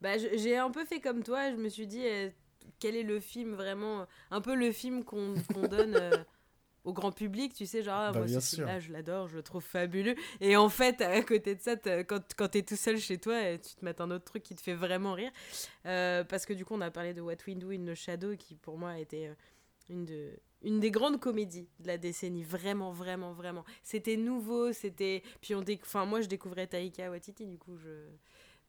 [0.02, 2.28] Bah, j'ai un peu fait comme toi, je me suis dit euh,
[2.78, 6.22] quel est le film vraiment, un peu le film qu'on qu'on donne euh,
[6.86, 9.42] au grand public, tu sais, genre, ah, Bah, moi ce film-là, je l'adore, je le
[9.42, 10.14] trouve fabuleux.
[10.40, 13.74] Et en fait, à côté de ça, quand, quand t'es tout seul chez toi, tu
[13.74, 15.30] te mets un autre truc qui te fait vraiment rire.
[15.84, 18.36] Euh, parce que du coup, on a parlé de What We Do in the Shadow,
[18.36, 19.34] qui pour moi a été euh,
[19.90, 20.30] une, de,
[20.62, 22.42] une des grandes comédies de la décennie.
[22.44, 23.64] Vraiment, vraiment, vraiment.
[23.82, 25.22] C'était nouveau, c'était.
[25.40, 28.06] Puis on déc- enfin, moi, je découvrais Taika Waititi, du coup, je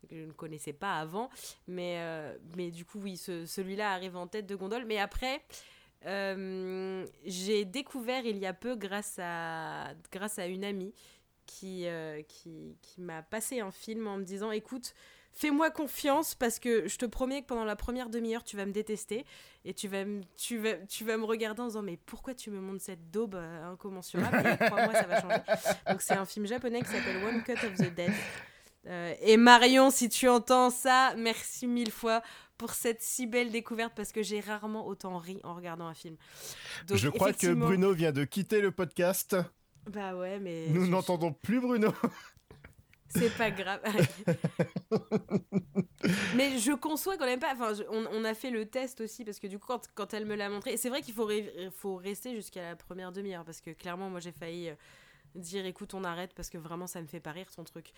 [0.07, 1.30] que je ne connaissais pas avant.
[1.68, 4.85] Mais, euh, mais du coup, oui, ce- celui-là arrive en tête de gondole.
[4.85, 5.41] Mais après,
[6.06, 10.94] euh, j'ai découvert il y a peu, grâce à, grâce à une amie,
[11.45, 14.94] qui, euh, qui, qui m'a passé un film en me disant Écoute,
[15.34, 18.72] fais-moi confiance parce que je te promets que pendant la première demi-heure, tu vas me
[18.74, 19.26] détester
[19.64, 22.52] et tu vas, me- tu, vas, tu vas me regarder en disant Mais pourquoi tu
[22.52, 24.38] me montres cette daube euh, incommensurable?
[24.45, 25.41] Et crois-moi, ça va changer.
[25.90, 28.11] Donc, c'est un film japonais qui s'appelle One Cut of the Dead.
[29.22, 32.22] Et Marion, si tu entends ça, merci mille fois
[32.58, 36.16] pour cette si belle découverte parce que j'ai rarement autant ri en regardant un film.
[36.88, 39.36] Donc, Je crois que Bruno vient de quitter le podcast.
[39.90, 40.68] Bah ouais, mais.
[40.70, 41.94] Nous je- n'entendons plus Bruno.
[43.10, 43.80] C'est pas grave.
[46.36, 47.54] Mais je conçois quand même pas.
[47.54, 50.14] Enfin, je- on, on a fait le test aussi parce que du coup, quand, quand
[50.14, 51.30] elle me l'a montré, c'est vrai qu'il faut,
[51.72, 54.76] faut rester jusqu'à la première demi-heure parce que clairement, moi, j'ai failli euh,
[55.36, 57.92] dire écoute, on arrête parce que vraiment, ça me fait pas rire ton truc.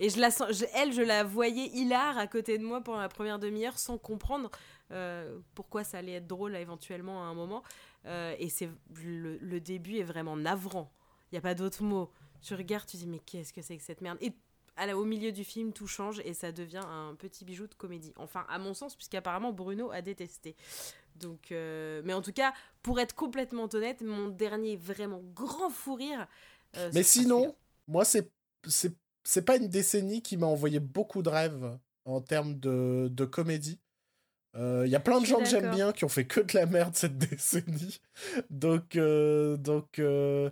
[0.00, 3.00] Et je la sens, je- elle, je la voyais hilar à côté de moi pendant
[3.00, 4.50] la première demi-heure sans comprendre
[4.90, 7.62] euh, pourquoi ça allait être drôle éventuellement à un moment.
[8.06, 8.68] Euh, et c'est
[9.02, 10.92] le, le début est vraiment navrant.
[11.30, 12.10] Il y a pas d'autre mot.
[12.42, 14.18] Tu regardes, tu dis mais qu'est-ce que c'est que cette merde?
[14.20, 14.32] Et
[14.76, 17.74] à la- au milieu du film, tout change et ça devient un petit bijou de
[17.74, 18.12] comédie.
[18.16, 20.56] Enfin, à mon sens, puisqu'apparemment Bruno a détesté.
[21.16, 22.52] Donc, euh, mais en tout cas,
[22.82, 26.26] pour être complètement honnête, mon dernier vraiment grand fou rire.
[26.92, 27.54] Mais sinon,
[27.86, 28.28] moi, c'est
[28.66, 28.92] c'est
[29.24, 33.80] c'est pas une décennie qui m'a envoyé beaucoup de rêves en termes de, de comédie.
[34.56, 36.66] Il y a plein de gens que j'aime bien qui ont fait que de la
[36.66, 38.00] merde cette décennie.
[38.50, 40.48] Donc, euh, donc euh,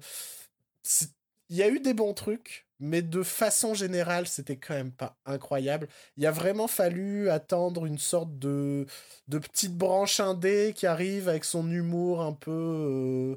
[1.49, 5.17] il y a eu des bons trucs, mais de façon générale, c'était quand même pas
[5.27, 5.89] incroyable.
[6.17, 8.87] Il a vraiment fallu attendre une sorte de,
[9.29, 13.37] de petite branche indé qui arrive avec son humour un peu, euh,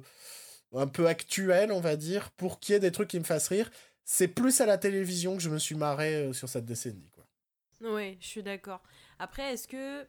[0.80, 3.50] un peu actuel, on va dire, pour qu'il y ait des trucs qui me fassent
[3.50, 3.70] rire.
[4.06, 7.10] C'est plus à la télévision que je me suis marré euh, sur cette décennie.
[7.14, 7.26] Quoi.
[7.82, 8.82] Oui, je suis d'accord.
[9.20, 10.06] Après, est-ce que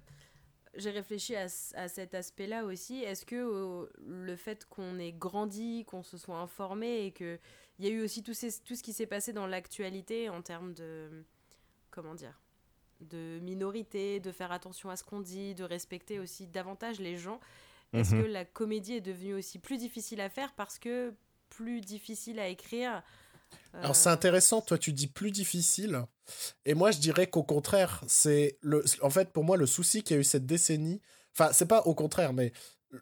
[0.75, 6.03] j'ai réfléchi à, cet aspect-là aussi Est-ce que euh, le fait qu'on ait grandi, qu'on
[6.03, 7.39] se soit informé et que
[7.79, 10.41] il y a eu aussi tout, ces- tout ce qui s'est passé dans l'actualité en
[10.43, 11.25] termes de
[11.91, 12.41] comment dire
[13.03, 17.41] de minorité, de faire attention à ce qu'on dit, de respecter aussi davantage les gens.
[17.93, 18.23] Est-ce Mhm.
[18.23, 21.13] que la comédie est devenue aussi plus difficile à faire parce que
[21.51, 23.03] plus difficile à écrire
[23.73, 26.03] Alors c'est intéressant, toi tu dis plus difficile,
[26.65, 30.15] et moi je dirais qu'au contraire, c'est le, en fait pour moi le souci qu'il
[30.15, 31.03] y a eu cette décennie,
[31.35, 32.53] enfin c'est pas au contraire, mais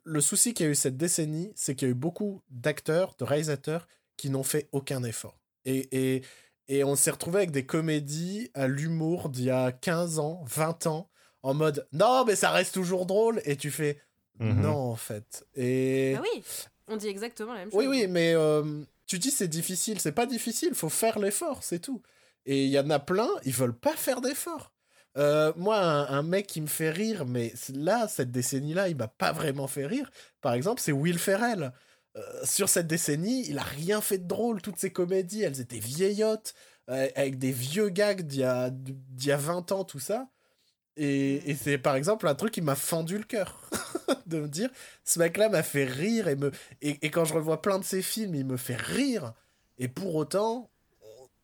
[0.03, 3.15] le souci qu'il y a eu cette décennie, c'est qu'il y a eu beaucoup d'acteurs,
[3.19, 5.39] de réalisateurs qui n'ont fait aucun effort.
[5.65, 6.23] Et, et,
[6.69, 10.87] et on s'est retrouvé avec des comédies à l'humour d'il y a 15 ans, 20
[10.89, 11.09] ans,
[11.43, 14.01] en mode non mais ça reste toujours drôle, et tu fais
[14.41, 14.63] Mhm.
[14.63, 15.47] non en fait.
[15.55, 16.17] Et...
[16.19, 16.43] Ah oui,
[16.89, 17.79] on dit exactement la même chose.
[17.79, 20.01] Oui, oui, mais euh, tu dis c'est difficile.
[20.01, 22.03] C'est pas difficile, faut faire l'effort, c'est tout.
[22.47, 24.73] Et il y en a plein, ils veulent pas faire d'effort.
[25.17, 29.33] Euh, moi, un, mec qui me fait rire, mais là, cette décennie-là, il m'a pas
[29.33, 30.11] vraiment fait rire.
[30.41, 31.73] Par exemple, c'est Will Ferrell.
[32.17, 34.61] Euh, sur cette décennie, il a rien fait de drôle.
[34.61, 36.55] Toutes ses comédies, elles étaient vieillottes,
[36.91, 40.29] euh, avec des vieux gags d'il y, y a 20 ans, tout ça.
[40.97, 43.61] Et, et c'est par exemple un truc qui m'a fendu le cœur.
[44.27, 44.71] de me dire,
[45.05, 46.51] ce mec-là m'a fait rire et me,
[46.83, 49.33] et, et quand je revois plein de ses films, il me fait rire.
[49.79, 50.71] Et pour autant,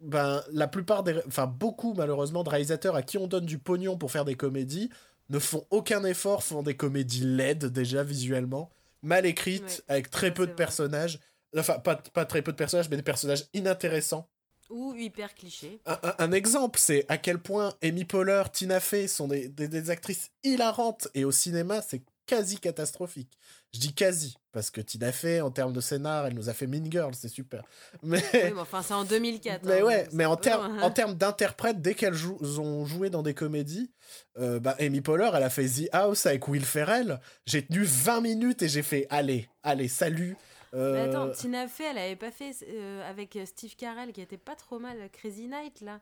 [0.00, 1.20] ben, la plupart des.
[1.26, 4.90] Enfin, beaucoup, malheureusement, de réalisateurs à qui on donne du pognon pour faire des comédies
[5.28, 8.70] ne font aucun effort, font des comédies laides, déjà, visuellement,
[9.02, 10.56] mal écrites, Ouais, avec très peu de vrai.
[10.56, 11.20] personnages.
[11.56, 14.28] Enfin, pas, pas très peu de personnages, mais des personnages inintéressants.
[14.70, 15.80] Ou hyper cliché.
[15.86, 19.68] Un, un- un exemple, c'est à quel point Amy Poehler, Tina Fey sont des, des-
[19.68, 23.36] des actrices hilarantes et au cinéma, c'est quasi catastrophique.
[23.74, 26.66] Je dis quasi, parce que Tina Fey, en termes de scénar, elle nous a fait
[26.68, 27.62] Mean Girls, c'est super.
[28.02, 29.64] Mais, Oui, mais enfin, c'est en 2004.
[29.64, 30.90] mais hein, ouais, mais c'est en termes loin, en hein.
[30.90, 33.90] termes d'interprètes, dès qu'elles jou- ont joué dans des comédies,
[34.38, 37.20] euh, bah, Amy Poehler, elle a fait The House avec Will Ferrell.
[37.46, 40.36] J'ai tenu 20 minutes et j'ai fait allez, allez, salut.
[40.72, 44.20] Mais Euh, attends, Tina Fey, elle avait pas fait euh, avec euh, Steve Carell qui
[44.20, 46.00] était pas trop mal Crazy Night là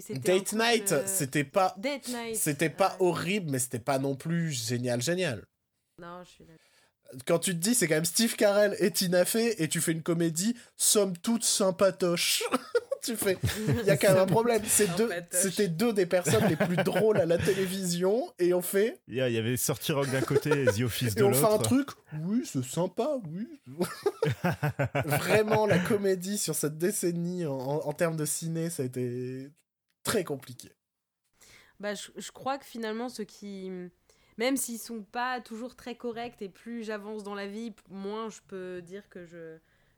[0.00, 2.36] c'était un Date Night, euh, c'était pas, Date Night.
[2.36, 3.06] c'était pas ouais.
[3.06, 5.44] horrible, mais c'était pas non plus génial, génial.
[5.98, 6.44] Non, je suis
[7.24, 9.92] quand tu te dis c'est quand même Steve Carell et Tina Fey et tu fais
[9.92, 12.42] une comédie somme toute sympatoche
[13.06, 13.38] tu fais
[13.80, 14.62] il y a quand même un problème
[15.30, 19.20] c'était deux des personnes les plus drôles à la télévision et on fait Il y
[19.20, 21.62] avait Sorti Rock d'un côté et The Office et de on fait un l'autre.
[21.62, 21.88] truc
[22.24, 23.48] oui c'est sympa oui
[25.04, 29.50] vraiment la comédie sur cette décennie en, en- en termes de ciné ça a été
[30.04, 30.70] très compliqué
[31.80, 33.70] Bah, je, je crois que finalement, ceux qui.
[34.38, 38.40] Même s'ils sont pas toujours très corrects et plus j'avance dans la vie, moins je
[38.46, 39.56] peux dire que je,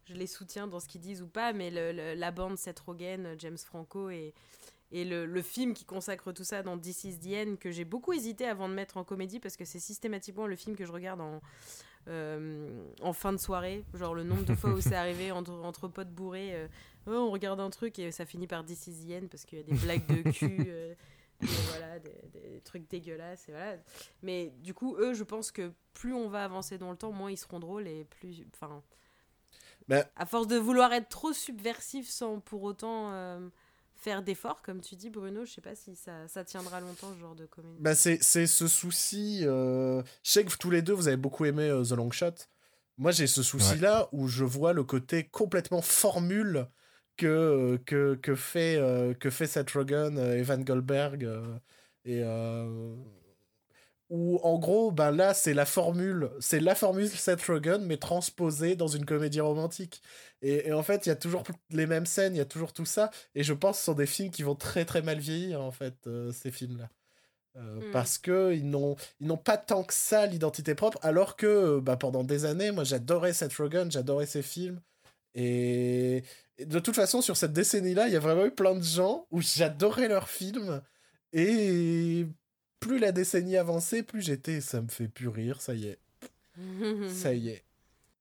[0.09, 1.52] je les soutiens dans ce qu'ils disent ou pas.
[1.52, 4.35] Mais le- le- la bande Seth Rogen, James Franco et,
[4.90, 7.85] et le, le film qui consacre tout ça dans This is the End, que j'ai
[7.85, 10.93] beaucoup hésité avant de mettre en comédie parce que c'est systématiquement le film que je
[10.93, 11.40] regarde en,
[12.09, 13.85] euh, en fin de soirée.
[13.94, 16.55] Genre le nombre de fois où c'est arrivé entre, entre potes bourrés.
[16.55, 16.68] euh,
[17.06, 19.59] Oh, on regarde un truc et ça finit par This is the End parce qu'il
[19.59, 20.56] y a des blagues de cul.
[20.68, 20.94] euh,
[21.40, 23.48] et voilà, des, des trucs dégueulasses.
[23.48, 23.76] Et voilà.
[24.22, 27.30] Mais du coup, eux, je pense que plus on va avancer dans le temps, moins
[27.30, 28.44] ils seront drôles et plus.
[28.55, 28.82] Enfin.
[29.89, 33.48] Mais- À force de vouloir être trop subversif sans pour autant euh,
[33.97, 37.20] faire d'efforts, comme tu dis, Bruno, je sais pas si ça, ça tiendra longtemps ce
[37.20, 37.78] genre de comédie.
[37.81, 39.40] Bah, c'est c'est ce souci.
[39.44, 42.35] euh, Je sais que tous les deux, vous avez beaucoup aimé euh, The Long Shot.
[42.98, 46.66] Moi, j'ai ce souci-là où je vois le côté complètement formule
[47.16, 51.24] que, que, que, fait, euh, que fait Seth Rogen, euh, Evan Goldberg.
[51.24, 51.59] euh,
[52.05, 52.94] et euh,
[54.10, 58.76] où en gros, ben là, c'est la formule, c'est la formule Seth Rogen, mais transposée
[58.76, 60.02] dans une comédie romantique.
[60.43, 62.72] Et, et en fait, il y a toujours les mêmes scènes, il y a toujours
[62.72, 63.10] tout ça.
[63.35, 65.72] Et je pense que ce sont des films qui vont très très mal vieillir, en
[65.72, 66.89] fait, euh, ces films-là.
[67.56, 67.90] Euh, Mm.
[67.93, 71.97] Parce que ils n'ont ils n'ont pas tant que ça l'identité propre, alors que bah,
[71.97, 74.80] pendant des années, moi j'adorais Seth Rogen, j'adorais ses films.
[75.35, 76.24] Et,
[76.59, 79.26] et de toute façon, sur cette décennie-là, il y a vraiment eu plein de gens
[79.30, 80.82] où j'adorais leurs films.
[81.32, 82.26] Et
[82.80, 85.98] plus la décennie avançait, plus j'étais, ça me fait plus rire, ça y est,
[87.09, 87.64] ça y est.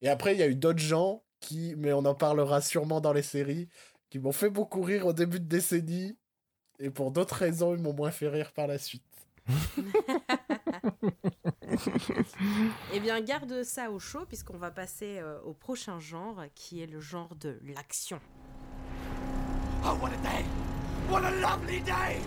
[0.01, 3.13] Et après, il y a eu d'autres gens qui, mais on en parlera sûrement dans
[3.13, 3.67] les séries,
[4.09, 6.15] qui m'ont fait beaucoup rire au début de décennie.
[6.79, 9.03] Et pour d'autres raisons, ils m'ont moins fait rire par la suite.
[12.93, 16.87] Eh bien, garde ça au chaud, puisqu'on va passer euh, au prochain genre, qui est
[16.87, 18.19] le genre de l'action.
[19.83, 20.45] Oh, what a day!
[21.09, 22.19] What a lovely day!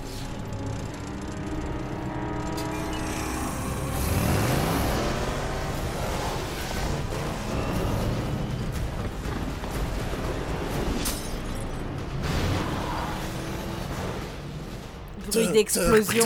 [15.31, 16.25] Bruit d'explosion.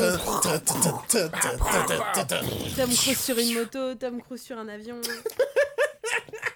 [2.76, 5.00] Tom Cruise sur une moto, Tom Cruise sur un avion.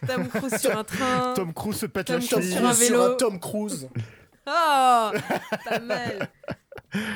[0.06, 1.34] Tom Cruise sur un train.
[1.34, 3.02] Tom Cruise se pète la Tom Cruise sur un sur vélo.
[3.02, 3.88] un Tom Cruise.
[4.46, 5.10] Oh
[5.64, 6.28] Pas mal.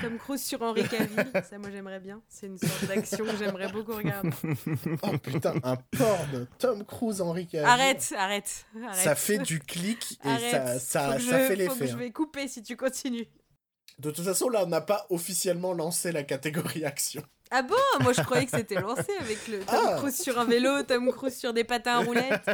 [0.02, 2.20] Tom Cruise sur Henri Cavill, ça moi j'aimerais bien.
[2.28, 4.28] C'est une sorte d'action que j'aimerais beaucoup regarder.
[5.02, 6.46] Oh putain, un porn.
[6.58, 7.66] Tom Cruise, Henri Cavill.
[7.66, 8.98] Arrête, arrête, arrête.
[8.98, 10.50] Ça fait du clic et Arrête.
[10.50, 11.86] ça, ça, ça je- fait faut que l'effet.
[11.86, 11.96] Je hein.
[11.96, 13.26] vais couper si tu continues.
[13.98, 17.22] De toute façon, là, on n'a pas officiellement lancé la catégorie action.
[17.54, 17.76] Ah bon?
[18.00, 19.96] Moi je croyais que c'était lancé avec le Tom Ah.
[19.98, 22.50] Cruise sur un vélo, Tom Cruise sur des patins à roulettes.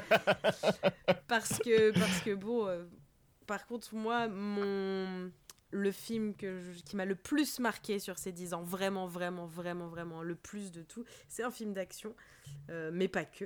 [1.28, 2.84] Parce que, parce que bon, euh,
[3.46, 5.30] par contre, moi, mon.
[5.70, 9.44] Le film que je- qui m'a le plus marqué sur ces 10 ans, vraiment, vraiment,
[9.44, 12.16] vraiment, vraiment, le plus de tout, c'est un film d'action,
[12.70, 13.44] euh, mais pas que.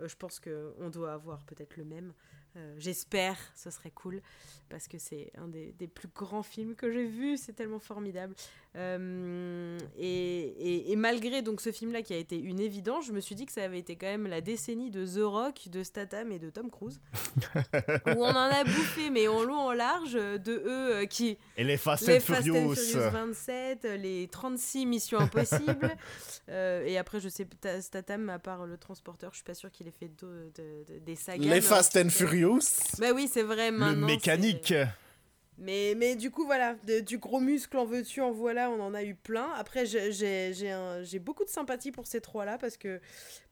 [0.00, 2.12] Euh, je pense qu'on doit avoir peut-être le même.
[2.56, 4.22] Euh, J'espère, ce serait cool,
[4.68, 8.34] parce que c'est un des, des plus grands films que j'ai vus, c'est tellement formidable.
[8.76, 13.20] Euh, et, et- et malgré donc ce film-là qui a été une évidence, je me
[13.20, 16.32] suis dit que ça avait été quand même la décennie de The Rock, de Statham
[16.32, 17.00] et de Tom Cruise,
[18.06, 21.64] où on en a bouffé, mais en long en large, de eux euh, qui Et
[21.64, 22.74] les Fast les and Fast and Furious.
[22.74, 25.96] Furious 27, euh, les 36 Missions Impossibles.
[26.50, 29.70] Euh, et après, je sais, Ta- Statham, à part le transporteur, je suis pas sûre
[29.70, 31.42] qu'il ait fait de- de- de- des sagas.
[31.54, 32.60] Les Fast and Furious.
[32.98, 33.70] Bah oui, c'est vrai.
[33.70, 34.74] Le maintenant, mécanique.
[35.56, 38.92] Mais, mais du coup, voilà, de- du gros muscle en veux-tu, en voilà, on en
[38.92, 39.48] a eu plein.
[39.56, 43.00] Après, j'ai- beaucoup de sympathie pour ces trois-là parce que,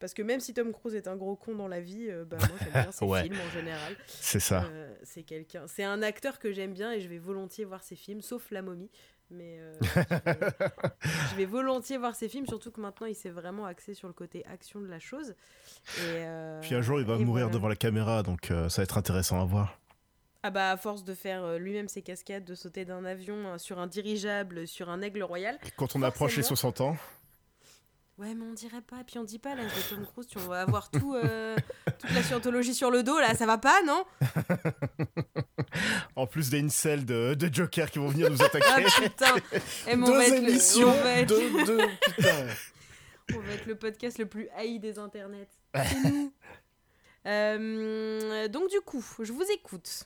[0.00, 2.38] parce que même si Tom Cruise est un gros con dans la vie, euh, bah,
[2.38, 3.22] moi j'aime bien ses Ouais.
[3.22, 3.96] films en général.
[4.08, 4.64] C'est ça.
[4.72, 7.94] Euh, c'est quelqu'un, c'est un acteur que j'aime bien et je vais volontiers voir ses
[7.96, 8.90] films, sauf La Momie.
[9.30, 10.04] Mais euh, je, vais,
[11.30, 14.12] je vais volontiers voir ses films, surtout que maintenant il s'est vraiment axé sur le
[14.12, 15.34] côté action de la chose.
[16.00, 16.24] Et,
[16.60, 17.48] Puis un jour, il va mourir voilà.
[17.50, 19.78] devant la caméra, donc ça va être intéressant à voir.
[20.44, 23.59] Ah bah à force de faire euh, lui-même ses cascades, de sauter d'un avion euh,
[23.59, 25.59] sur un dirigeable, sur un aigle royal.
[25.77, 26.73] Quand on approche les Forcément.
[26.73, 26.97] 60 ans,
[28.19, 30.43] Ouais mais on dirait pas, puis on dit pas l'âge de Tom Cruise, tu on
[30.48, 31.56] va avoir tout, euh,
[31.98, 34.05] toute la scientologie sur le dos là, ça va pas non
[36.16, 38.85] en plus des incels de, de Joker qui vont venir nous Ah attaquer.
[39.02, 39.35] putain
[39.89, 40.89] Eh, Deux va être le- émissions.
[40.89, 41.81] on va être- Deux, deux,
[42.16, 42.47] putain.
[43.35, 45.48] On va être le podcast le plus haï des internets.
[45.74, 46.32] C'est nous.
[47.24, 50.02] Euh, donc du coup, je vous écoute.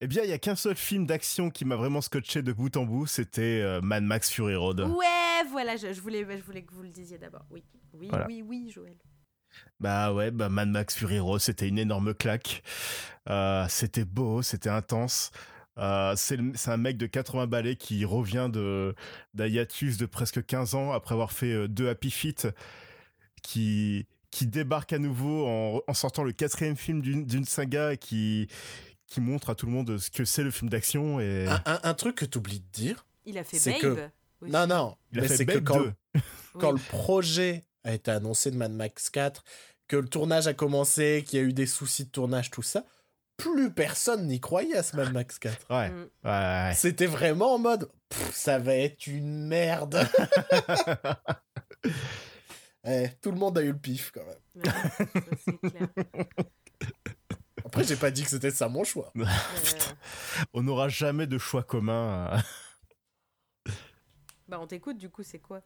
[0.00, 2.76] Eh bien, il y a qu'un seul film d'action qui m'a vraiment scotché de bout
[2.76, 4.80] en bout, c'était euh, Mad Max Fury Road.
[4.80, 7.44] Ouais, voilà, je, je voulais, je voulais que vous le disiez d'abord.
[7.50, 7.64] Oui,
[7.94, 8.26] oui, Voilà.
[8.26, 8.96] oui, oui, Joël.
[9.80, 12.62] Bah ouais, bah Mad Max Fury Road, c'était une énorme claque.
[13.28, 15.30] Euh, c'était beau, c'était intense.
[15.78, 16.38] Euh, c'est
[16.70, 18.94] un mec de 80 balais qui revient de
[19.34, 22.48] d'un hiatus de presque 15 ans après avoir fait deux Happy Feet,
[23.42, 27.98] qui qui débarque à nouveau en, en sortant le quatrième film d'une d'une saga et
[27.98, 28.48] qui
[29.06, 31.80] qui montre à tout le monde ce que c'est le film d'action et Un, un-
[31.82, 33.06] un truc que t'oublies de dire.
[33.24, 33.80] Il a fait C'est Babe.
[33.80, 34.08] que-
[34.40, 34.52] aussi.
[34.52, 34.96] Non, non.
[35.12, 35.92] il a mais fait c'est que quand, 2.
[36.58, 36.80] quand Oui.
[36.84, 39.44] le projet a été annoncé de Mad Max 4,
[39.88, 42.84] que le tournage a commencé, qu'il y a eu des soucis de tournage, tout ça,
[43.36, 45.66] plus personne n'y croyait à ce Mad Max 4.
[45.70, 46.08] Ouais, Mm.
[46.24, 46.72] ouais, ouais.
[46.74, 49.98] C'était vraiment en mode Pff, ça va être une merde.
[52.88, 54.64] Eh, tout le monde a eu le pif quand même.
[54.64, 55.04] Ouais, ça,
[55.44, 55.88] c'est clair.
[57.76, 59.12] Après, j'ai pas dit que c'était ça mon choix.
[60.54, 62.40] On n'aura jamais de choix commun.
[63.68, 63.70] euh.
[64.48, 65.60] bah on t'écoute, du coup, c'est quoi?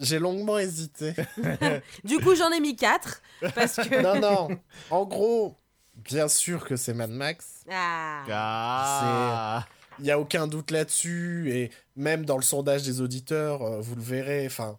[0.00, 1.14] J'ai longuement hésité.
[2.04, 3.22] Du coup, j'en ai mis 4
[3.54, 4.58] parce que non, non.
[4.90, 5.56] En gros,
[5.94, 7.62] bien sûr que c'est Mad Max.
[7.70, 8.24] Ah.
[8.28, 9.66] Ah
[10.00, 11.52] Il n'y a aucun doute là-dessus.
[11.52, 14.44] Et même dans le sondage des auditeurs, euh, vous le verrez.
[14.44, 14.76] Enfin,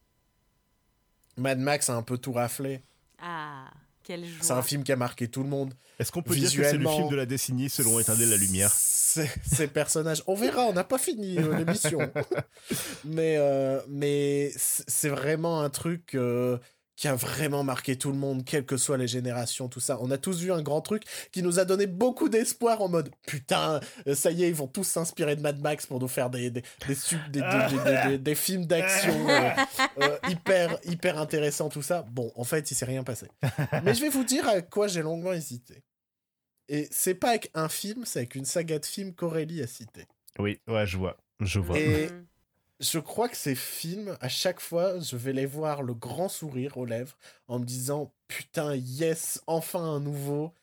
[1.38, 2.84] Mad Max a un peu tout raflé.
[3.22, 3.72] Ah.
[4.10, 4.38] Quelle joie.
[4.42, 5.76] C'est un film qui a marqué tout le monde.
[6.00, 8.72] Est-ce qu'on peut dire que c'est le film de la décennie selon Éteindre la lumière
[8.72, 10.24] C'est- Ces personnages.
[10.26, 12.00] On verra, on n'a pas fini euh, l'émission.
[13.06, 16.58] mais euh, mais c'est c'est vraiment un truc euh,
[17.00, 19.98] qui a vraiment marqué tout le monde, quelles que soient les générations, tout ça.
[20.02, 23.10] On a tous vu un grand truc qui nous a donné beaucoup d'espoir en mode
[23.26, 26.30] putain, euh, ça y est, ils vont tous s'inspirer de Mad Max pour nous faire
[26.30, 27.48] des, des, des, sub- des, des-
[27.84, 29.50] des- des- des films d'action euh,
[30.02, 32.06] euh, hyper, hyper intéressants, tout ça.
[32.12, 33.28] Bon, en fait, il s'est rien passé.
[33.84, 35.84] Mais je vais vous dire à quoi j'ai longuement hésité.
[36.68, 40.06] Et c'est pas avec un film, c'est avec une saga de films qu'Aurélie a cité.
[40.38, 41.16] Oui, ouais, je vois.
[41.40, 41.80] Je vois.
[41.80, 42.26] Et- Mhm.
[42.80, 46.78] Je crois que ces films, à chaque fois, je vais les voir le grand sourire
[46.78, 50.54] aux lèvres en me disant putain, yes, enfin un nouveau.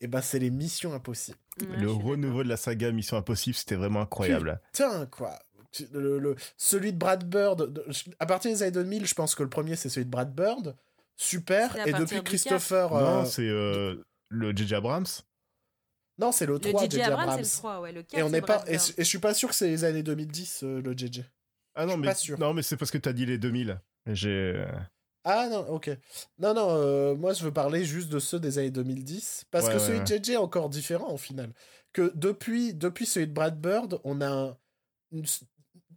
[0.00, 1.38] Et ben, c'est les missions impossibles.
[1.60, 4.60] Ouais, le renouveau de la saga Mission Impossible, c'était vraiment incroyable.
[4.72, 5.38] Putain, quoi.
[5.92, 7.84] Le, le- celui de Brad Bird, de-
[8.18, 10.74] à partir des années 2000, je pense que le premier, c'est celui de Brad Bird.
[11.16, 11.76] Super.
[11.86, 12.92] Et depuis Christopher.
[12.94, 14.74] euh, Non, c'est euh, le J.J.
[14.74, 15.06] Abrams.
[16.18, 17.02] non, c'est le Le 3 DJ J.J.
[17.02, 17.44] Abrams, Abrams.
[17.44, 17.92] c'est le 3, ouais.
[17.92, 18.64] Le 4, Et on n'est pas.
[18.66, 21.22] Et je suis pas sûr que c'est les années 2010, euh, le JJ.
[21.74, 22.38] Ah non, suis mais pas sûr.
[22.38, 23.80] non, mais c'est parce que t'as dit les 2000.
[24.06, 24.64] J'ai
[25.24, 25.90] Ah non, ok.
[26.38, 29.44] Non, non, euh, moi je veux parler juste de ceux des années 2010.
[29.50, 31.50] Parce Ouais, que celui de JJ est encore différent au final.
[31.92, 34.56] Que depuis, depuis celui de Brad Bird, on a un,
[35.12, 35.24] une-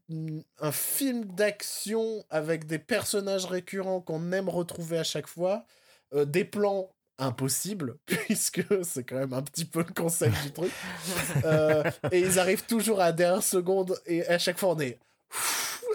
[0.09, 5.65] une- un film d'action avec des personnages récurrents qu'on aime retrouver à chaque fois,
[6.13, 10.71] euh, des plans impossibles, puisque c'est quand même un petit peu le concept du truc.
[11.45, 14.99] Euh, et ils arrivent toujours à la dernière seconde, et à chaque fois on est.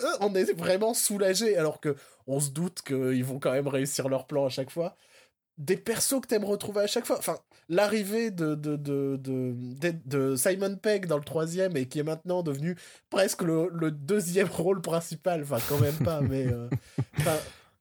[0.20, 1.97] On est vraiment soulagé, alors que
[2.27, 4.97] on se doute qu'ils vont quand même réussir leur plan à chaque fois.
[5.59, 7.18] Des persos que t'aimes retrouver à chaque fois.
[7.18, 7.36] Enfin,
[7.68, 9.55] l'arrivée de, de, de, de,
[10.06, 12.77] de- Simon Pegg dans le troisième et qui est maintenant devenu
[13.10, 15.43] presque le, deuxième rôle principal.
[15.43, 16.47] Enfin, quand même pas, mais.
[16.47, 16.68] euh,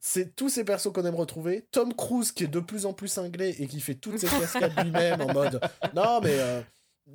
[0.02, 1.68] c'est tous ces persos qu'on aime retrouver.
[1.72, 4.74] Tom Cruise qui est de plus en plus cinglé et qui fait toutes ses cascades
[4.84, 5.60] lui-même en mode
[5.94, 6.62] non mais euh,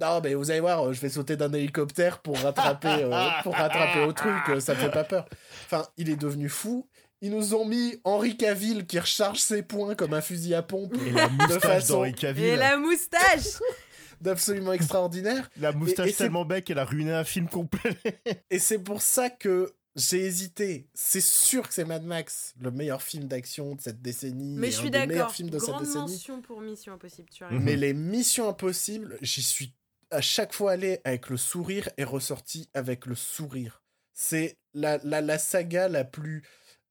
[0.00, 3.54] non mais vous allez voir, euh, je vais sauter d'un hélicoptère pour rattraper euh, pour
[3.54, 5.26] rattraper au truc, euh, ça me fait pas peur.
[5.66, 6.88] Enfin, il est devenu fou.
[7.20, 10.94] Ils nous ont mis Henri Cavill qui recharge ses points comme un fusil à pompe
[11.06, 12.44] Et la moustache façon- d'Henri Cavill.
[12.44, 13.60] Et la moustache
[14.20, 15.48] d'absolument extraordinaire.
[15.58, 17.96] La moustache et tellement bec, elle a ruiné un film complet.
[18.50, 20.88] Et c'est pour ça que j'ai hésité.
[20.92, 24.56] C'est sûr que c'est Mad Max, le meilleur film d'action de cette décennie.
[24.58, 25.30] Mais je suis d'accord.
[25.34, 25.98] cette Grande décennie.
[26.12, 27.52] mention pour Mission Impossible, tu as Mhm.
[27.54, 27.64] raison.
[27.64, 29.72] Mais les missions impossibles, j'y suis
[30.14, 33.82] à chaque fois allé avec le sourire et ressorti avec le sourire.
[34.12, 36.42] C'est la, la, la saga la plus,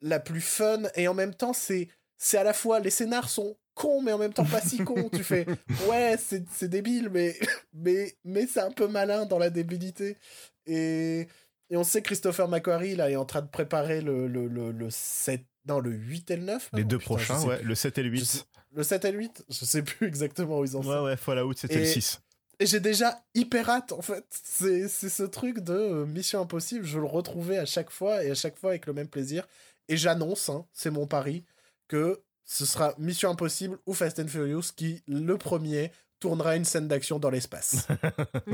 [0.02, 1.88] la plus fun et en même temps, c'est,
[2.18, 5.10] c'est à la fois les scénars sont cons mais en même temps pas si cons.
[5.10, 5.46] tu fais
[5.90, 7.38] ouais, c'est, c'est débile, mais,
[7.74, 10.18] mais, mais c'est un peu malin dans la débilité.
[10.66, 11.28] Et,
[11.70, 14.72] et on sait que Christopher McQuarrie là, est en train de préparer le, le, le,
[14.72, 16.70] le 7, non, le 8 et le 9.
[16.74, 17.68] Les non deux Putain, prochains, ouais, plus.
[17.68, 18.46] le 7 et le Je sais- 8.
[18.76, 20.90] Le 7 et le 8, je sais plus exactement où ils en sont.
[20.90, 22.20] Ouais, ouais, Fallout, c'était le Et- 6.
[22.60, 24.26] Et j'ai déjà hyper hâte, en fait.
[24.30, 28.32] C'est c'est ce truc de euh, Mission Impossible, je le retrouver à chaque fois et
[28.32, 29.48] à chaque fois avec le même plaisir.
[29.90, 31.44] Et j'annonce, hein, c'est mon pari,
[31.88, 36.88] que ce sera Mission Impossible ou Fast and Furious qui, le premier, tournera une scène
[36.88, 37.88] d'action dans l'espace.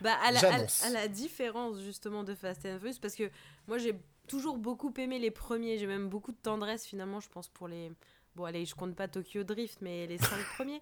[0.00, 0.84] bah, à, la, à- J'annonce.
[0.84, 3.30] à la différence justement de Fast and Furious, parce que
[3.66, 3.94] moi j'ai
[4.28, 7.90] toujours beaucoup aimé les premiers, j'ai même beaucoup de tendresse finalement, je pense, pour les.
[8.34, 10.80] Bon, allez, je compte pas Tokyo Drift, mais les cinq premiers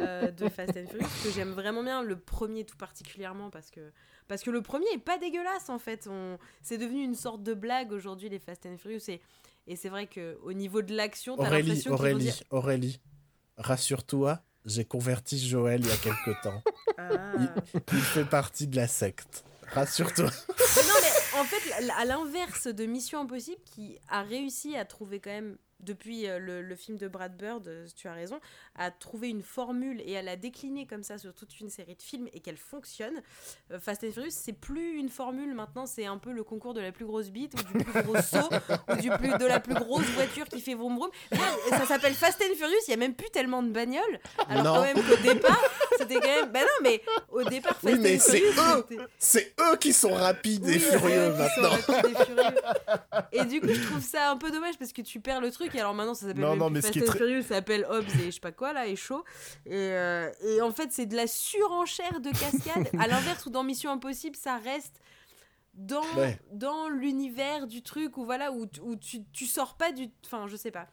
[0.00, 3.92] euh, de Fast and Furious, que j'aime vraiment bien, le premier tout particulièrement, parce que,
[4.26, 6.08] parce que le premier est pas dégueulasse en fait.
[6.10, 6.38] On...
[6.62, 9.20] C'est devenu une sorte de blague aujourd'hui, les Fast and Furious, et,
[9.66, 12.42] et c'est vrai qu'au niveau de l'action, t'as Aurélie, l'impression dire.
[12.50, 13.00] Aurélie,
[13.58, 16.62] rassure-toi, j'ai converti Joël il y a quelque temps.
[16.96, 17.32] Ah.
[17.92, 19.44] Il fait partie de la secte.
[19.68, 20.24] Rassure-toi.
[20.24, 25.30] Non, mais en fait, à l'inverse de Mission Impossible, qui a réussi à trouver quand
[25.30, 28.40] même, depuis euh, le, le film de Brad Bird, euh, tu as raison,
[28.76, 32.02] à trouver une formule et à la décliner comme ça sur toute une série de
[32.02, 33.22] films et qu'elle fonctionne.
[33.70, 36.80] euh, Fast and Furious, c'est plus une formule maintenant, c'est un peu le concours de
[36.80, 38.48] la plus grosse bite ou du plus gros saut
[38.90, 41.10] ou du plus, de la plus grosse voiture qui fait vroom vroom.
[41.70, 44.18] Ça s'appelle Fast and Furious, il y a même plus tellement de bagnoles.
[44.48, 44.74] Alors Non.
[44.74, 45.62] quand même qu'au départ,
[45.96, 46.50] c'était quand même...
[46.52, 48.84] Bah non, mais au départ, Fast Oui, mais and c'est Furious, eux.
[48.88, 51.76] c'était- C'est eux qui sont rapides et oui, furieux maintenant.
[53.32, 55.67] Et du coup, je trouve ça un peu dommage parce que tu perds le truc.
[55.74, 58.04] Et alors maintenant, ça s'appelle Non, non, mais Fast and très- Furious, ça s'appelle Hobbs
[58.20, 59.24] et je sais pas quoi là, et chaud.
[59.66, 62.88] Et, euh, et en fait, c'est de la surenchère de cascade.
[62.98, 65.00] à l'inverse, où dans Mission Impossible, ça reste
[65.74, 66.38] dans, Ouais.
[66.52, 70.56] dans l'univers du truc où voilà où, où tu, tu sors pas du enfin je
[70.56, 70.88] sais pas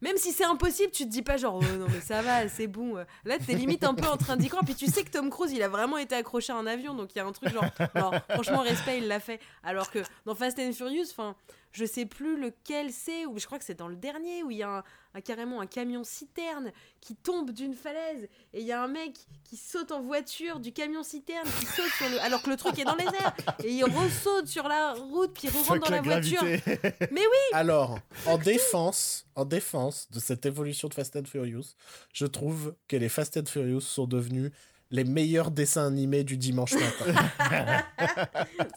[0.00, 2.66] Même si c'est impossible, tu te dis pas genre oh, non mais ça va, c'est
[2.66, 2.96] bon.
[3.24, 5.52] Là t'es limite un peu en train d'y croire, puis tu sais que Tom Cruise
[5.52, 7.64] il a vraiment été accroché à un avion, donc il y a un truc genre
[7.94, 9.38] non, franchement respect il l'a fait.
[9.62, 11.36] Alors que dans Fast and Furious, enfin
[11.76, 14.56] je sais plus lequel c'est, ou je crois que c'est dans le dernier où il
[14.56, 14.82] y a un,
[15.14, 16.72] un- carrément un camion citerne
[17.02, 20.72] qui tombe d'une falaise et il y a un mec qui saute en voiture du
[20.72, 23.70] camion citerne qui saute sur le alors que le truc est dans les airs et
[23.70, 26.42] il ressaute sur la route puis il rentre dans la, voiture.
[26.42, 26.80] gravité.
[27.52, 31.74] Alors, en défense, en défense de cette évolution de Fast and Furious,
[32.14, 34.50] je trouve que les Fast and Furious sont devenus
[34.90, 37.12] les meilleurs dessins animés du dimanche matin.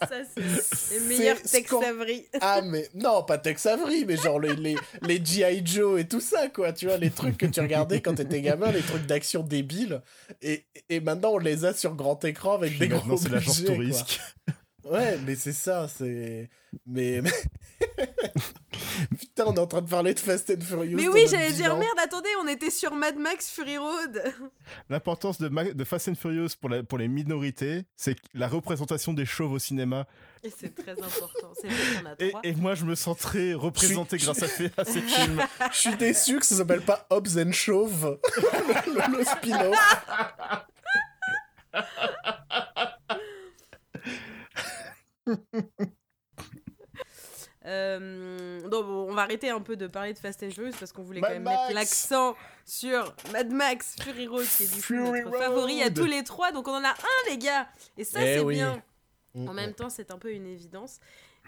[0.08, 2.26] Ça c'est les meilleurs Tex Avery.
[2.40, 5.62] ah mais non, pas Tex Avery, mais genre les, les, les G.I.
[5.64, 6.72] Joe et tout ça, quoi.
[6.72, 10.00] Tu vois, les trucs que tu regardais quand t'étais gamin, les trucs d'action débiles.
[10.42, 13.40] Et, et maintenant, on les a sur grand écran avec des gros maintenant, c'est la
[13.40, 14.20] chance risque.
[14.84, 16.48] Ouais, mais c'est ça, c'est...
[16.86, 17.20] Mais...
[19.18, 20.96] Putain, on est en train de parler de Fast and Furious.
[20.96, 24.22] Mais oui, j'allais dire merde, attendez, on était sur Mad Max Fury Road.
[24.90, 29.12] L'importance de, Ma- de Fast and Furious pour, la- pour les minorités, c'est la représentation
[29.12, 30.06] des chauves au cinéma.
[30.44, 31.52] Et c'est très important.
[31.62, 31.70] Vrai
[32.06, 32.40] a Et, trois.
[32.44, 34.46] et moi, je me sens très représenté suis- grâce à,
[34.80, 35.40] à ces films.
[35.72, 38.18] Je suis déçu que ça s'appelle pas Hobbs and Chauve,
[38.86, 39.78] le, le spin-off.
[47.66, 50.92] Euh, donc bon, on va arrêter un peu de parler de Fast and Furious parce
[50.92, 51.60] qu'on voulait Mad quand même Max.
[51.60, 52.34] mettre l'accent
[52.64, 56.52] sur Mad Max Fury Road qui est du coup notre favori à tous les trois.
[56.52, 57.68] Donc on en a un les gars
[57.98, 58.54] et ça Eh c'est oui.
[58.54, 58.82] bien.
[59.34, 61.00] Mm, En même temps, c'est un peu une évidence.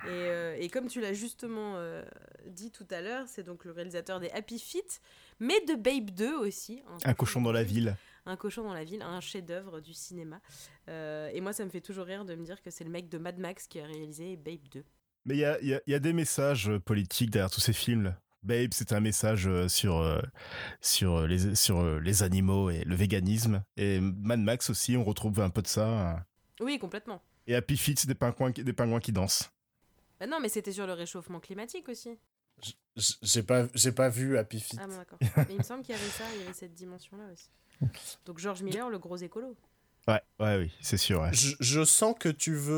[0.05, 2.05] Et, euh, et comme tu l'as justement euh,
[2.47, 5.01] dit tout à l'heure, c'est donc le réalisateur des Happy Feet,
[5.41, 6.83] mais de Babe 2 aussi.
[7.07, 7.97] Un cochon dans la ville.
[8.27, 10.41] Un cochon dans la ville, un chef-d'œuvre du cinéma.
[10.89, 13.09] Euh, et moi, ça me fait toujours rire de me dire que c'est le mec
[13.09, 14.85] de Mad Max qui a réalisé Babe 2.
[15.25, 17.51] Mais il y a, il y a- il y a des messages euh, politiques derrière
[17.51, 18.15] tous ces films.
[18.45, 20.21] Babe, c'est un message euh, sur,
[20.81, 23.63] sur, les, sur les animaux et le véganisme.
[23.77, 25.87] Et Mad Max aussi, on retrouve un peu de ça.
[26.17, 26.25] hein.
[26.61, 27.23] Oui, complètement.
[27.47, 29.51] Et Happy Feet, c'est des pingouins, qui- des pingouins qui dansent.
[30.21, 32.19] Bah non, mais c'était sur le réchauffement climatique aussi.
[33.23, 34.79] J'ai pas, j'ai pas vu Happy Feet.
[34.81, 35.19] Ah bon, d'accord.
[35.37, 37.51] Mais il me semble qu'il y avait ça, il y avait cette dimension-là aussi.
[38.27, 39.55] Donc George Miller, le gros écolo.
[40.09, 41.21] Ouais, ouais, oui, c'est sûr.
[41.21, 41.33] ouais.
[41.33, 42.73] Je, je sens que tu veux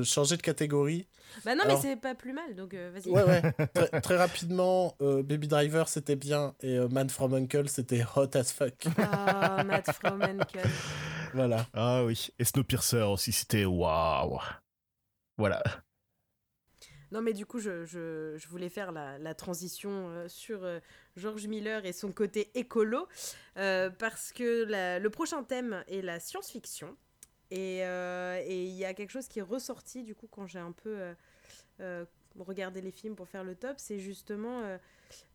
[0.00, 1.06] euh, changer de catégorie.
[1.44, 3.10] Bah non, Alors- mais c'est pas plus mal, donc euh, vas-y.
[3.12, 3.42] Ouais, ouais.
[3.74, 8.36] très, très rapidement, euh, Baby Driver c'était bien et euh, Man from Uncle c'était hot
[8.36, 8.74] as fuck.
[8.98, 10.60] Ah, Matt from Uncle.
[11.32, 11.66] voilà.
[11.74, 12.28] Ah oui.
[12.40, 14.40] Et Snowpiercer aussi, c'était waouh.
[15.38, 15.62] Voilà.
[17.12, 20.80] Non, mais du coup, je, je- voulais faire la, transition euh, sur euh,
[21.16, 23.06] George Miller et son côté écolo,
[23.58, 24.64] euh, parce que
[24.98, 26.96] le prochain thème est la science-fiction.
[27.50, 27.80] Et
[28.48, 30.96] il y a quelque chose qui est ressorti, du coup, quand j'ai un peu
[32.38, 34.62] regardé les films pour faire le top, c'est justement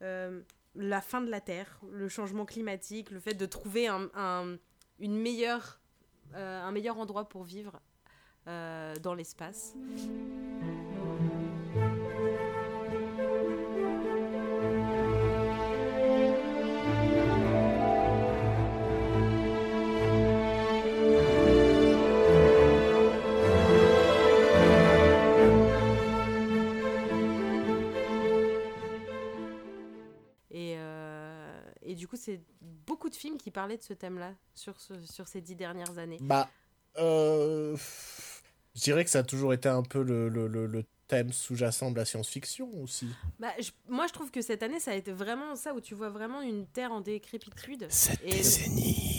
[0.01, 4.57] la fin de la Terre, le changement climatique, le fait de trouver un, un-
[4.97, 5.79] une meilleure,
[6.33, 7.79] un meilleur endroit pour vivre
[8.47, 9.75] dans l'espace.
[32.07, 32.39] Du coup, c'est
[32.87, 36.19] beaucoup de films qui parlaient de ce thème-là sur, ce- sur ces dix dernières années.
[36.21, 36.49] Bah,
[36.97, 37.75] euh,
[38.75, 41.91] je dirais que ça a toujours été un peu le, le, le, le thème sous-jacent
[41.91, 43.09] de la science-fiction aussi.
[43.39, 45.95] Bah, je- moi, je trouve que cette année, ça a été vraiment ça où tu
[45.95, 47.87] vois vraiment une terre en décrépitude.
[47.89, 49.16] Cette Et- décennie.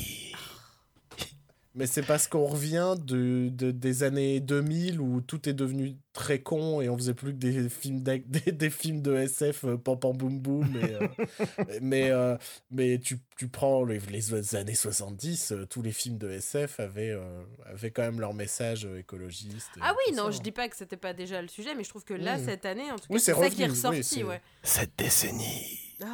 [1.79, 6.41] Mais c'est parce qu'on revient de, de- des années 2000 où tout est devenu très
[6.41, 9.99] con et on faisait plus que des films, des, des films de SF euh, pam
[9.99, 10.69] pam boum boum.
[10.77, 11.07] euh,
[11.81, 12.37] mais euh,
[12.73, 17.11] mais tu, tu prends les, les années 70, euh, tous les films de SF avaient,
[17.13, 19.71] euh, avaient quand même leur message écologiste.
[19.81, 20.31] Ah oui, non, ça.
[20.33, 22.45] je dis pas que c'était pas déjà le sujet, mais je trouve que là, Mm.
[22.45, 24.41] cette année, en tout cas, Oui, c'est c'est ça qui est oui, ressorti, ouais.
[24.65, 25.79] Cette décennie.
[26.03, 26.07] Oh.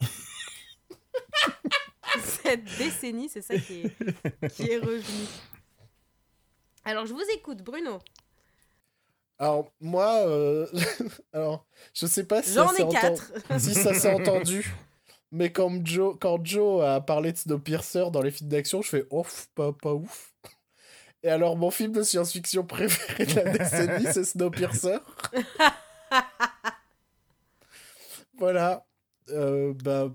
[2.42, 5.26] Cette décennie, c'est ça qui est, qui est revenu.
[6.84, 7.98] Alors, je vous écoute, Bruno.
[9.38, 10.66] Alors, moi, euh,
[11.32, 14.74] alors, je sais pas si ça s'est si ça s'est entendu,
[15.30, 19.04] mais quand Joe, quand Joe a parlé de Snowpiercer dans les films d'action, je fais
[19.10, 20.32] ouf, pas, pas ouf.
[21.22, 24.98] Et alors, mon film de science-fiction préféré de la décennie, c'est Snowpiercer.
[28.38, 28.86] voilà.
[29.30, 30.14] Euh, bah,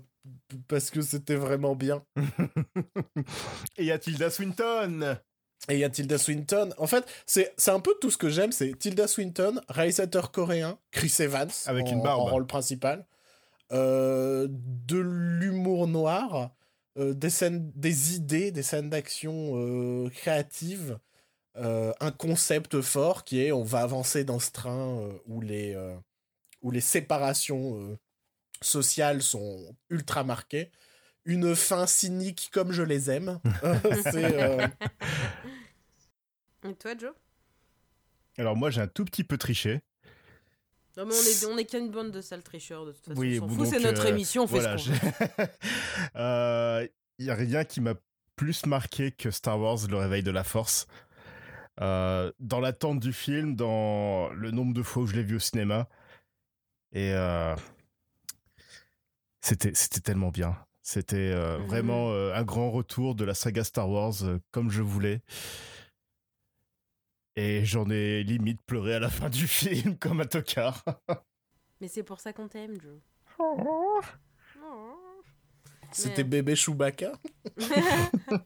[0.68, 2.04] parce que c'était vraiment bien.
[3.76, 5.18] Et y a Tilda Swinton
[5.68, 6.70] Et il y a Tilda Swinton.
[6.78, 8.52] En fait, c'est c'est un peu tout ce que j'aime.
[8.52, 12.20] C'est Tilda Swinton, réalisateur coréen, Chris Evans, Avec en, une barbe.
[12.20, 13.06] en rôle principal.
[13.72, 16.50] euh, de l'humour noir,
[16.98, 20.98] euh, des scènes, des idées, des scènes d'action euh, créatives,
[21.54, 25.76] un concept fort qui est on va avancer dans ce train où les
[26.62, 27.98] où les séparations
[28.64, 30.70] sociales sont ultra marquées.
[31.24, 33.38] Une fin cynique comme je les aime.
[34.14, 34.66] Euh,
[36.68, 37.12] Et toi, Joe?
[38.38, 39.80] Alors moi j'ai un tout petit peu triché.
[40.96, 43.18] Non, mais on est, on est qu'une bande de sales tricheurs, de toute façon.
[43.20, 45.00] Oui, on s'en bon, fout, c'est notre euh, émission, on fait voilà, ce qu'on veut.
[45.38, 45.44] je-
[46.16, 46.86] Euh,
[47.18, 47.94] Il y a rien qui m'a
[48.36, 50.86] plus marqué que Star Wars Le Réveil de la Force.
[51.80, 55.40] Euh, dans l'attente du film, dans le nombre de fois où je l'ai vu au
[55.40, 55.88] cinéma.
[56.92, 57.56] Et euh,
[59.42, 60.56] c'était c'était tellement bien.
[60.82, 61.66] C'était euh, Mhm.
[61.66, 65.20] vraiment euh, un grand retour de la saga Star Wars euh, comme je voulais.
[67.36, 70.82] Et j'en ai limite pleuré à la fin du film comme un tocard.
[71.80, 73.00] Mais c'est pour ça qu'on t'aime, Joe.
[73.38, 74.00] Oh.
[75.92, 77.12] C'était Mais- bébé Chewbacca.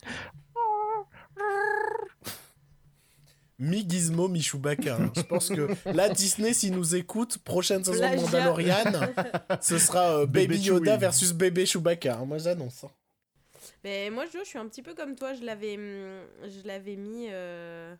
[3.58, 4.96] Mi Gizmo, mi Chewbacca.
[4.96, 5.12] hein.
[5.16, 8.16] Je pense que là, Disney, s'il nous écoute, prochaine saison de.
[8.16, 8.84] Mandalorian,
[9.62, 11.00] ce sera euh, Bébé Baby Yoda Chewie.
[11.00, 12.18] versus bébé Chewbacca.
[12.18, 12.24] hein.
[12.26, 12.84] Moi, j'annonce.
[12.84, 12.90] hein.
[13.82, 15.32] Mais moi, Joe, je suis un petit peu comme toi.
[15.34, 17.94] Je l'avais, je l'avais mis, euh,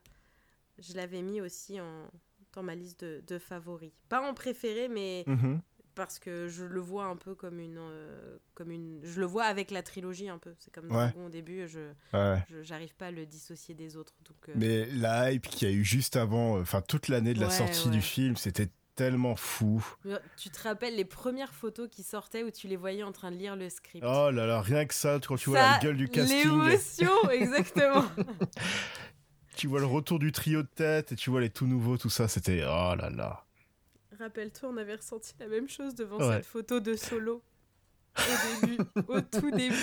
[0.79, 2.09] je l'avais mis aussi en
[2.55, 3.93] dans ma liste de, de favoris.
[4.09, 5.61] Pas en préféré, mais Mhm.
[5.97, 9.45] Parce que je le vois un peu comme une, euh, comme une, je le vois
[9.45, 10.55] avec la trilogie un peu.
[10.61, 11.13] C'est comme Ouais.
[11.27, 11.67] Au début.
[11.67, 11.81] Je,
[12.13, 12.41] Ouais.
[12.63, 14.15] j'arrive pas à le dissocier des autres.
[14.25, 17.35] Donc, euh, Mais la hype qu'il y a eu juste avant, euh, enfin toute l'année
[17.35, 19.85] de la Ouais, sortie du film, c'était tellement fou.
[20.37, 23.37] tu te rappelles les premières photos qui sortaient où tu les voyais en train de
[23.37, 24.05] lire le script?
[24.07, 27.11] Oh là là, rien que ça, quand tu vois Ça, la gueule du casting, L'émotion,
[27.31, 28.05] exactement.
[29.57, 32.11] tu vois le retour du trio de tête et tu vois les tout nouveaux, tout
[32.11, 33.46] ça, c'était oh là là.
[34.19, 36.37] Rappelle-toi, on avait ressenti la même chose devant Ouais.
[36.37, 37.43] cette photo de solo.
[38.19, 38.79] Au début,
[39.09, 39.75] au tout début.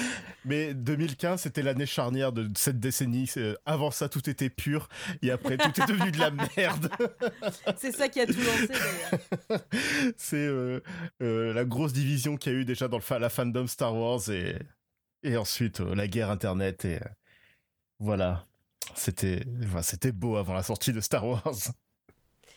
[0.45, 3.27] Mais 2015, c'était l'année charnière de cette décennie.
[3.27, 4.89] C'est- Avant ça, tout était pur
[5.21, 6.89] et après, tout est devenu de la merde.
[7.77, 9.61] C'est ça qui a tout lancé d'ailleurs.
[10.17, 10.79] C'est euh,
[11.21, 13.95] euh, la grosse division qu'il y a eu déjà dans le fa- la fandom Star
[13.95, 14.55] Wars et,
[15.21, 16.85] et ensuite euh, la guerre Internet.
[16.85, 16.99] Et euh,
[17.99, 18.47] voilà.
[18.95, 21.43] C'était enfin, c'était beau avant la sortie de Star Wars.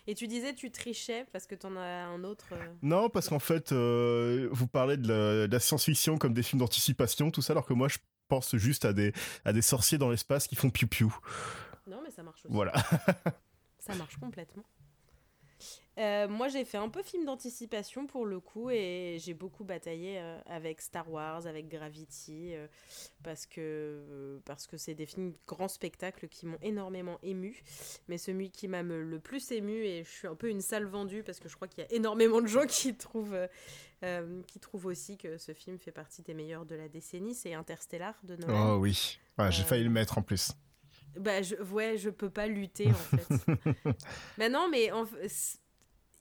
[0.07, 2.47] Et tu disais tu trichais parce que t'en as un autre.
[2.53, 7.31] euh, Non, parce qu'en fait, euh, vous parlez de la, science-fiction comme des films d'anticipation,
[7.31, 9.13] tout ça, alors que moi, je pense juste à des,
[9.45, 11.17] à des sorciers dans l'espace qui font piou-piou.
[11.87, 12.55] Non, mais ça marche aussi.
[12.55, 12.73] Voilà.
[13.79, 14.65] Ça marche complètement.
[15.99, 20.19] Euh, moi, j'ai fait un peu film d'anticipation pour le coup et j'ai beaucoup bataillé
[20.19, 22.67] euh, avec Star Wars, avec Gravity, euh,
[23.23, 27.63] parce que parce que c'est des films grands spectacles qui m'ont énormément ému.
[28.09, 31.23] Mais celui qui m'a le plus ému et je suis un peu une salle vendue
[31.23, 33.49] parce que je crois qu'il y a énormément de gens qui trouvent
[34.47, 38.15] qui trouvent aussi que ce film fait partie des meilleurs de la décennie, c'est Interstellar
[38.23, 38.75] de Nolan.
[38.75, 39.19] Oh oui.
[39.39, 40.53] Ouais, J'ai failli le mettre en plus.
[41.19, 43.57] Bah, je, ouais, je peux pas lutter en fait.
[44.37, 45.07] bah non, mais en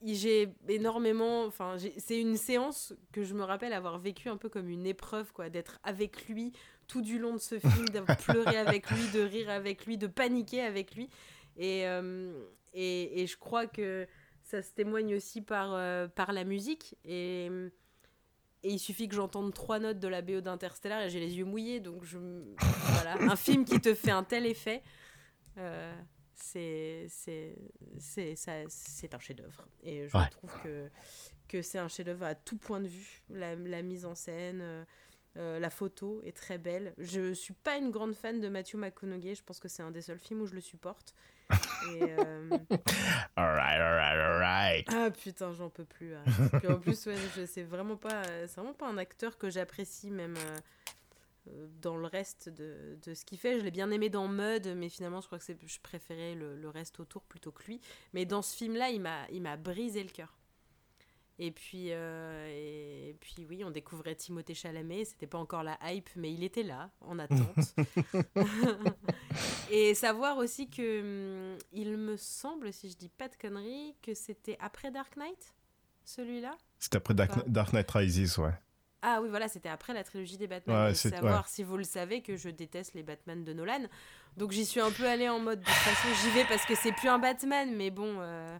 [0.04, 1.44] j'ai énormément.
[1.44, 5.32] Enfin, c'est une séance que je me rappelle avoir vécu un peu comme une épreuve,
[5.32, 6.52] quoi, d'être avec lui
[6.86, 10.06] tout du long de ce film, de pleurer avec lui, de rire avec lui, de
[10.06, 11.08] paniquer avec lui.
[11.56, 12.32] Et, euh,
[12.74, 14.06] et, et je crois que
[14.42, 16.96] ça se témoigne aussi par, euh, par la musique.
[17.04, 17.46] Et,
[18.62, 21.44] et il suffit que j'entende trois notes de la BO d'Interstellar et j'ai les yeux
[21.44, 21.80] mouillés.
[21.80, 22.18] Donc, je,
[22.58, 23.14] voilà.
[23.20, 24.82] un film qui te fait un tel effet,
[25.58, 25.92] euh,
[26.36, 27.56] c'est c'est
[27.98, 28.34] c'est
[28.68, 29.66] c'est un chef-d'œuvre.
[29.82, 30.28] Et je Ouais.
[30.30, 30.88] trouve que,
[31.48, 33.22] que c'est un chef-d'œuvre à tout point de vue.
[33.30, 34.60] La, la mise en scène.
[34.62, 34.84] euh,
[35.38, 36.94] euh, la photo est très belle.
[36.96, 39.34] Je suis pas une grande fan de Matthew McConaughey.
[39.34, 41.14] Je pense que c'est un des seuls films où je le supporte.
[41.50, 42.56] Et, euh,
[43.36, 44.88] Alright, alright, alright.
[44.88, 46.14] ah putain, j'en peux plus.
[46.14, 46.24] hein.
[46.66, 48.22] En plus, ouais, sais vraiment pas.
[48.46, 50.56] C'est vraiment pas un acteur que j'apprécie même euh,
[51.80, 53.58] dans le reste de, de ce qu'il fait.
[53.58, 56.68] Je l'ai bien aimé dans Mud, mais finalement, je crois que je préférais le, le
[56.68, 57.80] reste autour plutôt que lui.
[58.12, 60.36] Mais dans ce film-là, il m'a, brisé le cœur.
[61.38, 65.04] Et puis, euh, et, puis oui, on découvrait Timothée Chalamet.
[65.04, 67.74] C'était pas encore la hype, mais il était là, en attente.
[69.70, 74.14] et savoir aussi que hum, il me semble, si je dis pas de conneries, que
[74.14, 75.54] c'était après Dark Knight,
[76.06, 76.56] celui-là?
[76.78, 78.54] C'était après Dark, Dark Knight Rises, ouais.
[79.08, 80.86] Ah oui, voilà, c'était après la trilogie des Batman.
[80.88, 83.84] Ouais, c'est- savoir si vous le savez que je déteste les Batman de Nolan.
[84.36, 86.74] Donc j'y suis un peu allée en mode de toute façon j'y vais parce que
[86.74, 88.58] c'est plus un Batman, mais bon, euh,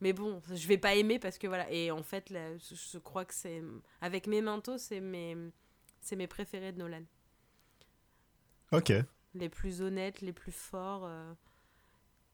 [0.00, 1.68] mais bon, je vais pas aimer parce que voilà.
[1.70, 3.60] Et en fait, là, je crois que c'est
[4.00, 5.36] avec Memento, c'est mes
[6.00, 7.02] c'est mes préférés de Nolan.
[8.72, 8.92] Ok.
[9.34, 11.04] Les plus honnêtes, les plus forts.
[11.06, 11.32] euh,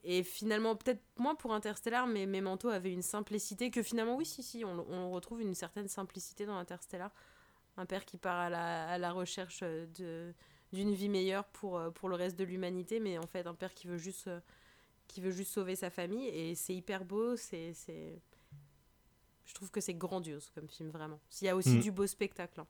[0.05, 4.43] Et finalement, peut-être moins pour Interstellar, mais Memento avait une simplicité que finalement, oui, si,
[4.43, 7.11] si, on, on retrouve une certaine simplicité dans Interstellar.
[7.79, 10.35] Un père qui part à la, à la recherche euh, de
[10.75, 13.73] d'une vie meilleure pour, euh, pour le reste de l'humanité, mais en fait, un père
[13.73, 14.39] qui veut juste, euh,
[15.07, 16.27] qui veut juste sauver sa famille.
[16.27, 17.73] Et c'est hyper beau, c'est.
[17.73, 18.21] c'est-
[19.47, 21.19] Je trouve que c'est grandiose comme film, vraiment.
[21.41, 21.81] Il y a aussi Mm.
[21.81, 22.61] du beau spectacle.
[22.61, 22.67] hein.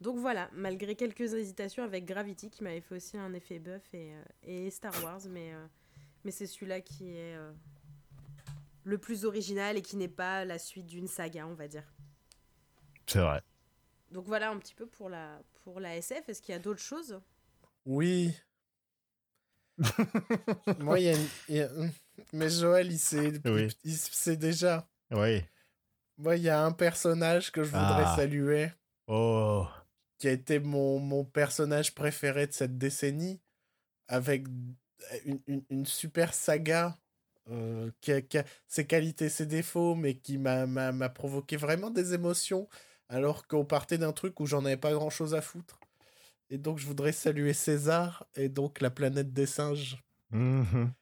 [0.00, 4.12] Donc voilà, malgré quelques hésitations avec Gravity qui m'avait fait aussi un effet bœuf et,
[4.14, 5.64] euh, et Star Wars, mais, euh,
[6.24, 7.52] mais c'est celui-là qui est euh,
[8.84, 11.84] le plus original et qui n'est pas la suite d'une saga, on va dire.
[13.06, 13.40] C'est vrai.
[14.10, 16.28] Donc voilà un petit peu pour la, pour la SF.
[16.28, 17.20] Est-ce qu'il y a d'autres choses?
[17.84, 18.32] Oui.
[20.78, 21.26] Moi, il y a une.
[21.48, 21.70] il y a-
[22.32, 23.68] Mais Joël, il sait, Oui.
[23.84, 24.88] il sait déjà.
[25.10, 25.42] Oui.
[26.18, 28.16] Moi, il y a un personnage que je voudrais Ah.
[28.16, 28.70] saluer,
[29.06, 29.66] Oh.
[30.18, 33.40] qui a été mon, mon personnage préféré de cette décennie,
[34.08, 34.46] avec
[35.24, 36.96] une, une- une super saga
[37.50, 41.56] euh, qui, a, qui a ses qualités, ses défauts, mais qui m'a m'a- m'a provoqué
[41.56, 42.66] vraiment des émotions,
[43.08, 45.78] alors qu'on partait d'un truc où j'en avais pas grand-chose à foutre.
[46.50, 50.92] Et donc, je voudrais saluer César et donc la planète des singes Mhm.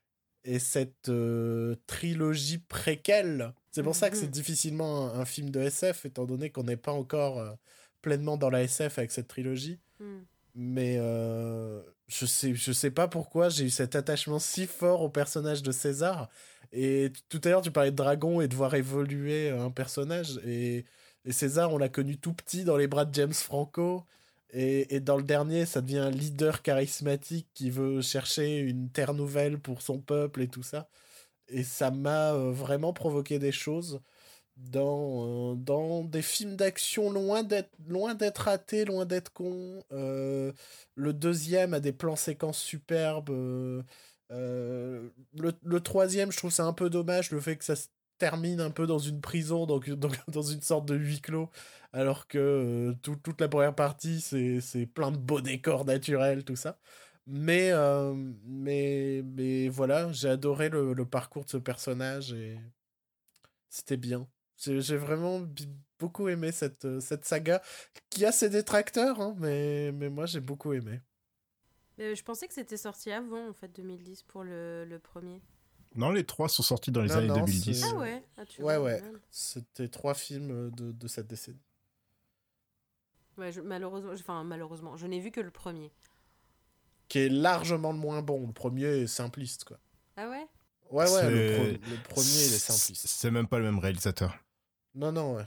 [0.45, 3.55] et cette euh, trilogie préquelle.
[3.71, 4.31] C'est pour ça que c'est Mhm.
[4.33, 7.53] difficilement un, un film de SF, étant donné qu'on n'est pas encore euh,
[8.03, 9.79] pleinement dans la SF avec cette trilogie.
[9.99, 10.21] Hmm.
[10.55, 15.09] Mais euh, je sais, je sais pas pourquoi j'ai eu cet attachement si fort au
[15.09, 16.29] personnage de César.
[16.73, 20.39] Et tout à l'heure, tu parlais de dragon et de voir évoluer un personnage.
[20.47, 20.85] Et,
[21.25, 24.05] et César, on l'a connu tout petit dans les bras de James Franco.
[24.51, 29.15] Et, et dans le dernier, ça devient un leader charismatique qui veut chercher une terre
[29.15, 30.89] nouvelle pour son peuple et tout ça.
[31.49, 34.01] Et ça m'a euh, vraiment provoqué des choses
[34.57, 39.83] dans, euh, dans des films d'action loin d'être loin ratés, loin d'être con.
[39.93, 40.53] Euh,
[40.97, 43.31] le deuxième a des plans séquences superbes.
[44.31, 47.89] euh, le, le troisième, je trouve ça un peu dommage le fait que ça se
[48.19, 49.91] termine un peu dans une prison, donc,
[50.28, 51.51] dans une sorte de huis clos,
[51.93, 56.57] alors que euh, tout- toute la première partie, c'est plein de beaux décors naturels, tout
[56.57, 56.78] ça.
[57.27, 58.15] Mais, euh,
[58.45, 62.59] mais, mais voilà, j'ai adoré le, parcours de ce personnage et
[63.69, 64.28] c'était bien.
[64.57, 65.43] J'ai vraiment
[65.99, 67.61] beaucoup aimé cette, euh, cette saga
[68.11, 71.01] qui a ses détracteurs, hein, mais, mais moi j'ai beaucoup aimé.
[72.01, 75.41] Euh, je pensais que c'était sorti avant, en fait, 2010 pour le, le premier.
[75.95, 77.81] Non, les trois sont sortis dans les Non, années non, 2010.
[77.81, 79.03] c'est- Ah ouais ah, tu Ouais, vois, ouais.
[79.31, 81.61] C'était trois films euh, de, de cette décennie.
[83.37, 85.91] Ouais, je- malheureusement, enfin malheureusement, je n'ai vu que le premier.
[87.09, 88.47] Qui est largement le moins bon.
[88.47, 89.79] Le premier est simpliste, quoi.
[90.16, 90.47] Ah ouais?
[90.91, 93.07] Ouais, ouais, le, C'est- pro- le premier il est simpliste.
[93.07, 94.37] C'est même pas le même réalisateur.
[94.95, 95.45] Non, non, ouais.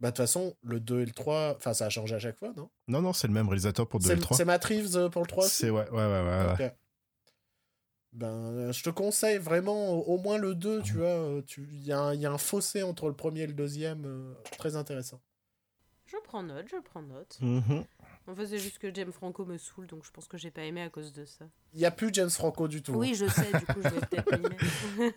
[0.00, 2.36] Bah, de toute façon, le 2 et le 3, enfin, ça a changé à chaque
[2.38, 2.70] fois, non?
[2.88, 4.36] Non, non, c'est le même réalisateur pour 2 et le 3.
[4.36, 5.54] c'est Matt Reeves euh, pour le 3 aussi?
[5.56, 6.56] C'est ouais, ouais, ouais, ouais.
[6.58, 6.76] ouais.
[8.12, 10.82] Ben, euh, je te conseille vraiment au, moins le 2, Mhm.
[10.82, 11.06] tu vois.
[11.06, 13.46] euh, tu- Il y, a un- il y a un fossé entre le premier et
[13.46, 15.20] le deuxième, euh, très intéressant.
[16.04, 17.38] Je prends note, je prends note.
[17.40, 17.84] Mhm.
[18.28, 20.62] En fait, c'est juste que James Franco me saoule, donc je pense que j'ai pas
[20.62, 21.46] aimé à cause de ça.
[21.72, 22.92] Il n'y a plus James Franco du tout.
[22.92, 24.30] Oui, je sais, du coup, je vais peut-être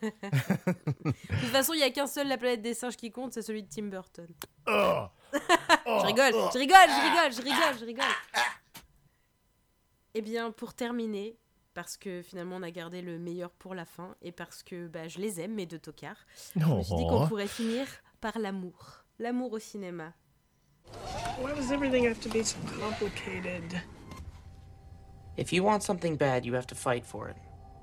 [1.03, 1.11] de
[1.41, 3.61] toute façon, il y a qu'un seul La planète des singes qui compte, c'est celui
[3.63, 4.25] de Tim Burton.
[4.67, 8.05] Oh Je rigole, je rigole, je rigole, je rigole, je rigole.
[10.13, 11.35] Eh bien, pour terminer,
[11.75, 15.07] parce que finalement on a gardé le meilleur pour la fin, et parce que bah,
[15.07, 16.25] je les aime, mes deux tocards,
[16.55, 17.27] je me suis dit qu'on Oh.
[17.27, 17.85] pourrait finir
[18.21, 19.03] par l'amour.
[19.19, 20.13] L'amour au cinéma.
[21.39, 23.79] Why does everything have to be so complicated?
[25.37, 27.35] If you want something bad, you have to fight for it.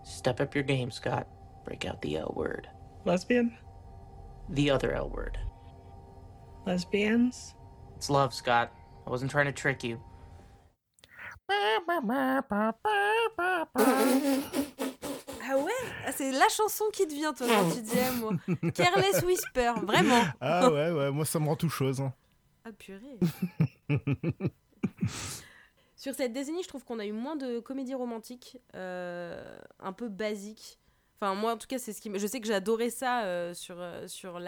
[0.04, 1.26] Step up your game, Scott.
[1.64, 2.68] Break out the L word.
[3.04, 3.56] Lesbian?
[4.48, 5.38] The other L word.
[6.66, 7.54] Lesbians?
[7.96, 8.72] It's love, Scott.
[9.06, 10.00] I wasn't trying to trick you.
[15.44, 15.70] Ah ouais?
[16.06, 18.32] Ah, C'est la chanson qui te vient, toi, quand tu dis à moi.
[18.74, 20.22] Careless Whisper, vraiment.
[20.40, 22.00] Ah ouais, ouais, moi ça me rend tout chose.
[22.00, 22.12] hein.
[22.64, 23.18] Ah purée.
[25.96, 30.08] Sur cette décennie, je trouve qu'on a eu moins de comédies romantiques, euh, un peu
[30.08, 30.78] basiques.
[31.20, 32.10] Enfin, moi, en tout cas, c'est ce qui.
[32.18, 34.38] Je sais que j'adorais ça euh, sur, euh, sur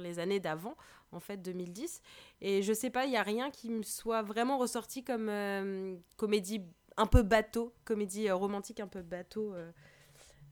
[0.00, 0.76] les années d'avant,
[1.14, 2.00] en fait, 2010.
[2.40, 5.96] Et je sais pas, il y a rien qui me soit vraiment ressorti comme euh,
[6.16, 6.62] comédie
[6.96, 9.54] un peu bateau, comédie euh, romantique un peu bateau.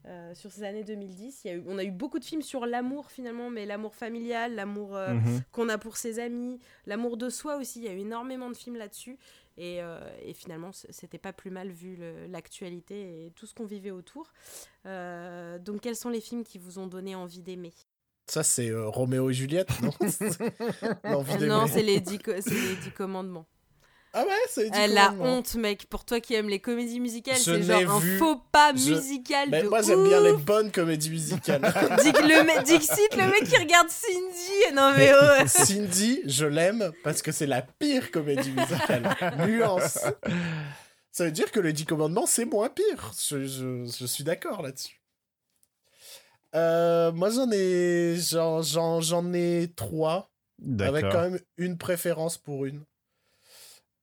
[0.05, 2.41] euh, sur ces années 2010, Il y a eu, on a eu beaucoup de films
[2.41, 5.41] sur l'amour finalement, mais l'amour familial, l'amour euh, Mhm.
[5.53, 7.79] qu'on a pour ses amis, l'amour de soi aussi.
[7.79, 9.17] Il y a eu énormément de films là-dessus.
[9.55, 13.91] Et, euh, et finalement, c'était pas plus mal vu l'actualité et tout ce qu'on vivait
[13.91, 14.33] autour.
[14.85, 17.71] Donc, quels sont les films qui vous ont donné envie d'aimer?
[18.25, 19.91] Ça, c'est euh, Roméo et Juliette, non
[21.03, 21.47] L'envie d'aimer.
[21.47, 23.45] Non, c'est les, dix les dix commandements.
[24.15, 25.37] Ah ouais, c'est dit Elle a commandements.
[25.39, 25.87] honte, mec.
[25.89, 29.63] Pour toi qui aimes les comédies musicales, c'est genre un faux pas je- musical Mais
[29.63, 31.61] de moi, j'aime bien les bonnes comédies musicales.
[32.03, 34.75] Dick, le mec, Dixit, le mec qui regarde Cindy.
[34.75, 35.47] Non mais oh.
[35.47, 39.15] Cindy, je l'aime parce que c'est la pire comédie musicale.
[39.47, 39.97] Nuance.
[41.11, 43.11] Ça veut dire que les 10 commandements, c'est moins pire.
[43.19, 45.01] Je, je- je suis d'accord là-dessus.
[46.55, 50.31] Euh, moi, j'en ai, j'en, j'en, j'en ai trois,
[50.87, 52.83] avec quand même une préférence pour une.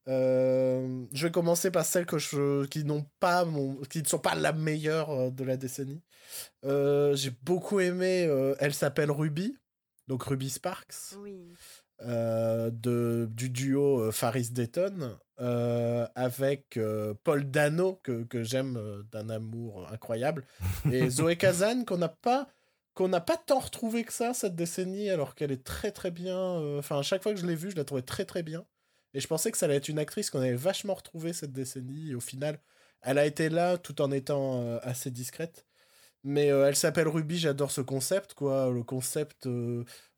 [0.09, 4.19] Euh, je vais commencer par celles que je, qui n'ont pas mon, qui ne sont
[4.19, 6.03] pas la meilleure euh, de la décennie.
[6.65, 8.25] Euh, j'ai beaucoup aimé.
[8.27, 9.57] euh, elle s'appelle Ruby,
[10.09, 11.47] donc Ruby Sparks Oui.
[12.03, 18.77] euh, de, du duo euh, Faris Dayton euh, avec euh, Paul Dano que, que j'aime
[18.77, 20.45] euh, d'un amour incroyable.
[20.93, 22.49] Et Zoé Kazan qu'on n'a pas
[22.93, 26.37] qu'on n'a pas tant retrouvé que ça cette décennie alors qu'elle est très très bien
[26.79, 28.67] enfin à chaque fois que je l'ai vue je la trouvais très très bien.
[29.15, 32.11] Et je pensais que ça allait être une actrice qu'on avait vachement retrouvée cette décennie.
[32.11, 32.61] Et au final
[33.01, 35.65] elle a été là tout en étant assez discrète.
[36.23, 38.71] Mais elle s'appelle Ruby j'adore ce concept quoi.
[38.71, 39.49] Le concept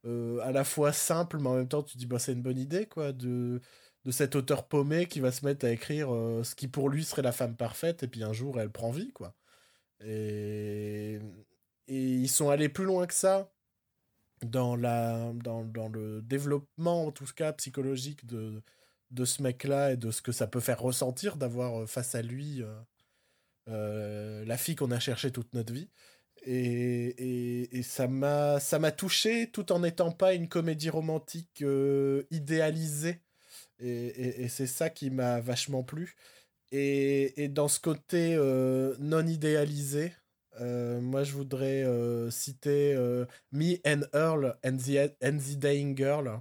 [0.05, 2.59] à la fois simple, mais en même temps, tu te dis, bah, c'est une bonne
[2.59, 3.61] idée, quoi, de,
[4.05, 7.05] de cet auteur paumé qui va se mettre à écrire euh, ce qui pour lui
[7.05, 9.35] serait la femme parfaite, et puis un jour, elle prend vie, quoi.
[10.05, 11.21] Et,
[11.89, 13.53] et ils sont allés plus loin que ça
[14.45, 18.63] dans, la, dans, dans le développement, en tout cas, psychologique de,
[19.11, 22.23] de ce mec-là et de ce que ça peut faire ressentir d'avoir euh, face à
[22.23, 22.63] lui
[23.69, 25.91] euh, la fille qu'on a cherchée toute notre vie.
[26.45, 31.63] Et, et, et ça m'a ça m'a touché tout en n'étant pas une comédie romantique
[32.33, 33.23] idéalisée
[33.83, 36.15] et, et, et c'est ça qui m'a vachement plu
[36.71, 40.13] et, et dans ce côté euh, non idéalisé
[40.61, 45.97] euh, moi je voudrais euh, citer euh, Me and Earl and the, and the Dying
[45.97, 46.41] Girl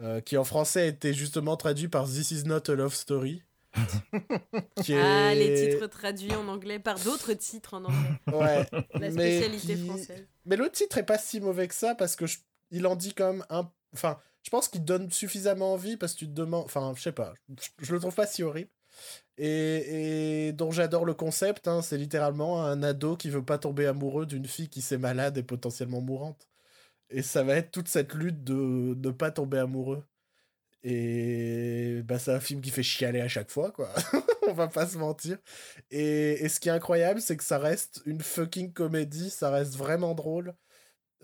[0.00, 3.42] euh, qui en français était justement traduit par This is not a love story
[4.82, 8.10] qui Ah, les titres traduits en anglais par d'autres titres en anglais.
[8.32, 10.26] ouais La mais spécialité qui- française.
[10.46, 12.38] Mais le titre est pas si mauvais que ça parce que je-
[12.70, 13.70] il en dit quand même un.
[13.92, 16.64] Enfin, je pense qu'il donne suffisamment envie parce que tu te demandes.
[16.66, 17.34] Enfin, je sais pas.
[17.82, 18.70] Je, le trouve pas si horrible.
[19.38, 23.86] Et, et dont j'adore le concept, hein, c'est littéralement un ado qui veut pas tomber
[23.86, 26.48] amoureux d'une fille qui s'est malade et potentiellement mourante.
[27.10, 30.04] Et ça va être toute cette lutte de ne pas tomber amoureux.
[30.84, 33.92] Et bah, c'est un film qui fait chialer à chaque fois, quoi.
[34.48, 35.38] On va pas se mentir.
[35.90, 39.74] Et, et ce qui est incroyable, c'est que ça reste une fucking comédie, ça reste
[39.74, 40.54] vraiment drôle.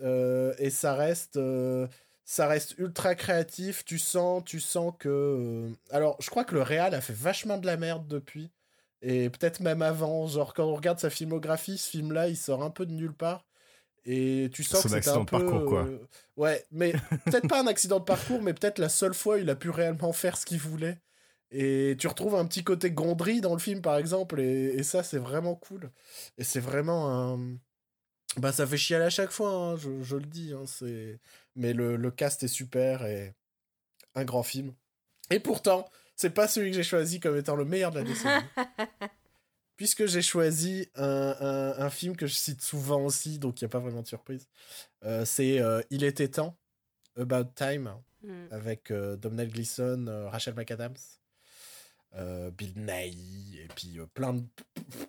[0.01, 1.87] Euh, et ça reste, euh,
[2.25, 3.83] ça reste ultra créatif.
[3.85, 5.09] Tu sens, tu sens que.
[5.09, 8.51] euh, Alors, je crois que le Real a fait vachement de la merde depuis.
[9.01, 10.27] Et peut-être même avant.
[10.27, 13.45] Genre, quand on regarde sa filmographie, ce film-là, il sort un peu de nulle part.
[14.05, 15.37] Et tu sens Son que c'est accident un de peu.
[15.37, 15.85] parcours, quoi.
[15.85, 16.91] euh, Ouais, mais
[17.25, 19.69] peut-être pas un accident de parcours, mais peut-être la seule fois où il a pu
[19.69, 20.99] réellement faire ce qu'il voulait.
[21.51, 25.03] Et tu retrouves un petit côté Gondry dans le film, par exemple, et, et ça,
[25.03, 25.91] c'est vraiment cool.
[26.37, 27.57] Et c'est vraiment un.
[28.37, 30.53] Bah, ça fait chialer à chaque fois, hein, je, je le dis.
[30.53, 31.19] hein, c'est...
[31.55, 33.33] Mais le, le cast est super et
[34.15, 34.73] un grand film.
[35.29, 38.45] Et pourtant, c'est pas celui que j'ai choisi comme étant le meilleur de la décennie.
[39.75, 43.67] Puisque j'ai choisi un, un, un film que je cite souvent aussi, donc il n'y
[43.67, 44.47] a pas vraiment de surprise.
[45.03, 46.57] Euh, c'est euh, Il était temps,
[47.17, 47.93] About Time,
[48.25, 48.45] Hmm.
[48.51, 50.95] avec euh, Domhnall Gleeson, euh, Rachel McAdams,
[52.15, 54.43] euh, Bill Nighy, et puis euh, plein, de-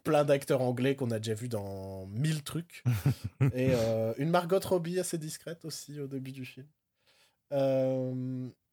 [0.04, 2.82] plein d'acteurs anglais qu'on a déjà vus dans mille trucs.
[3.54, 6.66] et euh, une Margot Robbie assez discrète aussi au début du film.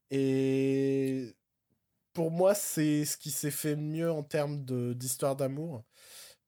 [0.10, 1.36] Et
[2.14, 5.84] pour moi, c'est ce qui s'est fait mieux en termes de- d'histoire d'amour,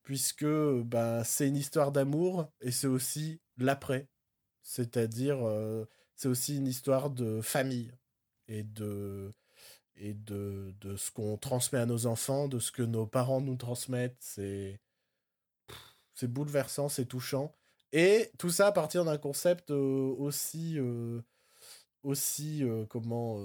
[0.02, 4.08] puisque ben, c'est une histoire d'amour et c'est aussi l'après.
[4.62, 5.38] C'est-à-dire,
[6.16, 7.92] c'est aussi une histoire de famille
[8.48, 9.32] et de,
[9.96, 13.56] et de, de ce qu'on transmet à nos enfants, de ce que nos parents nous
[13.56, 14.16] transmettent.
[14.20, 14.80] C'est
[16.14, 17.54] c'est bouleversant, c'est touchant.
[17.92, 21.20] Et tout ça à partir d'un concept euh, aussi, euh,
[22.02, 23.38] aussi euh, comment,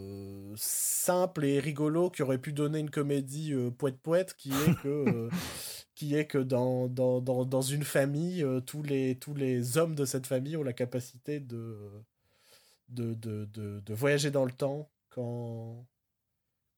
[0.56, 5.30] simple et rigolo qui aurait pu donner une comédie poète-poète, qui est que,
[5.96, 10.06] qui est que dans, dans, dans, dans une famille, tous, les, tous les hommes de
[10.06, 11.78] cette famille ont la capacité de,
[12.90, 15.86] de, de, de, de voyager dans le temps quand,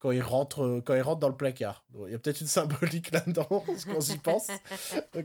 [0.02, 1.86] quand ils rentrent, quand ils rentrent dans le placard.
[2.06, 3.48] Il y a peut-être une symbolique là-dedans
[3.86, 4.48] quand j'y pense,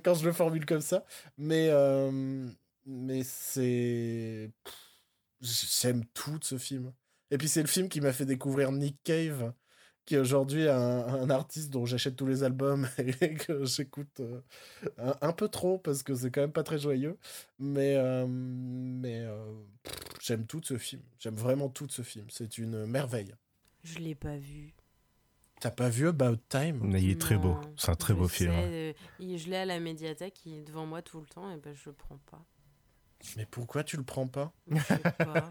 [0.05, 1.05] quand je le formule comme ça.
[1.39, 2.47] Mais, euh,
[2.85, 4.53] mais c'est.
[5.41, 6.93] J'aime tout de ce film.
[7.31, 9.53] Et puis c'est le film qui m'a fait découvrir Nick Cave,
[10.05, 12.89] qui est aujourd'hui un, un artiste dont j'achète tous les albums
[13.21, 14.41] et que j'écoute euh,
[15.21, 17.19] un, peu trop parce que c'est quand même pas très joyeux.
[17.59, 19.45] Mais, euh, mais euh,
[20.21, 21.03] j'aime tout de ce film.
[21.19, 22.27] J'aime vraiment tout de ce film.
[22.31, 23.35] C'est une merveille.
[23.87, 24.75] Je l'ai pas vu.
[25.61, 26.81] T'as pas vu About Time?
[26.83, 27.57] Mais il est très beau.
[27.77, 28.51] C'est un très je beau film.
[28.51, 28.95] sais, hein.
[29.21, 31.73] euh, je l'ai à la médiathèque, il est devant moi tout le temps, et ben
[31.73, 32.45] je le prends pas.
[33.37, 34.53] Mais pourquoi tu le prends pas?
[34.69, 35.49] Je sais pas.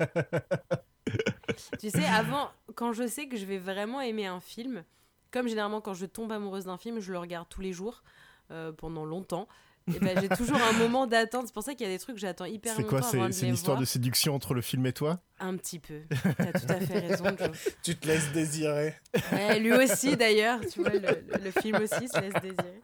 [1.80, 4.84] tu sais, avant, quand je sais que je vais vraiment aimer un film,
[5.32, 8.04] comme généralement quand je tombe amoureuse d'un film, je le regarde tous les jours
[8.52, 9.48] euh, pendant longtemps.
[9.94, 11.46] Et ben j'ai toujours un moment d'attente.
[11.48, 13.32] C'est pour ça qu'il y a des trucs que j'attends hyper longtemps quoi C'est de
[13.32, 13.82] c'est une histoire voir.
[13.82, 15.20] de séduction entre le film et toi?
[15.40, 16.02] Un petit peu.
[16.38, 17.52] T'as tout à fait raison, Joe.
[17.84, 18.96] Tu te laisses désirer.
[19.32, 22.82] Ouais, lui aussi d'ailleurs, tu vois, le, le- le film aussi se laisse désirer.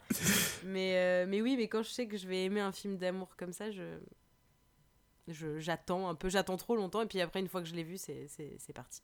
[0.65, 3.35] Mais, euh, mais oui, mais quand je sais que je vais aimer un film d'amour
[3.35, 3.97] comme ça, je
[5.59, 7.97] j'attends un peu, j'attends trop longtemps, et puis après, une fois que je l'ai vu,
[7.97, 8.27] c'est-
[8.75, 9.01] parti.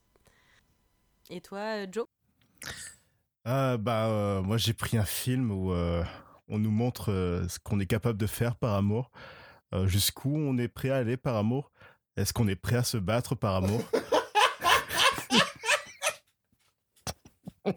[1.30, 2.06] Et toi, euh, Joe?
[3.46, 6.04] Ah, Bah, euh, moi j'ai pris un film où euh,
[6.48, 9.12] on nous montre euh, ce qu'on est capable de faire par amour,
[9.74, 11.72] euh, jusqu'où on est prêt à aller par amour.
[12.16, 13.82] Est-ce qu'on est prêt à se battre par amour?
[17.66, 17.76] Ok,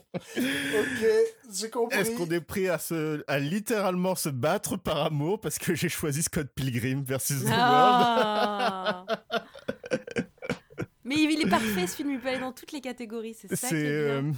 [1.53, 1.99] j'ai compris.
[1.99, 5.89] Est-ce qu'on est prêt à, se, à littéralement se battre par amour Parce que j'ai
[5.89, 7.57] choisi Scott Pilgrim versus The World?
[7.59, 9.05] Ah
[11.05, 13.57] Mais il est parfait ce film, il peut aller dans toutes les catégories, c'est ça
[13.57, 13.77] qui C'est.
[13.81, 14.31] est bien.
[14.31, 14.33] euh,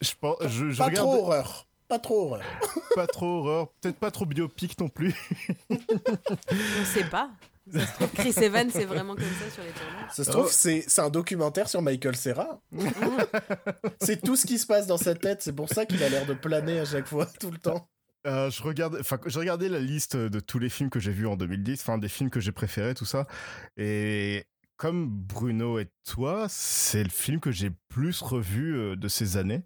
[0.00, 1.66] je pense, je, je Pas regarde trop horreur.
[1.94, 2.42] Pas trop horreur.
[2.96, 5.14] pas trop horreur, peut-être pas trop biopic non plus.
[5.70, 7.30] On sait pas.
[7.72, 10.10] Ça se trouve, Chris Evans, c'est vraiment comme ça sur les tournages.
[10.12, 10.50] Ça se trouve, Oh.
[10.50, 12.60] c'est un documentaire sur Michael Serra.
[14.00, 15.40] c'est tout ce qui se passe dans sa tête.
[15.42, 17.86] C'est pour ça qu'il a l'air de planer à chaque fois, tout le temps.
[18.26, 21.28] Euh, je regarde, enfin, j'ai regardé la liste de tous les films que j'ai vus
[21.28, 23.28] en 2010, enfin des films que j'ai préférés, tout ça.
[23.76, 24.44] Et
[24.76, 29.62] comme Bruno et toi, c'est le film que j'ai plus revu euh, de ces années.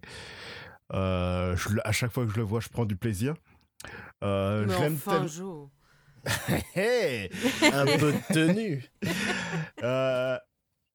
[0.93, 3.35] Euh, je à chaque fois que je le vois, je prends du plaisir.
[4.23, 5.67] Euh, Mais je l'aime enfin, tel- Joe.
[6.75, 7.29] Hey
[7.73, 8.83] Un peu de tenue.
[9.83, 10.37] Euh,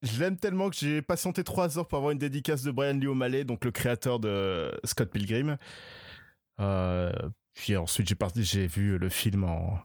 [0.02, 3.06] je l'aime tellement que j'ai patienté trois heures pour avoir une dédicace de Brian Lee
[3.06, 5.56] O'Malley, donc le créateur de Scott Pilgrim.
[6.60, 7.10] Euh,
[7.54, 9.78] puis ensuite, j'ai parti, j'ai vu le film en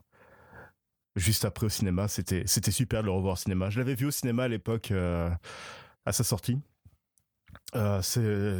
[1.16, 2.06] juste après au cinéma.
[2.08, 3.70] C'était c'était super de le revoir au cinéma.
[3.70, 5.30] Je l'avais vu au cinéma à l'époque euh,
[6.04, 6.58] à sa sortie.
[7.74, 8.58] Euh, c'est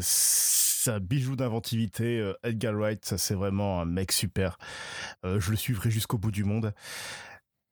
[0.83, 2.19] c'est un bijou d'inventivité.
[2.21, 4.59] Euh, Edgar Wright, ça c'est vraiment un mec super.
[5.25, 6.73] Euh, je le suivrai jusqu'au bout du monde.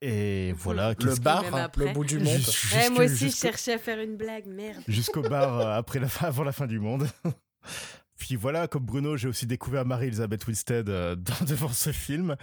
[0.00, 0.90] Et voilà.
[0.90, 2.40] Le qu'est-ce- bar, même le bout du monde.
[2.74, 4.82] Ouais, moi aussi, je cherchais à faire une blague, merde.
[4.86, 7.08] jusqu'au bar euh, après la fin, avant la fin du monde.
[8.18, 12.36] Puis voilà, comme Bruno, j'ai aussi découvert Marie-Elisabeth Winstead euh, dans- devant ce film.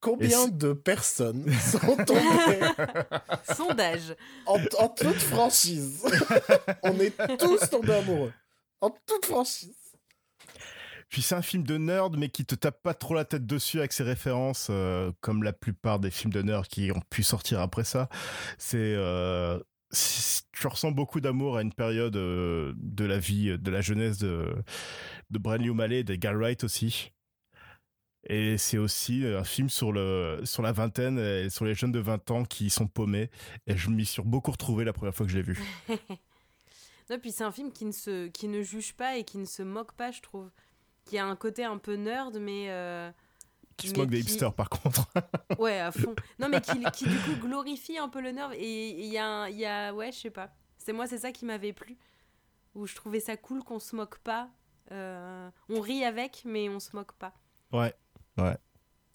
[0.00, 2.60] Combien de personnes sont tombées
[3.54, 4.14] Sondage.
[4.46, 6.02] en, en toute franchise?
[6.82, 8.32] On est tous tombés amoureux.
[8.80, 9.76] En toute franchise.
[11.10, 13.80] Puis c'est un film de nerd, mais qui te tape pas trop la tête dessus
[13.80, 17.60] avec ses références, euh, comme la plupart des films de nerd qui ont pu sortir
[17.60, 18.08] après ça.
[18.58, 19.58] C'est euh,
[20.52, 24.54] tu ressens beaucoup d'amour à une période euh, de la vie, de la jeunesse de,
[25.30, 27.12] de Brian O'Malley et d'Edgar Wright aussi.
[28.28, 31.98] Et c'est aussi un film sur, le, sur la vingtaine et sur les jeunes de
[31.98, 33.30] 20 ans qui sont paumés.
[33.66, 35.58] Et je m'y suis beaucoup retrouvé la première fois que je l'ai vu.
[37.10, 39.44] Non, puis c'est un film qui ne, se, qui ne juge pas et qui ne
[39.44, 40.48] se moque pas, je trouve.
[41.04, 42.66] Qui a un côté un peu nerd, mais.
[42.70, 43.10] euh,
[43.76, 45.06] Qui se moque des qui- hipsters par contre.
[45.58, 46.14] Ouais, à fond.
[46.38, 48.52] Non, mais qui, qui du coup glorifie un peu le nerd.
[48.54, 49.92] Et il y a, un- y a.
[49.92, 50.54] Ouais, je sais pas.
[50.78, 51.98] C'est moi, c'est ça qui m'avait plu.
[52.76, 54.48] Où je trouvais ça cool qu'on se moque pas.
[54.92, 57.34] Euh, on rit avec, mais on se moque pas.
[57.72, 57.92] ouais.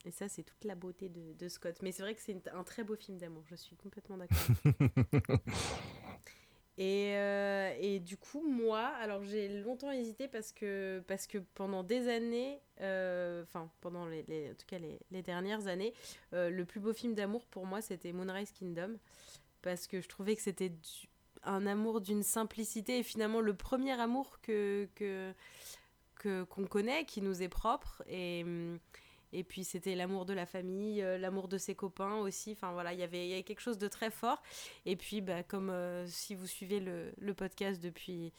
[0.08, 1.78] Et ça, c'est toute la beauté de, de Scott.
[1.82, 3.42] Mais c'est vrai que c'est un très beau film d'amour.
[3.50, 4.38] Je suis complètement d'accord.
[6.78, 11.84] Et, euh, et du coup, moi, alors j'ai longtemps hésité parce que, parce que pendant
[11.84, 15.94] des années, euh, enfin, pendant les, en tout cas les, les dernières années,
[16.34, 18.98] euh, le plus beau film d'amour pour moi, c'était Moonrise Kingdom.
[19.62, 20.74] Parce que je trouvais que c'était
[21.44, 25.34] un amour d'une simplicité et finalement le premier amour que, que,
[26.44, 28.04] qu'on connaît, qui nous est propre.
[28.08, 28.80] Et, hum,
[29.38, 32.54] et puis c'était l'amour de la famille, euh, l'amour de ses copains aussi.
[32.54, 34.42] Enfin voilà, il y avait il y avait quelque chose de très fort.
[34.86, 38.32] Et puis, bah, comme euh, si vous suivez le, le podcast depuis,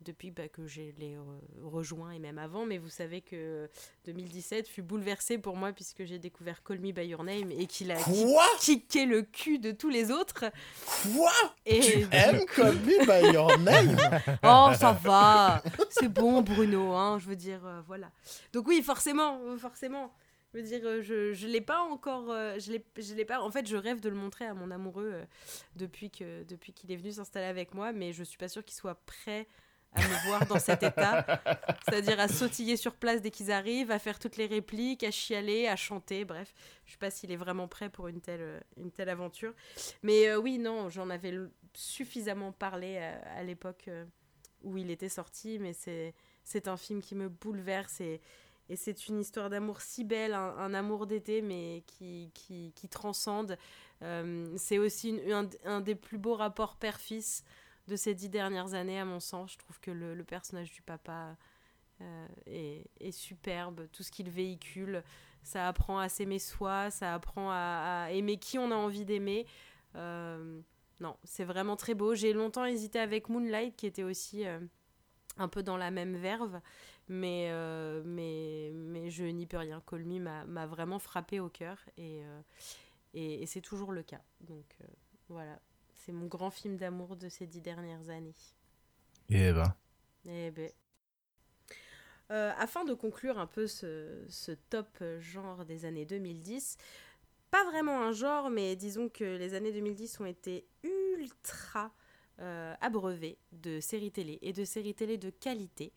[0.00, 1.20] depuis bah, que je l'ai euh,
[1.62, 3.68] rejoint et même avant, mais vous savez que
[4.06, 7.90] 2017 fut bouleversé pour moi puisque j'ai découvert Call Me By Your Name et qu'il
[7.92, 8.44] a Quoi?
[8.60, 10.46] kické le cul de tous les autres.
[11.14, 11.30] Quoi?
[11.66, 13.96] Et Tu aimes Call Me By Your Name?
[14.42, 18.10] Oh, ça va C'est bon, Bruno, hein, je veux dire, euh, voilà.
[18.54, 20.10] Donc oui, forcément, euh, forcément.
[20.52, 23.40] Je veux dire, euh, je je l'ai pas encore, euh, je l'ai je l'ai pas.
[23.40, 25.24] En fait, je rêve de le montrer à mon amoureux euh,
[25.76, 28.76] depuis que depuis qu'il est venu s'installer avec moi, mais je suis pas sûre qu'il
[28.76, 29.46] soit prêt
[29.92, 31.24] à me voir dans cet état,
[31.84, 35.66] c'est-à-dire à sautiller sur place dès qu'ils arrivent, à faire toutes les répliques, à chialer,
[35.66, 36.54] à chanter, bref,
[36.86, 39.52] je sais pas s'il est vraiment prêt pour une telle une telle aventure.
[40.02, 41.34] Mais euh, oui, non, j'en avais
[41.74, 43.88] suffisamment parlé à, à l'époque
[44.62, 46.12] où il était sorti, mais c'est
[46.44, 48.20] c'est un film qui me bouleverse et,
[48.70, 53.58] et c'est une histoire d'amour si belle, un, amour d'été, mais qui, qui, transcende.
[54.02, 55.20] Euh, c'est aussi
[55.64, 57.44] un, des plus beaux rapports père-fils
[57.88, 59.54] de ces dix dernières années, à mon sens.
[59.54, 61.36] Je trouve que le, personnage du papa
[62.00, 65.02] euh, est, superbe, tout ce qu'il véhicule.
[65.42, 69.46] Ça apprend à s'aimer soi, ça apprend à, aimer qui on a envie d'aimer.
[69.96, 70.60] Euh,
[71.00, 72.14] non, c'est vraiment très beau.
[72.14, 74.44] J'ai longtemps hésité avec Moonlight, qui était aussi
[75.38, 76.60] un peu dans la même verve,
[77.10, 79.82] mais, euh, mais, mais je n'y peux rien.
[79.84, 82.40] Call Me m'a vraiment frappé au cœur, et, euh,
[83.14, 84.22] et, et c'est toujours le cas.
[84.40, 84.86] Donc euh,
[85.28, 85.60] voilà,
[85.96, 88.36] c'est mon grand film d'amour de ces dix dernières années.
[89.28, 89.74] Et ben.
[90.24, 90.70] Eh ben.
[92.28, 96.76] Afin de conclure un peu ce, ce top genre des années 2010,
[97.50, 101.92] pas vraiment un genre, mais disons que les années 2010 ont été ultra
[102.80, 105.92] abreuvées de séries télé et de séries télé de qualité.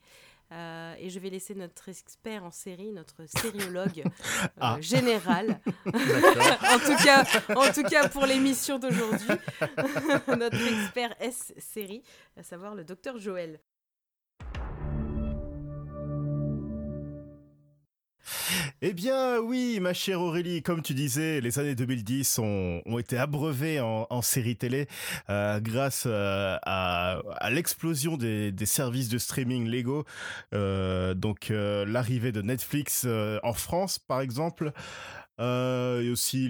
[0.54, 4.76] Euh, et je vais laisser notre expert en série, notre sériologue euh, Ah.
[4.80, 7.24] général, en, tout cas,
[7.56, 9.26] en tout cas pour l'émission d'aujourd'hui,
[10.28, 12.02] notre expert S-série,
[12.36, 13.58] à savoir le docteur Joël.
[18.82, 23.80] Eh bien, oui, ma chère Aurélie, comme tu disais, les années 2010 ont, été abreuvées
[23.80, 24.86] en, séries télé
[25.30, 30.04] euh, grâce euh, à, l'explosion des, services de streaming légaux.
[30.52, 33.06] Euh, donc, l'arrivée de Netflix
[33.42, 34.72] en France, par exemple,
[35.38, 36.48] et aussi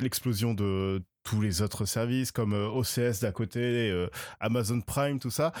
[0.00, 4.08] l'explosion de tous les autres services comme euh, OCS d'à côté, euh,
[4.40, 5.52] Amazon Prime, tout ça.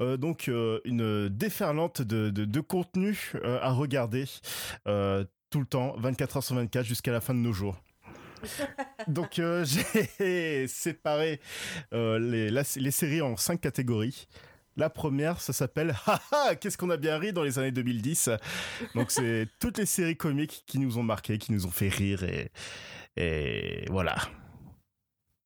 [0.00, 0.48] Euh, donc
[0.84, 4.24] une déferlante de, de, de contenu à regarder
[4.84, 7.76] tout le temps, 24 heures sur 24 jusqu'à la fin de nos jours.
[9.06, 9.64] donc euh,
[10.18, 11.40] j'ai séparé
[11.92, 14.26] euh, les, la- les séries en cinq catégories.
[14.76, 18.30] La première, ça s'appelle Haha, qu'est-ce qu'on a bien ri dans les années 2010.
[18.94, 22.24] Donc c'est toutes les séries comiques qui nous ont marqué, qui nous ont fait rire
[22.24, 22.50] et,
[23.16, 24.16] et voilà.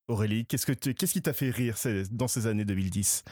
[0.07, 1.75] Aurélie, qu'est-ce que tu- qu'est-ce qui t'a fait rire
[2.11, 3.23] dans ces années 2010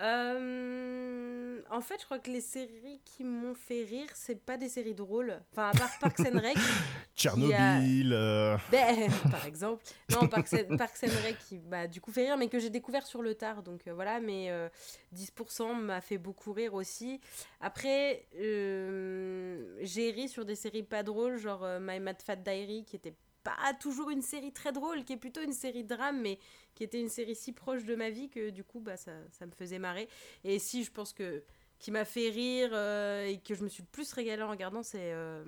[0.00, 4.68] Euh, en fait, je crois que les séries qui m'ont fait rire, c'est pas des
[4.68, 5.40] séries drôles.
[5.52, 6.56] Enfin, à part Parks and Rec,
[7.16, 9.82] Tchernobyl, euh, ben, par exemple.
[10.12, 12.70] Non, Parks and, Parks and Rec qui, bah, du coup, fait rire, mais que j'ai
[12.70, 13.62] découvert sur le tard.
[13.64, 14.68] Donc euh, voilà, mais euh,
[15.16, 17.20] 10% m'a fait beaucoup rire aussi.
[17.60, 23.14] Après, j'ai ri sur des séries pas drôles, genre My Mad Fat Diary, qui était
[23.48, 26.38] pas toujours une série très drôle, qui est plutôt une série de drame, mais
[26.74, 29.46] qui était une série si proche de ma vie que du coup, bah, ça, ça
[29.46, 30.08] me faisait marrer.
[30.44, 31.42] Et si je pense que
[31.78, 34.82] qui m'a fait rire euh, et que je me suis le plus régalée en regardant,
[34.82, 35.44] c'est euh,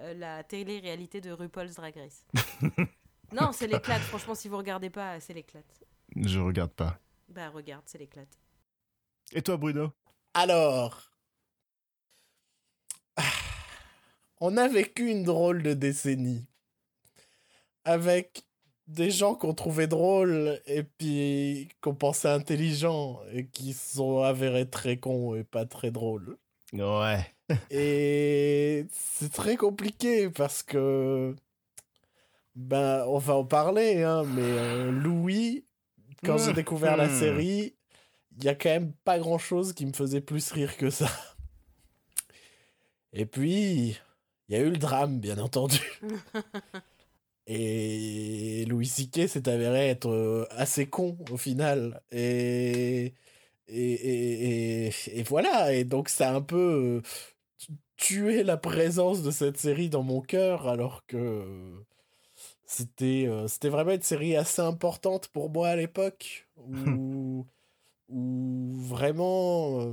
[0.00, 2.24] euh, la télé-réalité de RuPaul's Drag Race.
[3.32, 4.02] non, c'est l'éclate.
[4.02, 5.84] Franchement, si vous regardez pas, c'est l'éclate.
[6.14, 7.00] je regarde pas.
[7.28, 8.38] Bah, regarde, c'est l'éclate.
[9.32, 9.92] Et toi, Bruno?
[10.34, 11.10] Alors,
[13.16, 13.22] ah,
[14.40, 16.46] on a vécu une drôle de décennie
[17.86, 18.42] avec
[18.88, 24.68] des gens qu'on trouvait drôles et puis qu'on pensait intelligents et qui se sont avérés
[24.68, 26.36] très cons et pas très drôles.
[26.72, 27.26] Ouais.
[27.70, 31.34] Et c'est très compliqué parce que
[32.56, 35.64] ben on va en parler hein, mais euh, Louis
[36.24, 37.18] quand j'ai découvert la Hmm.
[37.20, 37.74] série
[38.38, 41.08] il y a quand même pas grand chose qui me faisait plus rire que ça
[43.12, 43.96] et puis
[44.48, 46.00] il y a eu le drame bien entendu
[47.46, 49.28] et Louis C.K.
[49.28, 53.14] s'est avéré être euh, assez con au final et
[53.68, 57.02] et, et, et, et voilà et donc ça a un peu euh,
[57.96, 61.44] tué la présence de cette série dans mon cœur alors que
[62.64, 67.46] c'était euh, c'était vraiment une série assez importante pour moi à l'époque où
[68.08, 69.92] où vraiment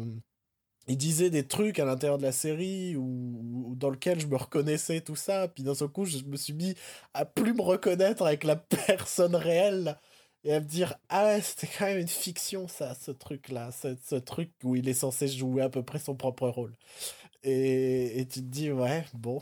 [0.88, 5.02] il disait des trucs à l'intérieur de la série ou dans lequel je me reconnaissais
[5.02, 5.48] tout ça.
[5.48, 6.76] Puis d'un seul coup je me suis mis
[7.14, 8.56] à plus me reconnaître avec la
[8.88, 9.98] personne réelle
[10.44, 13.96] et à me dire ah c'était quand même une fiction ça ce truc là ce,
[14.04, 16.74] ce truc où il est censé jouer à peu près son propre rôle
[17.44, 19.42] et, et tu te dis ouais bon.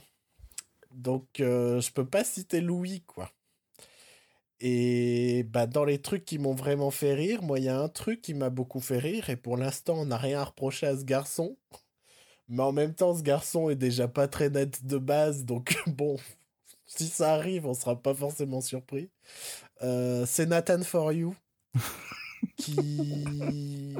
[0.91, 3.31] Donc euh, je peux pas citer Louis quoi
[4.61, 7.89] et bah dans les trucs qui m'ont vraiment fait rire moi il y a un
[7.89, 10.95] truc qui m'a beaucoup fait rire et pour l'instant on n'a rien à reprocher à
[10.95, 11.57] ce garçon.
[12.47, 16.17] Mais en même temps ce garçon est déjà pas très net de base donc bon
[16.85, 19.09] si ça arrive on sera pas forcément surpris.
[19.81, 21.35] Euh, c'est Nathan For You
[22.57, 23.95] qui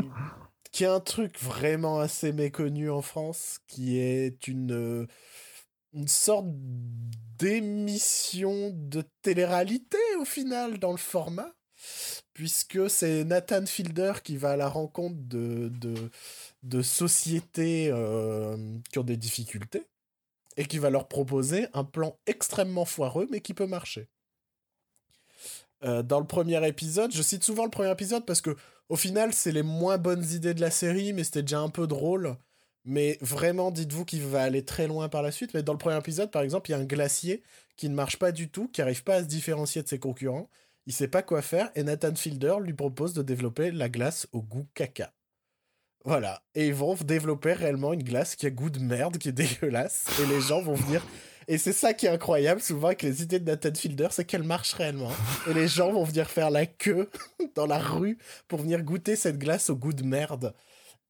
[0.72, 5.08] qui est un truc vraiment assez méconnu en France qui est une euh,
[5.94, 6.48] une sorte
[7.38, 11.54] d'émission de télé-réalité au final dans le format
[12.34, 18.58] puisque c'est Nathan Fielder qui va à la rencontre de, sociétés euh,
[18.92, 19.88] qui ont des difficultés
[20.58, 24.08] et qui va leur proposer un plan extrêmement foireux mais qui peut marcher.
[25.84, 28.56] Euh, dans le premier épisode, je cite souvent le premier épisode parce que
[28.90, 31.88] au final c'est les moins bonnes idées de la série mais c'était déjà un peu
[31.88, 32.38] drôle.
[32.84, 35.54] Mais vraiment, dites-vous qu'il va aller très loin par la suite.
[35.54, 37.44] Mais dans le premier épisode, par exemple, il y a un glacier
[37.78, 40.50] qui ne marche pas du tout, qui n'arrive pas à se différencier de ses concurrents.
[40.88, 44.42] Il sait pas quoi faire et Nathan Fielder lui propose de développer la glace au
[44.42, 45.14] goût caca.
[46.04, 46.42] Voilà.
[46.56, 50.06] Et ils vont développer réellement une glace qui a goût de merde, qui est dégueulasse.
[50.20, 51.06] Et les gens vont venir.
[51.48, 54.44] Et c'est ça qui est incroyable souvent avec les idées de Nathan Fielder, c'est qu'elles
[54.44, 55.12] marchent réellement.
[55.50, 57.10] Et les gens vont venir faire la queue
[57.56, 58.18] dans la rue
[58.48, 60.54] pour venir goûter cette glace au goût de merde.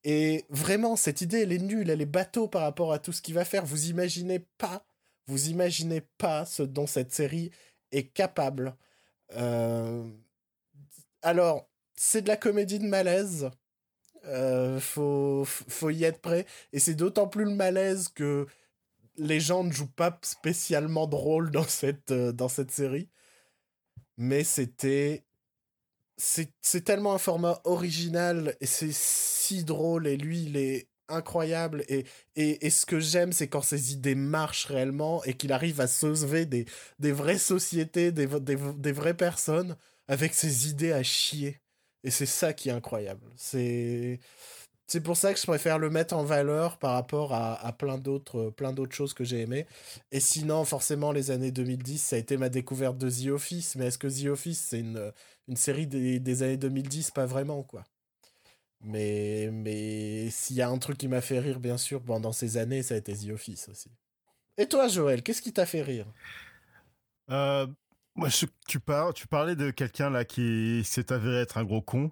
[0.04, 3.22] Et vraiment, cette idée, elle est nulle, elle est bateau par rapport à tout ce
[3.22, 3.66] qu'il va faire.
[3.66, 4.86] Vous imaginez pas,
[5.28, 7.52] vous imaginez pas ce dont cette série
[7.92, 8.76] est capable.
[9.36, 10.04] Euh,
[11.22, 13.52] Alors, c'est de la comédie de malaise.
[14.26, 16.46] Euh, faut, faut y être prêt.
[16.74, 18.48] Et c'est d'autant plus le malaise que
[19.18, 23.10] les gens ne jouent pas spécialement de rôle dans cette, euh, dans cette série.
[24.18, 25.26] Mais c'était.
[26.24, 30.08] C'est tellement un format original et c'est si drôle.
[30.08, 31.84] Et lui, il est incroyable.
[31.90, 35.82] Et, et, et ce que j'aime, c'est quand ses idées marchent réellement et qu'il arrive
[35.82, 36.66] à sauver des,
[37.00, 39.76] des vraies sociétés, des, des, des vraies personnes
[40.08, 41.60] avec ses idées à chier.
[42.04, 43.28] Et c'est ça qui est incroyable.
[43.36, 44.20] C'est
[44.88, 47.98] c'est pour ça que je préfère le mettre en valeur par rapport à, à plein
[47.98, 49.66] d'autres plein d'autres choses que j'ai aimées.
[50.12, 53.76] Et sinon, forcément, les années 2010, ça a été ma découverte de The Office.
[53.78, 55.12] Mais est-ce que The Office, c'est une,
[55.52, 57.84] une série des, des années 2010 Pas vraiment, quoi.
[58.84, 62.58] Mais, mais s'il y a un truc qui m'a fait rire, bien sûr, pendant ces
[62.58, 63.92] années, ça a été The Office aussi.
[64.58, 66.08] Et toi, Joël, qu'est-ce qui t'a fait rire?
[67.30, 67.68] Euh,
[68.16, 71.82] moi, je- tu, par- tu parlais de quelqu'un là qui s'est avéré être un gros
[71.82, 72.12] con.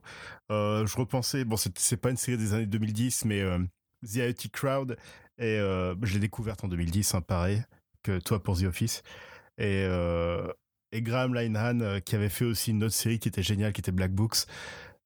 [0.52, 3.58] Euh, je repensais, bon, c'est pas une série des années 2010, mais euh,
[4.04, 4.98] The IT Crowd,
[5.38, 7.64] et je l'ai découverte en 2010, hein, pareil
[8.04, 9.02] que toi pour The Office.
[9.58, 9.86] Et,
[10.92, 13.82] et Graham Linehan, euh, qui avait fait aussi une autre série qui était géniale, qui
[13.82, 14.46] était Black Books,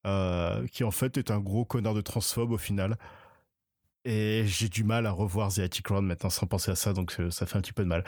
[0.05, 2.97] euh, qui en fait est un gros connard de transphobe au final.
[4.05, 7.15] Et j'ai du mal à revoir The IT Crowd maintenant sans penser à ça, donc
[7.19, 8.03] euh, ça fait un petit peu de mal.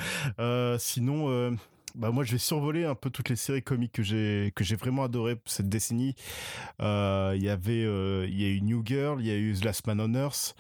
[0.78, 1.58] Sinon,
[1.96, 4.76] bah moi je vais survoler un peu toutes les séries comiques que j'ai que j'ai
[4.76, 6.16] vraiment adoré cette décennie.
[6.82, 7.84] Il y avait
[8.28, 10.54] il y a eu New Girl, il y a eu The Last Man on Earth,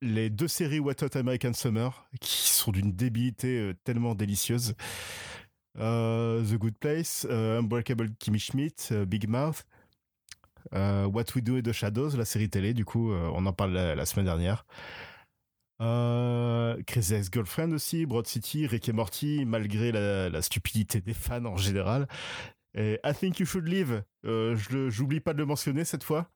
[0.00, 4.76] les deux séries What Hot American Summer qui sont d'une débilité tellement délicieuse.
[5.78, 9.64] Euh, The Good Place, euh, Unbreakable Kimmy Schmidt, euh, Big Mouth.
[10.72, 14.04] What We Do et The Shadows, la série télé, du coup, on en parle la,
[14.04, 14.66] semaine dernière.
[15.78, 22.06] Crazy Ex-Girlfriend aussi, Broad City, Rick et Morty, malgré la, stupidité des fans en général.
[22.76, 26.28] I Think You Should Live, j'oublie pas de le mentionner cette fois.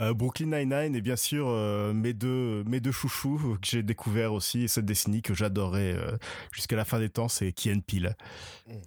[0.00, 4.32] Euh, Brooklyn Nine-Nine et bien sûr euh, mes deux mes deux chouchous que j'ai découvert
[4.32, 6.16] aussi cette décennie que j'adorais euh,
[6.50, 8.16] jusqu'à la fin des temps c'est Key and Peele.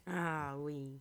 [0.05, 0.99] Ah oui.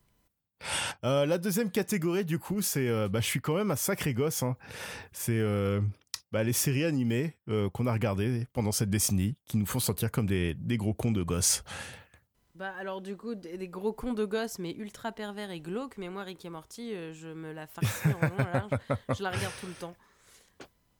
[1.04, 2.88] Euh, la deuxième catégorie, du coup, c'est.
[2.88, 4.42] euh, bah, je suis quand même un sacré gosse.
[4.42, 4.56] hein.
[5.12, 5.80] C'est euh,
[6.32, 10.10] bah, les séries animées euh, qu'on a regardées pendant cette décennie, qui nous font sentir
[10.10, 11.62] comme des, des gros cons de gosses.
[12.56, 15.98] Bah alors du coup, des, des gros cons de gosses, mais ultra pervers et glauques,
[15.98, 18.70] mais moi Rick et Morty, euh, je me la farcis en long, en large.
[19.16, 19.94] je la regarde tout le temps.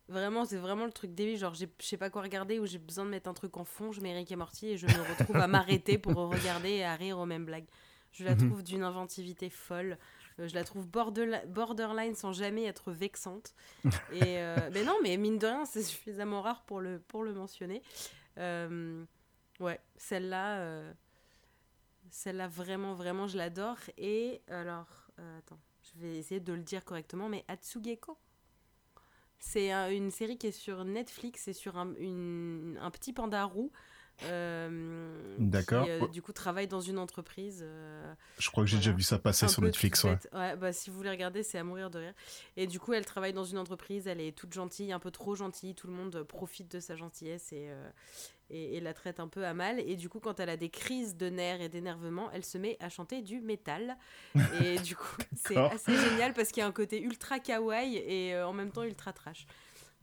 [0.09, 3.03] Vraiment, c'est vraiment le truc débile, genre je sais pas quoi regarder ou j'ai besoin
[3.03, 5.35] de mettre un truc en fond, je mets Rick et Morty et je me retrouve
[5.37, 7.67] à m'arrêter pour regarder et à rire aux mêmes blagues.
[8.13, 8.47] Je la Mhm.
[8.47, 9.97] trouve d'une inventivité folle.
[10.39, 13.53] Euh, je la trouve borderli- borderline sans jamais être vexante.
[14.13, 17.33] Et euh, mais non, mais mine de rien, c'est suffisamment rare pour le, pour le
[17.33, 17.81] mentionner.
[18.37, 19.03] Euh,
[19.59, 20.93] ouais, celle-là, euh,
[22.11, 23.77] celle-là vraiment, vraiment, je l'adore.
[23.97, 28.17] Et alors, euh, attends, je vais essayer de le dire correctement, mais Atsugeko.
[29.39, 33.43] C'est un- une série qui est sur Netflix, c'est sur un, une- un petit panda
[33.43, 33.71] roux.
[34.23, 35.85] euh, D'accord.
[35.85, 37.59] Qui, euh, du coup, travaille dans une entreprise.
[37.63, 38.85] euh, Je crois que j'ai Voilà.
[38.87, 40.03] déjà vu ça passer un sur Netflix.
[40.05, 40.17] Ouais.
[40.33, 42.13] Ouais, bah, si vous voulez regarder, c'est à mourir de rire.
[42.55, 45.35] Et du coup, elle travaille dans une entreprise, elle est toute gentille, un peu trop
[45.35, 47.69] gentille, tout le monde profite de sa gentillesse et,
[48.49, 49.79] et, et la traite un peu à mal.
[49.79, 52.77] Et du coup, quand elle a des crises de nerfs et d'énervement, elle se met
[52.79, 53.97] à chanter du métal.
[54.61, 58.33] Et du coup, c'est assez génial parce qu'il y a un côté ultra kawaii et
[58.33, 59.45] euh, en même temps ultra trash.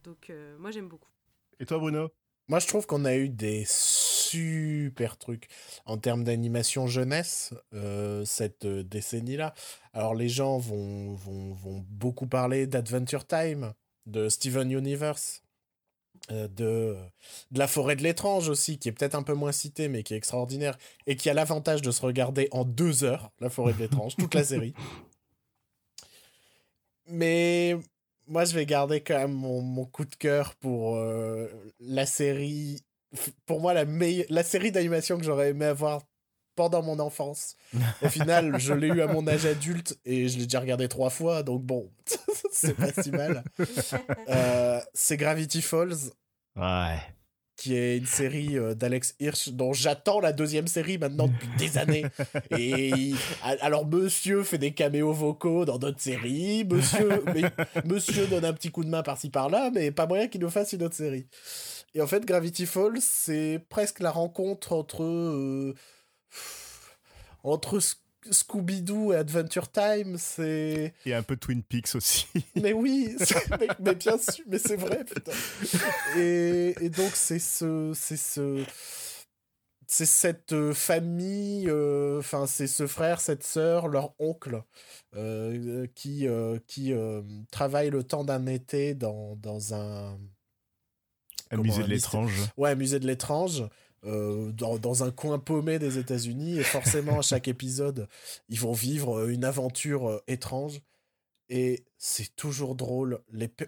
[0.04, 1.10] Donc, euh, moi, j'aime beaucoup.
[1.58, 2.10] Et toi, Bruno?
[2.48, 5.48] Moi, je trouve qu'on a eu des super trucs
[5.86, 9.54] en termes d'animation jeunesse euh, cette euh, décennie-là.
[9.94, 13.72] Alors, les gens vont, vont, vont beaucoup parler d'Adventure Time,
[14.04, 15.42] de Steven Universe,
[16.30, 16.96] de,
[17.50, 20.14] de La Forêt de l'étrange aussi, qui est peut-être un peu moins cité, mais qui
[20.14, 23.78] est extraordinaire, et qui a l'avantage de se regarder en deux heures, La Forêt de
[23.78, 24.74] l'étrange, toute la série.
[27.06, 27.76] Mais
[28.26, 31.48] moi, je vais garder quand même mon, mon coup de cœur pour euh,
[31.80, 32.80] la série.
[33.46, 33.84] Pour moi, la,
[34.28, 36.02] la série d'animation que j'aurais aimé avoir
[36.56, 37.56] pendant mon enfance.
[38.02, 41.10] Au final, je l'ai eu à mon âge adulte et je l'ai déjà regardé trois
[41.10, 41.90] fois, donc bon,
[42.52, 43.42] c'est pas si mal.
[44.28, 45.94] Euh, c'est Gravity Falls,
[46.56, 46.98] Ouais.
[47.56, 51.78] qui est une série euh, d'Alex Hirsch dont j'attends la deuxième série maintenant depuis des
[51.78, 52.04] années.
[52.50, 57.42] Et il- alors monsieur fait des caméos vocaux dans d'autres séries, monsieur, mais-
[57.84, 60.72] monsieur donne un petit coup de main par-ci par-là, mais pas moyen qu'il nous fasse
[60.72, 61.26] une autre série.
[61.96, 65.74] Et en fait, Gravity Falls, c'est presque la rencontre entre euh,
[67.42, 67.96] entre Sc-
[68.30, 70.16] Scooby-Doo et Adventure Time.
[70.18, 72.26] C'est Et un peu Twin Peaks aussi.
[72.54, 73.16] mais oui,
[73.60, 75.32] mais, mais bien sûr, mais c'est vrai, putain.
[76.16, 77.92] Et, et donc, c'est ce.
[77.94, 78.64] C'est ce.
[79.86, 84.62] C'est cette euh, famille, euh, enfin, c'est ce frère, cette sœur, leur oncle,
[85.14, 86.94] euh, qui, euh, qui
[87.50, 90.18] travaille le temps d'un été dans, dans un.
[91.50, 92.32] Un musée un de l'étrange.
[92.56, 93.62] Ouais, musée de l'étrange,
[94.06, 96.58] euh, dans, un coin paumé des États-Unis.
[96.58, 98.08] Et forcément, à chaque épisode,
[98.48, 100.80] ils vont vivre euh, une aventure euh, étrange.
[101.48, 103.20] Et c'est toujours drôle.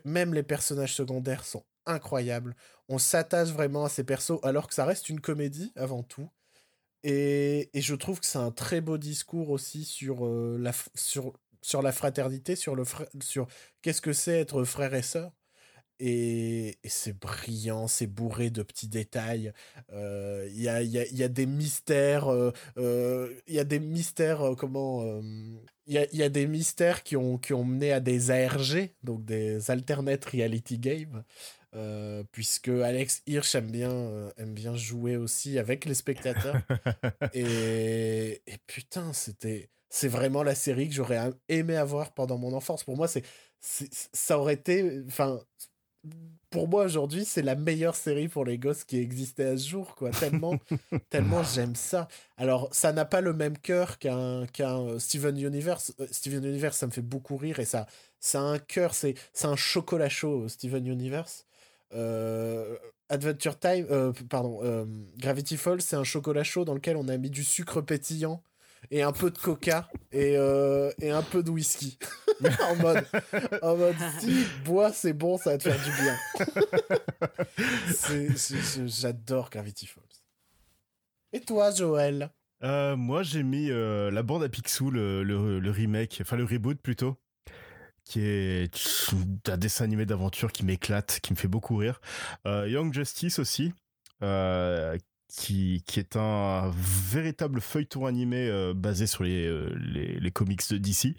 [0.05, 2.57] Même les personnages secondaires sont incroyables.
[2.89, 6.29] On s'attache vraiment à ces persos, alors que ça reste une comédie avant tout.
[7.03, 10.27] Et, je trouve que c'est un très beau discours aussi sur,
[10.59, 10.73] la,
[11.93, 12.85] fraternité, sur, le
[13.21, 13.47] sur
[13.83, 15.36] qu'est-ce que c'est être frère et sœur.
[15.99, 19.53] Et, et c'est brillant, c'est bourré de petits détails.
[19.93, 22.29] Euh, Il y, a, y, a, y a des mystères.
[22.29, 24.43] euh, euh, Il y a des mystères.
[24.43, 25.23] euh, comment euh,
[25.87, 28.91] Il y, a, y a des mystères qui ont, qui ont mené à des ARG,
[29.03, 31.25] donc des Alternate Reality Games.
[31.75, 36.63] euh, puisque Alex Hirsch aime bien, euh, aime bien jouer aussi avec les spectateurs.
[37.33, 39.71] et, et putain, c'était.
[39.89, 42.85] C'est vraiment la série que j'aurais aimé avoir pendant mon enfance.
[42.85, 43.25] Pour moi, c'est-
[44.13, 45.03] ça aurait été.
[45.07, 45.41] Enfin,
[46.51, 49.95] pour moi aujourd'hui, c'est la meilleure série pour les gosses qui existait à ce jour,
[49.95, 50.11] quoi.
[50.11, 50.59] Tellement,
[51.11, 52.09] tellement j'aime ça.
[52.37, 55.95] Alors, ça n'a pas le même cœur qu'un qu'un euh, Steven Universe.
[56.01, 57.87] Euh, Steven Universe, ça me fait beaucoup rire et ça,
[58.21, 61.47] ça a un cœur, c'est c'est un chocolat chaud, euh, Steven Universe.
[61.95, 62.77] Euh,
[63.09, 64.85] Adventure Time, euh, pardon, euh,
[65.19, 68.43] Gravity Falls, c'est un chocolat chaud dans lequel on a mis du sucre pétillant
[68.91, 71.99] et un peu de coca et, euh, et un peu de whisky.
[72.69, 73.07] en mode,
[73.63, 76.17] en mode si bois c'est bon, ça va te faire du bien.
[78.87, 80.03] J'adore Gravity Falls.
[81.33, 82.31] Et toi, Joël?
[82.63, 86.45] Euh, moi, j'ai mis euh, la bande à Picsou, le, le- le remake, enfin le
[86.45, 87.19] reboot plutôt,
[88.05, 88.71] qui est
[89.49, 92.01] un dessin animé d'aventure qui m'éclate, qui me fait beaucoup rire.
[92.47, 93.75] Euh, Young Justice aussi,
[94.23, 94.97] euh,
[95.29, 101.17] qui, est un véritable feuilleton animé euh, basé sur les, euh, comics de DC,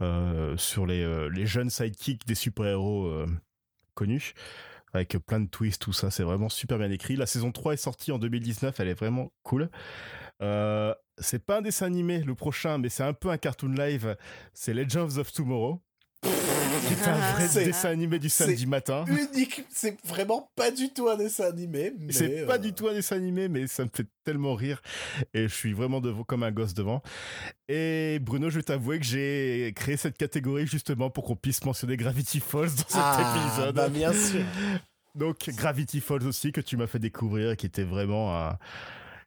[0.00, 3.24] euh, sur les, jeunes sidekicks des super-héros
[3.94, 4.34] connus
[4.94, 7.14] avec plein de twists, tout ça, c'est vraiment super bien écrit.
[7.14, 9.68] La saison 3 est sortie en 2019, elle est vraiment cool.
[10.40, 14.16] C'est pas un dessin animé le prochain, mais c'est un peu un cartoon live.
[14.54, 15.82] C'est Legends of Tomorrow.
[16.22, 19.04] Qui est un vrai C'est- dessin animé du samedi c'est matin.
[19.06, 21.92] Unique, c'est vraiment pas du tout un dessin animé.
[21.98, 24.80] mais, C'est pas euh, du tout un dessin animé, mais ça me fait tellement rire.
[25.34, 27.02] Et je suis vraiment devant, comme un gosse devant.
[27.68, 31.96] Et Bruno, je vais t'avouer que j'ai créé cette catégorie justement pour qu'on puisse mentionner
[31.96, 33.74] Gravity Falls dans cet Ah, épisode.
[33.74, 34.42] bah bien sûr.
[35.14, 38.58] Donc Gravity Falls aussi que tu m'as fait découvrir, qui était vraiment un-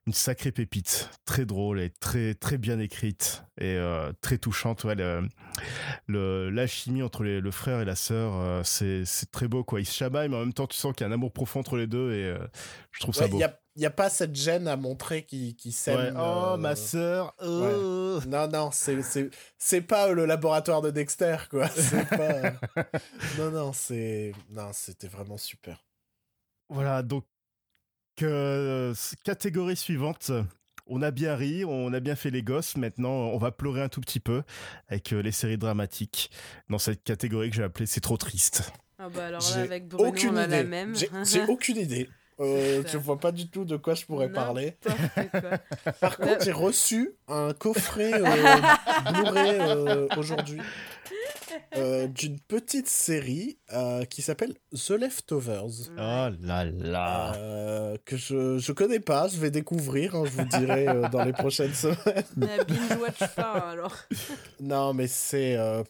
[0.08, 4.84] une sacrée pépite, très drôle et très très bien écrite et euh, très touchante.
[4.84, 5.28] Ouais, le,
[6.08, 9.80] le- l'alchimie entre les- le frère et la sœur, euh, c'est c'est très beau quoi.
[9.80, 11.60] Ils se chamaillent, mais en même temps tu sens qu'il y a un amour profond
[11.60, 12.40] entre les deux et euh,
[12.92, 13.38] je trouve ça Il beau.
[13.38, 15.98] n'y a, y a pas cette gêne à montrer qui, qui s'aime.
[16.00, 16.12] Ouais.
[16.16, 17.36] Oh euh, ma sœur.
[17.40, 18.20] oh.
[18.28, 19.30] Non, non, c'est, c'est,
[19.60, 21.68] c'est pas le laboratoire de Dexter, quoi.
[21.76, 22.52] C'est pas...
[23.38, 24.34] non, non, c'est...
[24.50, 25.84] Non, c'était vraiment super.
[26.70, 27.26] Voilà, donc
[28.24, 28.94] euh,
[29.24, 30.32] catégorie suivante.
[30.88, 32.76] On a bien ri, on a bien fait les gosses.
[32.76, 34.44] Maintenant, on va pleurer un tout petit peu
[34.90, 36.32] avec euh, les séries dramatiques
[36.70, 38.72] dans cette catégorie que j'ai appelée C'est trop triste.
[39.00, 40.58] Ah bah alors J'ai là, avec Bruno, aucune on a idée.
[40.58, 40.96] la même.
[40.96, 42.10] J'ai, j'ai aucune idée.
[42.40, 44.76] Euh, je vois pas du tout de quoi je pourrais parler.
[46.00, 48.22] Par contre, j'ai reçu un coffret euh,
[49.14, 50.60] Blu-ray euh, aujourd'hui
[51.78, 55.90] euh, d'une petite série euh, qui s'appelle The Leftovers.
[55.98, 57.36] Oh là là.
[57.36, 61.24] euh, que je, je connais pas, je vais découvrir, hein, je vous dirai euh, dans
[61.24, 62.24] les prochaines semaines.
[62.38, 63.96] Mais binge watch pas alors.
[64.60, 65.56] Non, mais c'est.
[65.58, 65.84] euh,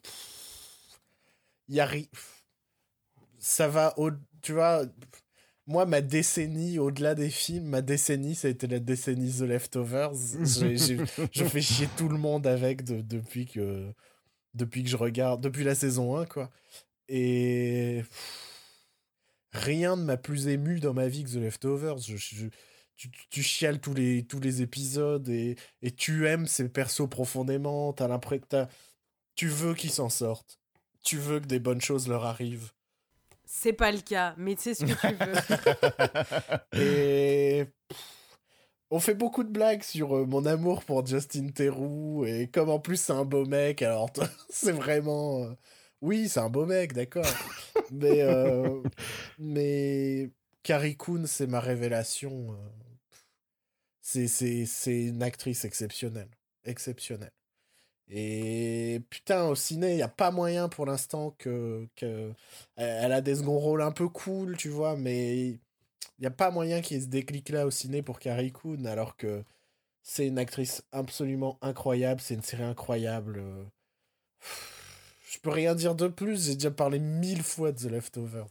[1.69, 2.09] y a ri-
[3.39, 4.11] Ça va au.
[4.41, 4.83] Tu vois,
[5.67, 10.11] moi, ma décennie, au-delà des films, ma décennie, ça a été la décennie The Leftovers.
[11.31, 13.91] Je fais chier tout le monde avec de- depuis que.
[14.53, 16.49] Depuis que je regarde, depuis la saison 1, quoi.
[17.07, 18.87] Et pff,
[19.53, 21.97] rien ne m'a plus ému dans ma vie que The Leftovers.
[21.99, 22.47] Je, je-
[22.95, 27.09] tu, tu- tu chiales tous les, tous les épisodes et, et tu aimes ces persos
[27.09, 27.93] profondément.
[27.93, 28.65] T'as l'impression que
[29.35, 30.59] tu veux qu'ils s'en sortent.
[31.03, 32.71] Tu veux que des bonnes choses leur arrivent.
[33.45, 36.79] C'est pas le cas, mais c'est ce que tu veux.
[36.81, 37.99] Et pff,
[38.91, 42.79] on fait beaucoup de blagues sur euh, mon amour pour Justin Theroux et comme en
[42.79, 44.11] plus c'est un beau mec, alors
[44.49, 45.53] c'est vraiment euh,
[46.01, 47.25] oui c'est un beau mec d'accord,
[47.91, 48.81] mais euh,
[49.39, 50.29] mais
[50.63, 52.55] Carrie Coon c'est ma révélation.
[54.01, 56.29] c'est c'est une actrice exceptionnelle,
[56.65, 57.31] exceptionnelle.
[58.13, 62.33] Et putain, au ciné, il n'y a pas moyen pour l'instant que, que.
[62.75, 65.59] A des seconds rôles un peu cool, tu vois, mais
[66.19, 69.17] n'y a pas moyen qu'il y ait ce déclic-là au ciné pour Carrie Coon, alors
[69.17, 69.43] que
[70.03, 73.39] c'est une actrice absolument incroyable, c'est une série incroyable.
[73.39, 73.65] euh.
[75.29, 78.49] Je peux rien dire de plus, j'ai déjà parlé mille fois de The Leftovers.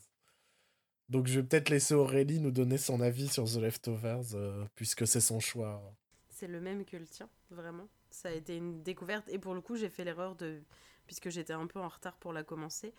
[1.09, 5.06] Donc je vais peut-être laisser Aurélie nous donner son avis sur The Leftovers, euh, puisque
[5.06, 5.82] c'est son choix.
[6.28, 7.89] C'est le même que le tien, vraiment.
[8.10, 9.28] Ça a été une découverte.
[9.28, 10.62] Et pour le coup, j'ai fait l'erreur de.
[11.06, 12.94] Puisque j'étais un peu en retard pour la commencer.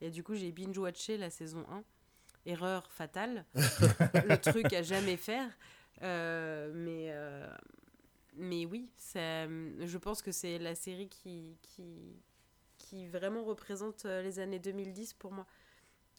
[0.00, 1.84] Et du coup, j'ai binge-watché la saison 1.
[2.46, 3.44] Erreur fatale.
[3.54, 5.48] le truc à jamais faire.
[6.02, 7.08] Euh, mais.
[7.10, 7.48] euh,
[8.36, 12.16] Mais oui, ça, je pense que c'est la série qui, qui,
[12.78, 15.46] qui vraiment représente euh, les années 2010 pour moi.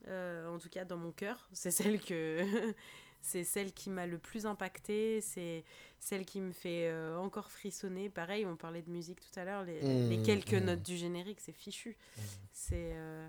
[0.07, 1.49] Euh, en tout cas, dans mon cœur.
[1.53, 2.41] C'est celle que.
[3.21, 5.21] c'est celle qui m'a le plus impacté.
[5.21, 5.63] C'est
[5.99, 8.09] celle qui me fait encore frissonner.
[8.09, 10.65] Pareil, on parlait de musique tout à l'heure, les, Mmh, les quelques mmh.
[10.65, 11.95] notes du générique, c'est fichu.
[12.51, 13.27] C'est euh,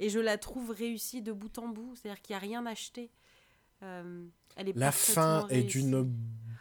[0.00, 3.10] et je la trouve réussie de bout en bout, c'est-à-dire qu'il n'y a rien acheté.
[3.82, 4.24] Euh,
[4.56, 6.02] elle est La fin est d'une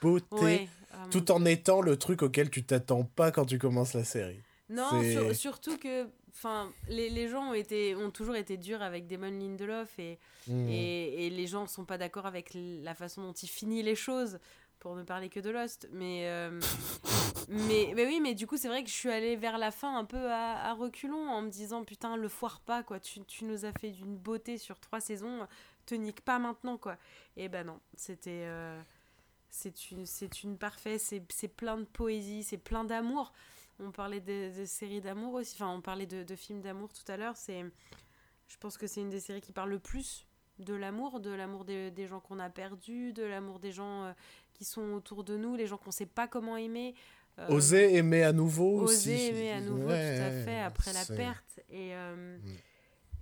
[0.02, 3.94] beauté, Ouais, mon tout en étant le truc auquel tu t'attends pas quand tu commences
[3.94, 4.40] la série.
[4.70, 9.08] Non, sur- surtout que enfin, les, les gens ont, été, ont toujours été durs avec
[9.08, 10.70] Damon Lindelof et, Mm.
[10.70, 13.96] et, et les gens ne sont pas d'accord avec la façon dont il finit les
[13.96, 14.40] choses,
[14.80, 15.88] pour ne parler que de Lost.
[15.92, 16.60] Mais, euh,
[17.50, 19.98] mais, mais oui, mais du coup, c'est vrai que je suis allée vers la fin
[19.98, 23.00] un peu à, reculons en me disant Putain, le foire pas, quoi.
[23.00, 25.48] Tu, tu nous as fait d'une beauté sur trois saisons,
[25.86, 26.98] te nique pas maintenant, quoi.
[27.38, 28.46] Et ben non, c'était.
[28.46, 28.82] euh,
[29.50, 30.06] c'est une,
[30.44, 33.34] une parfaite, c'est plein de poésie, c'est plein d'amour.
[33.80, 37.10] On parlait de, de séries d'amour aussi, enfin on parlait de, de films d'amour tout
[37.12, 37.36] à l'heure.
[37.38, 37.66] C'est,
[38.48, 40.28] je pense que c'est une des séries qui parle le plus
[40.60, 44.12] de l'amour, de l'amour des, des gens qu'on a perdus, de l'amour des gens euh,
[44.54, 46.94] qui sont autour de nous, les gens qu'on sait pas comment aimer.
[47.40, 49.10] Euh, Oser aimer à nouveau aussi.
[49.12, 51.60] oser aimer à nouveau, Ouais, tout à fait, après la perte.
[51.70, 52.42] Et, euh, Mm.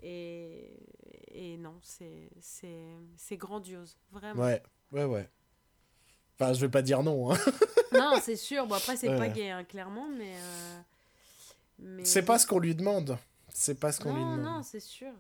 [0.04, 0.74] et,
[1.32, 4.42] et non, c'est, grandiose, vraiment.
[4.44, 4.62] Ouais,
[4.92, 5.30] ouais, ouais.
[6.40, 7.32] Enfin, je vais pas dire non.
[7.32, 7.38] Hein.
[7.94, 8.68] Non, c'est sûr.
[8.68, 9.32] Bon, après, c'est pas Ouais.
[9.32, 10.34] gay, hein, clairement, mais.
[11.80, 13.18] mais C'est pas ce qu'on lui demande.
[13.50, 14.56] C'est pas ce qu'on lui Non, demande.
[14.58, 15.12] non, c'est sûr.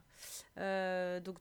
[0.57, 1.38] Euh, donc,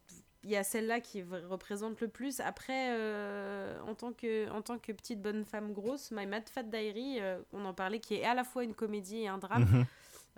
[0.47, 2.39] il y a celle-là qui représente le plus.
[2.41, 6.63] Après, euh, en, tant que, en tant que petite bonne femme grosse, My Mad Fat
[6.63, 9.65] Diary, euh, on en parlait, qui est à la fois une comédie et un drame,
[9.65, 9.85] Mhm.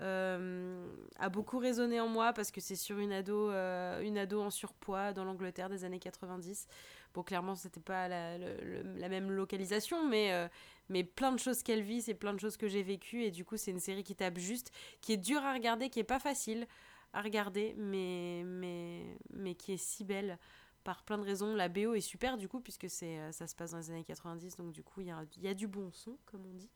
[0.00, 0.86] euh,
[1.18, 5.12] a beaucoup résonné en moi parce que c'est sur une ado, une ado en surpoids
[5.12, 6.66] dans l'Angleterre des années 90.
[7.14, 10.48] Bon, clairement, c'était pas la, le- le- la même localisation, mais,
[10.88, 13.44] mais plein de choses qu'elle vit, c'est plein de choses que j'ai vécues, et du
[13.44, 14.70] coup, c'est une série qui tape juste,
[15.00, 16.66] qui est dure à regarder, qui est pas facile
[17.12, 20.38] à regarder, mais, mais, mais qui est si belle
[20.84, 21.54] par plein de raisons.
[21.54, 24.04] La BO est super, du coup, puisque c'est, euh, ça se passe dans les années
[24.04, 26.70] 90, donc du coup, il y a, y a du bon son, comme on dit.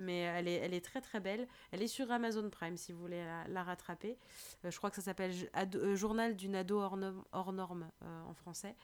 [0.00, 1.46] Mais elle est, elle est très très belle.
[1.72, 4.16] Elle est sur Amazon Prime si vous voulez la, la rattraper.
[4.64, 5.32] Euh, je crois que ça s'appelle
[5.74, 8.74] euh, Journal d'une ado hors norme, hors norme, euh, en français.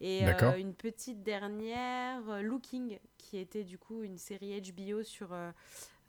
[0.00, 0.22] Et
[0.56, 5.34] une petite dernière, Looking, qui était du coup une série HBO sur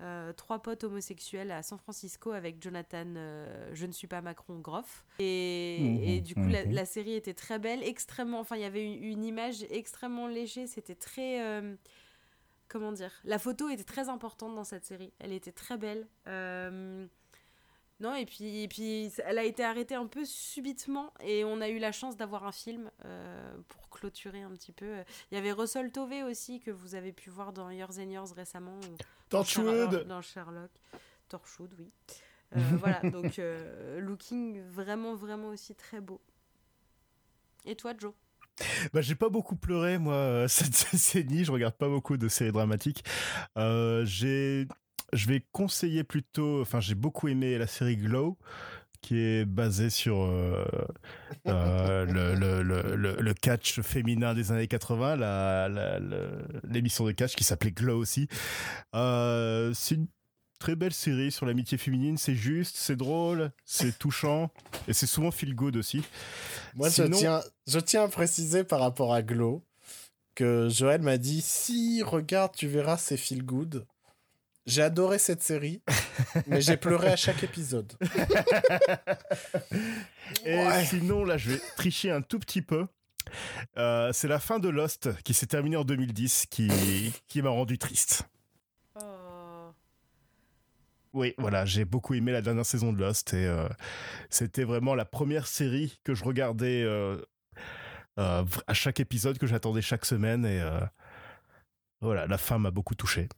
[0.02, 4.60] euh, trois potes homosexuels à San Francisco avec Jonathan, euh, je ne suis pas Macron,
[4.60, 5.06] Groff.
[5.20, 8.40] Et, Mhm, et du coup, la, la série était très belle, extrêmement.
[8.40, 10.68] Enfin, il y avait une, une image extrêmement léger.
[10.68, 11.42] C'était très.
[11.42, 11.76] euh,
[12.68, 15.14] comment dire La photo était très importante dans cette série.
[15.20, 16.08] Elle était très belle.
[18.04, 21.70] Non, et puis, et puis elle a été arrêtée un peu subitement et on a
[21.70, 24.98] eu la chance d'avoir un film euh, pour clôturer un petit peu.
[25.32, 28.34] Il y avait Russell Tovey aussi que vous avez pu voir dans Years and Years
[28.36, 28.78] récemment.
[29.30, 29.66] Torchwood.
[29.94, 30.72] Sherlock- Dans Sherlock.
[31.30, 31.90] Torchwood, oui.
[32.58, 36.20] Euh, voilà, donc euh, Looking vraiment, vraiment aussi très beau.
[37.66, 38.14] Et toi, Joe?
[38.92, 41.46] Bah, j'ai pas beaucoup pleuré, moi, cette décennie.
[41.46, 43.04] Je regarde pas beaucoup de séries dramatiques.
[43.58, 44.68] Euh, j'ai,
[45.14, 48.38] je vais conseiller plutôt, enfin, j'ai beaucoup aimé la série Glow,
[49.02, 50.66] qui est basée sur euh,
[51.48, 52.64] euh, le, le,
[52.96, 56.00] le, le- catch féminin des années 80, la, la-
[56.64, 58.28] l'émission de catch qui s'appelait Glow aussi.
[58.96, 60.08] Euh, c'est une
[60.60, 62.18] très belle série sur l'amitié féminine.
[62.18, 64.50] C'est juste, c'est drôle, c'est touchant
[64.88, 66.02] et c'est souvent feel good aussi.
[66.76, 69.64] Moi, Sinon- je, tiens, je tiens à préciser par rapport à Glow
[70.36, 73.86] que Joël m'a dit si, regarde, tu verras, c'est feel good.
[74.66, 75.82] J'ai adoré cette série,
[76.48, 77.94] mais j'ai pleuré à chaque épisode.
[80.46, 80.86] Et Ouais.
[80.86, 82.88] sinon, là, je vais tricher un tout petit peu.
[83.78, 86.70] Euh, c'est la fin de Lost qui s'est terminée en 2010 qui,
[87.28, 88.28] qui m'a rendu triste.
[88.96, 89.72] Oh.
[91.14, 93.68] Oui, voilà, j'ai beaucoup aimé la dernière saison de Lost et euh,
[94.30, 97.18] c'était vraiment la première série que je regardais euh,
[98.20, 100.80] euh, à chaque épisode que j'attendais chaque semaine et euh,
[102.02, 103.30] voilà, la fin m'a beaucoup touché.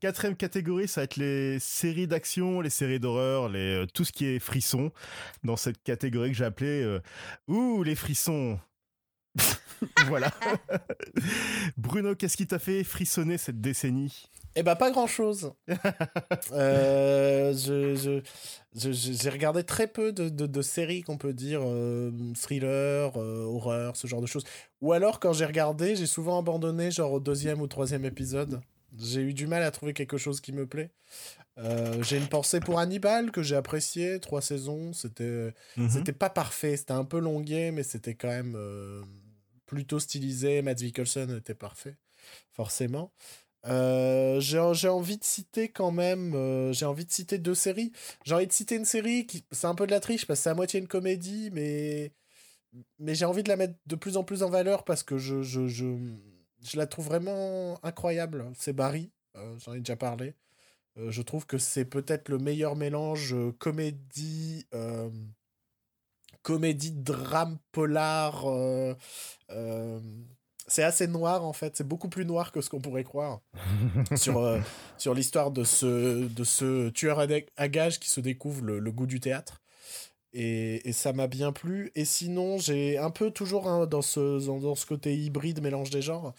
[0.00, 4.12] Quatrième catégorie, ça va être les séries d'action, les séries d'horreur, les, euh, tout ce
[4.12, 4.92] qui est frisson.
[5.42, 7.00] Dans cette catégorie que j'ai appelée euh,
[7.48, 8.60] Ouh, les frissons
[10.06, 10.30] Voilà.
[11.76, 14.26] Bruno, qu'est-ce qui t'a fait frissonner cette décennie?
[14.54, 15.52] Eh ben, pas grand-chose.
[16.52, 18.20] Euh, je,
[18.74, 21.60] j'ai regardé très peu de, de- de séries qu'on peut dire
[22.40, 24.44] thriller, horreur, ce genre de choses.
[24.80, 28.60] Ou alors, quand j'ai regardé, j'ai souvent abandonné, genre au deuxième ou troisième épisode.
[28.98, 30.90] J'ai eu du mal à trouver quelque chose qui me plaît.
[31.58, 34.92] Euh, j'ai une pensée pour Hannibal que j'ai apprécié, trois saisons.
[34.92, 35.88] C'était Mhm.
[35.90, 39.02] c'était pas parfait, c'était un peu longué, mais c'était quand même euh,
[39.66, 40.62] plutôt stylisé.
[40.62, 41.96] Matt Mikkelsen était parfait,
[42.52, 43.12] forcément.
[43.66, 47.92] Euh, j'ai j'ai envie de citer quand même, euh, j'ai envie de citer deux séries.
[48.24, 50.44] J'ai envie de citer une série qui, c'est un peu de la triche parce que
[50.44, 52.12] c'est à moitié une comédie, mais
[52.98, 55.42] mais j'ai envie de la mettre de plus en plus en valeur parce que je
[55.42, 55.86] je, je,
[56.62, 58.50] je la trouve vraiment incroyable.
[58.56, 60.34] C'est Barry, euh, j'en ai déjà parlé.
[60.98, 64.66] Euh, je trouve que c'est peut-être le meilleur mélange euh, comédie,
[66.42, 68.46] comédie, drame, polar.
[68.46, 68.94] euh,
[69.50, 70.00] euh,
[70.66, 73.40] c'est assez noir en fait, c'est beaucoup plus noir que ce qu'on pourrait croire
[74.16, 74.60] sur, euh,
[74.98, 77.20] sur l'histoire de ce, de ce tueur
[77.56, 79.62] à, gages qui se découvre le, le goût du théâtre.
[80.34, 81.90] Et, et ça m'a bien plu.
[81.94, 86.02] Et sinon, j'ai un peu toujours hein, dans, ce, dans, ce côté hybride, mélange des
[86.02, 86.34] genres,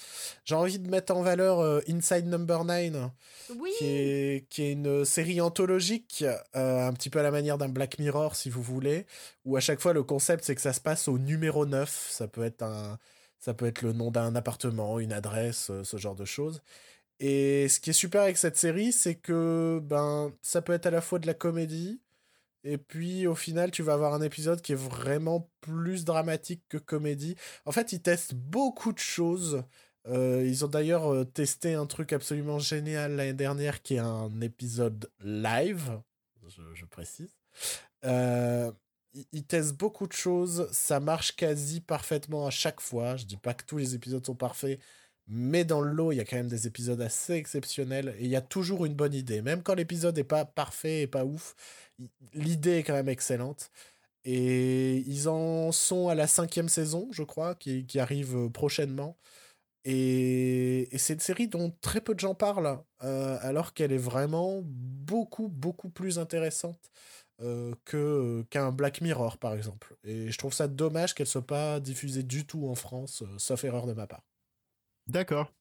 [0.46, 3.10] j'ai envie de mettre en valeur euh, Inside Number 9
[3.58, 3.72] Oui.
[3.80, 6.24] qui est, qui est une série anthologique,
[6.56, 9.08] euh, un petit peu à la manière d'un Black Mirror, si vous voulez,
[9.44, 12.08] où à chaque fois le concept c'est que ça se passe au numéro 9.
[12.12, 13.00] Ça peut être, un,
[13.40, 16.62] ça peut être le nom d'un appartement, une adresse, euh, ce genre de choses.
[17.20, 20.92] Et ce qui est super avec cette série, c'est que ben, ça peut être à
[20.92, 22.00] la fois de la comédie,
[22.64, 26.78] et puis au final, tu vas avoir un épisode qui est vraiment plus dramatique que
[26.78, 27.36] comédie.
[27.66, 29.64] En fait, ils testent beaucoup de choses.
[30.08, 34.42] Euh, ils ont d'ailleurs euh, testé un truc absolument génial l'année dernière qui est un
[34.42, 36.02] épisode live,
[36.48, 37.36] je, précise.
[38.06, 38.72] Euh,
[39.32, 43.18] ils, testent beaucoup de choses, ça marche quasi parfaitement à chaque fois.
[43.18, 44.80] Je dis pas que tous les épisodes sont parfaits,
[45.28, 48.30] mais dans le lot, il y a quand même des épisodes assez exceptionnels et il
[48.32, 49.44] y a toujours une bonne idée.
[49.44, 51.56] Même quand l'épisode n'est pas parfait et pas ouf,
[52.34, 53.72] l'idée est quand même excellente.
[54.26, 59.18] Et ils en sont à la cinquième saison, je crois, qui, qui arrive euh, prochainement.
[59.86, 63.98] Et, et c'est une série dont très peu de gens parlent, euh, alors qu'elle est
[63.98, 66.92] vraiment beaucoup, beaucoup plus intéressante
[67.42, 69.96] euh, que, qu'un Black Mirror, par exemple.
[70.04, 73.88] Et je trouve ça dommage qu'elle soit pas diffusée du tout en France, sauf erreur
[73.88, 74.24] de ma part.
[75.08, 75.52] D'accord.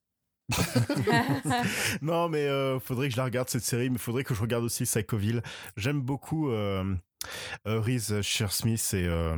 [2.03, 4.65] non, mais euh, faudrait que je la regarde cette série, mais faudrait que je regarde
[4.65, 5.43] aussi Psychoville.
[5.77, 6.95] J'aime beaucoup euh,
[7.66, 9.37] euh, Reese Shearsmith et euh,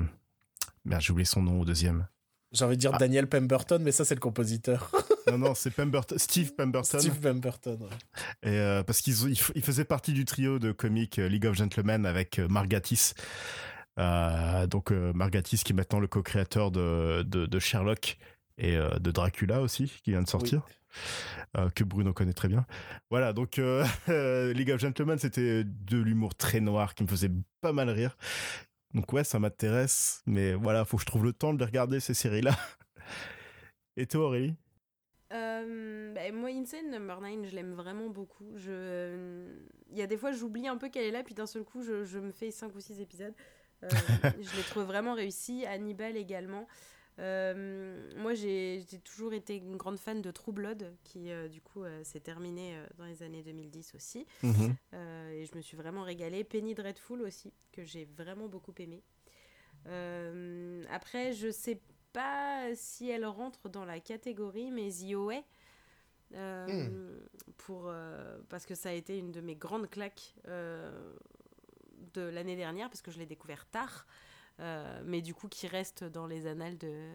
[0.84, 2.06] merde, j'ai oublié son nom au deuxième.
[2.52, 2.98] J'ai envie de dire Ah.
[2.98, 4.90] Daniel Pemberton, mais ça, c'est le compositeur.
[5.30, 6.98] Non, non, c'est Pemberton, Steve Pemberton.
[6.98, 7.78] Steve Pemberton.
[7.80, 8.50] ouais.
[8.50, 12.40] Et, euh, parce qu'ils ils faisaient partie du trio de comiques League of Gentlemen avec
[12.40, 13.12] Margatis.
[13.96, 18.18] Donc Margatis qui est maintenant le co-créateur de, de, de Sherlock
[18.60, 20.66] et euh, de Dracula aussi, qui vient de sortir.
[21.56, 22.66] euh, que Bruno connaît très bien.
[23.10, 23.84] Voilà, donc euh,
[24.52, 27.30] League of Gentlemen, c'était de l'humour très noir qui me faisait
[27.60, 28.16] pas mal rire.
[28.94, 32.00] Donc ouais, ça m'intéresse, mais voilà, faut que je trouve le temps de les regarder
[32.00, 32.52] ces séries-là.
[33.96, 34.54] Et toi, Aurélie?
[35.32, 38.52] Euh, bah, moi, Insane Number 9, je l'aime vraiment beaucoup.
[38.56, 39.46] Je...
[39.90, 41.82] Il y a des fois, j'oublie un peu qu'elle est là, puis d'un seul coup,
[41.82, 43.34] je, je me fais 5 ou 6 épisodes.
[43.84, 43.88] Euh,
[44.40, 45.64] je l'ai trouvé vraiment réussi.
[45.66, 46.66] Hannibal également.
[47.18, 51.82] Euh, moi, j'ai toujours été une grande fan de True Blood, qui euh, du coup
[51.82, 54.26] euh, s'est terminé dans les années 2010 aussi.
[54.42, 54.76] Mhm.
[55.32, 56.44] Et je me suis vraiment régalée.
[56.44, 59.02] Penny Dreadful aussi, que j'ai vraiment beaucoup aimé.
[60.90, 61.80] Après, je sais
[62.12, 65.44] pas si elle rentre dans la catégorie, mais The
[66.34, 67.18] euh,
[67.56, 71.12] pour, euh, parce que ça a été une de mes grandes claques euh,
[72.14, 74.06] de l'année dernière, parce que je l'ai découvert tard,
[74.60, 77.10] euh, mais du coup qui reste dans les annales de,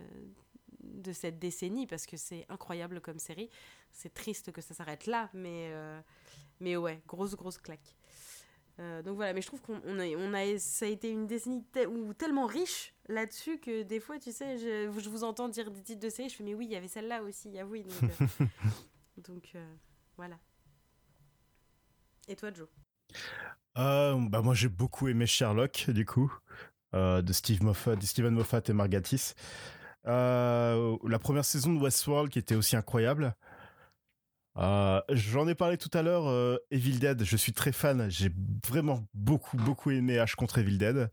[0.85, 3.49] de cette décennie, parce que c'est incroyable comme série.
[3.91, 5.99] C'est triste que ça s'arrête là, mais, euh,
[6.59, 7.95] mais ouais, grosse, grosse claque.
[8.79, 11.27] Euh, donc voilà, mais je trouve qu'on on a, on a, ça a été une
[11.27, 15.71] décennie ou tellement riche là-dessus que des fois, tu sais, je, je vous entends dire
[15.71, 17.83] des titres de séries, je fais, mais oui, il y avait celle-là aussi, ah oui.
[17.83, 18.45] Donc, euh,
[19.29, 19.55] donc
[20.17, 20.37] voilà.
[22.27, 22.67] Et toi, Joe?
[23.75, 26.33] Bah moi j'ai beaucoup aimé Sherlock du coup
[26.95, 29.33] de Steve Moffat, de Steven Moffat et Margatis.
[30.07, 33.35] Euh, la première saison de Westworld qui était aussi incroyable.
[34.57, 36.27] Euh, J'en ai parlé tout à l'heure.
[36.27, 38.09] euh, Evil Dead, je suis très fan.
[38.09, 38.31] J'ai
[38.65, 41.09] vraiment beaucoup beaucoup aimé H contre Evil Dead.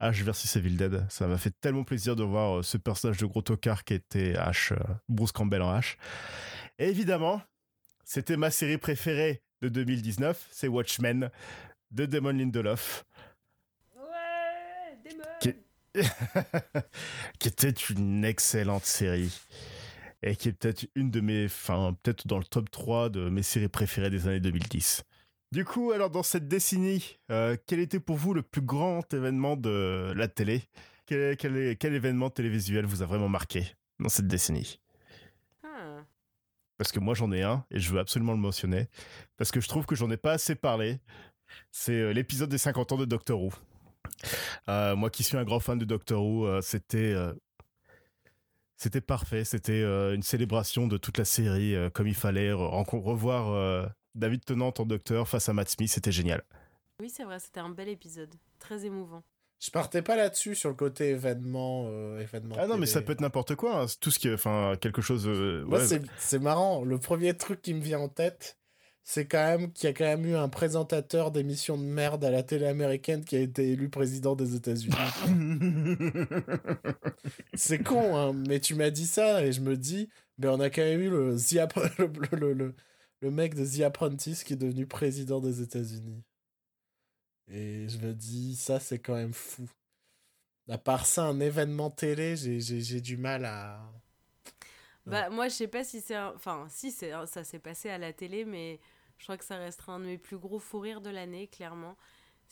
[0.00, 3.26] H versus Evil Dead, ça m'a fait tellement plaisir de voir euh, ce personnage de
[3.26, 4.76] gros tocard qui était H, euh,
[5.10, 5.96] Bruce Campbell en H.
[6.78, 7.42] Et évidemment,
[8.04, 11.30] c'était ma série préférée de 2019, c'est Watchmen
[11.90, 13.04] de Damon Lindelof,
[17.38, 19.36] Qui- était une excellente série
[20.22, 23.42] et qui est peut-être une de mes, enfin peut-être dans le top 3 de mes
[23.42, 25.02] séries préférées des années 2010.
[25.52, 29.56] Du coup, alors dans cette décennie, euh, quel était pour vous le plus grand événement
[29.56, 30.62] de la télé?
[31.06, 33.66] Quel, quel est- quel événement télévisuel vous a vraiment marqué
[33.98, 34.80] dans cette décennie?
[35.64, 36.04] Ah.
[36.78, 38.88] parce que moi j'en ai un et je veux absolument le mentionner
[39.36, 41.00] parce que je trouve que j'en ai pas assez parlé.
[41.72, 43.52] C'est euh, l'épisode des 50 ans de Doctor Who.
[44.68, 47.32] Euh, moi qui suis un grand fan de Doctor Who, euh, c'était euh,
[48.76, 49.44] c'était parfait.
[49.44, 52.50] C'était euh, une célébration de toute la série euh, comme il fallait.
[52.50, 56.42] Re- revoir euh, David Tennant en Docteur face à Matt Smith, c'était génial.
[57.00, 58.34] Oui, c'est vrai, c'était un bel épisode.
[58.58, 59.22] Très émouvant.
[59.62, 61.86] Je partais pas là-dessus sur le côté événement.
[61.90, 63.82] euh, événement Ah non, mais ça peut être n'importe quoi.
[63.82, 63.86] hein.
[63.88, 65.26] C'est Tout ce qui, enfin, quelque chose.
[65.26, 66.82] euh, Moi, ouais, c'est- c'est marrant.
[66.82, 68.58] Le premier truc qui me vient en tête,
[69.02, 72.30] c'est quand même qu'il y a quand même eu un présentateur d'émission de merde à
[72.30, 74.94] la télé américaine qui a été élu président des États-Unis.
[77.54, 80.08] c'est con, hein, mais tu m'as dit ça et je me dis,
[80.38, 81.36] mais on a quand même eu le,
[81.98, 82.74] le, le- le-
[83.22, 86.22] le mec de The Apprentice qui est devenu président des États-Unis.
[87.48, 89.68] Et je me dis, ça, c'est quand même fou.
[90.68, 93.82] À part ça, un événement télé, j'ai du mal à.
[95.06, 96.14] Bah, moi, je sais pas si c'est.
[96.14, 98.78] un- Enfin, si, un- ça s'est passé à la télé, mais
[99.18, 101.96] je crois que ça restera un de mes plus gros fous rires de l'année, clairement.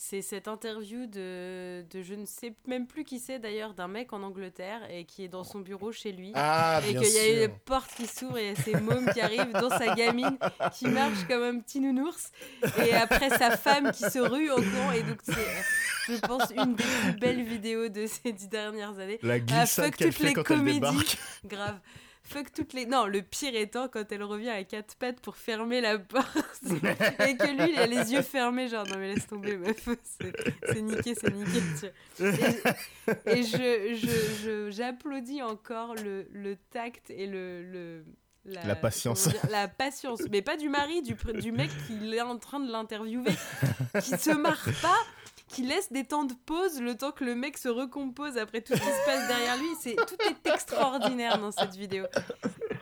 [0.00, 2.02] C'est cette interview de, de.
[2.02, 5.28] Je ne sais même plus qui c'est d'ailleurs, d'un mec en Angleterre et qui est
[5.28, 6.30] dans son bureau chez lui.
[6.36, 9.70] Ah, et qu'il y a une porte qui s'ouvre et ses mômes qui arrivent, dont
[9.70, 10.38] sa gamine
[10.72, 12.30] qui marche comme un petit nounours.
[12.86, 14.92] Et après, sa femme qui se rue au courant.
[14.92, 19.18] Et donc, c'est, je pense, une des plus belles vidéos de ces dix dernières années.
[19.22, 20.78] La glissade fuck qu'elle toutes fait les quand elle comédies.
[20.78, 21.18] débarque.
[21.44, 21.80] Grave.
[22.28, 22.84] Fuck toutes les.
[22.86, 26.28] Non, le pire étant quand elle revient à quatre pattes pour fermer la porte
[26.64, 30.32] et que lui, il a les yeux fermés, genre non mais laisse tomber, meuf, c'est
[30.72, 31.60] c'est niqué, c'est niqué.
[31.80, 32.24] tu.
[33.26, 37.62] Et, je, je, je- j'applaudis encore le, le tact et le.
[37.62, 38.04] le
[38.44, 39.28] La patience.
[39.28, 42.70] dire, la patience, mais pas du mari, du, du mec qui est en train de
[42.70, 43.32] l'interviewer,
[44.02, 44.98] qui se marre pas,
[45.48, 48.74] qui laisse des temps de pause le temps que le mec se recompose après tout
[48.74, 49.68] ce qui se passe derrière lui.
[49.80, 52.04] C'est tout est extraordinaire dans cette vidéo.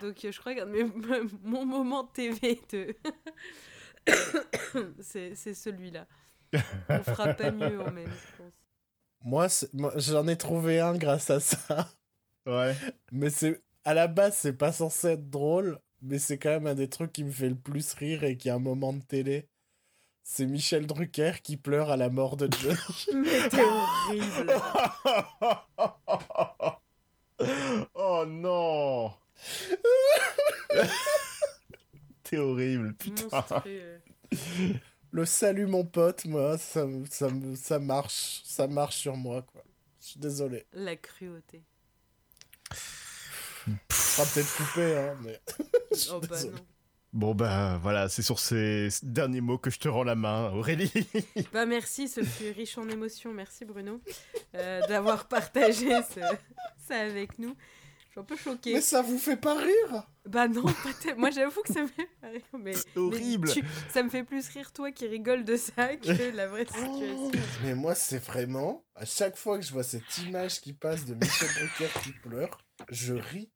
[0.02, 0.84] Donc euh, je crois que mais,
[1.42, 2.94] mon moment TV de
[5.00, 6.06] c'est c'est celui-là.
[6.88, 8.52] On fera pas mieux en même, je pense.
[9.22, 11.88] Moi, c'est- moi, j'en ai trouvé un grâce à ça.
[12.46, 12.74] Ouais.
[13.10, 16.74] Mais c'est à la base, c'est pas censé être drôle, mais c'est quand même un
[16.74, 19.48] des trucs qui me fait le plus rire et qui est un moment de télé.
[20.28, 22.76] C'est Michel Drucker qui pleure à la mort de Johnny.
[23.14, 24.54] Mais t'es horrible.
[27.94, 29.12] oh non
[32.24, 33.44] T'es horrible, putain.
[35.12, 39.62] Le salut mon pote, moi, ça, ça, ça marche, ça marche sur moi quoi.
[40.00, 40.66] Je suis désolé.
[40.72, 41.62] La cruauté.
[43.90, 45.40] Ça sera peut-être coupé, hein, mais.
[46.10, 46.66] Oh bah non.
[47.16, 50.92] Bon bah voilà, c'est sur ces derniers mots que je te rends la main, Aurélie.
[51.52, 53.32] Bah merci, ce fut riche en émotions.
[53.32, 54.02] Merci Bruno
[54.54, 56.20] euh, d'avoir partagé ce-
[56.86, 57.56] ça avec nous.
[58.04, 58.74] Je suis un peu choquée.
[58.74, 60.06] Mais ça vous fait pas rire?
[60.26, 62.42] Bah non, pas moi j'avoue que ça me fait pas rire.
[62.52, 63.50] Mais, mais horrible.
[63.50, 63.64] tu-
[63.94, 67.32] ça me fait plus rire toi qui rigole de ça que la vraie situation.
[67.64, 71.14] Mais moi, c'est vraiment, à chaque fois que je vois cette image qui passe de
[71.14, 72.58] Michel Drucker qui pleure,
[72.90, 73.50] je ris.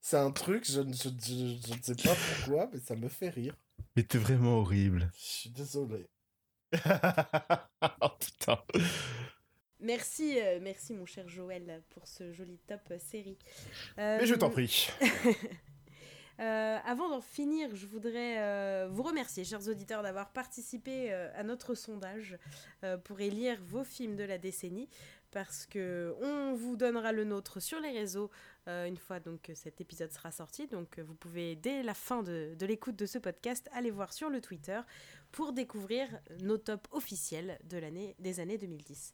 [0.00, 3.08] C'est un truc, je, ne- je, je- je ne sais pas pourquoi, mais ça me
[3.08, 3.54] fait rire.
[3.96, 5.10] Mais t'es vraiment horrible.
[5.16, 6.06] Je suis désolé.
[8.02, 8.58] oh putain.
[9.80, 13.38] Merci, euh, merci mon cher Joël pour ce joli top euh, série.
[13.96, 14.88] Mais je t'en prie.
[16.38, 21.42] Euh, avant d'en finir, je voudrais euh, vous remercier, chers auditeurs, d'avoir participé euh, à
[21.42, 22.38] notre sondage
[22.82, 24.88] euh, pour élire vos films de la décennie.
[25.32, 28.30] parce que on vous donnera le nôtre sur les réseaux
[28.68, 30.66] euh, une fois donc que cet épisode sera sorti.
[30.66, 34.12] Donc euh, vous pouvez dès la fin de, de l'écoute de ce podcast aller voir
[34.12, 34.80] sur le Twitter
[35.32, 36.08] pour découvrir
[36.40, 39.12] nos tops officiels de l'année des années 2010.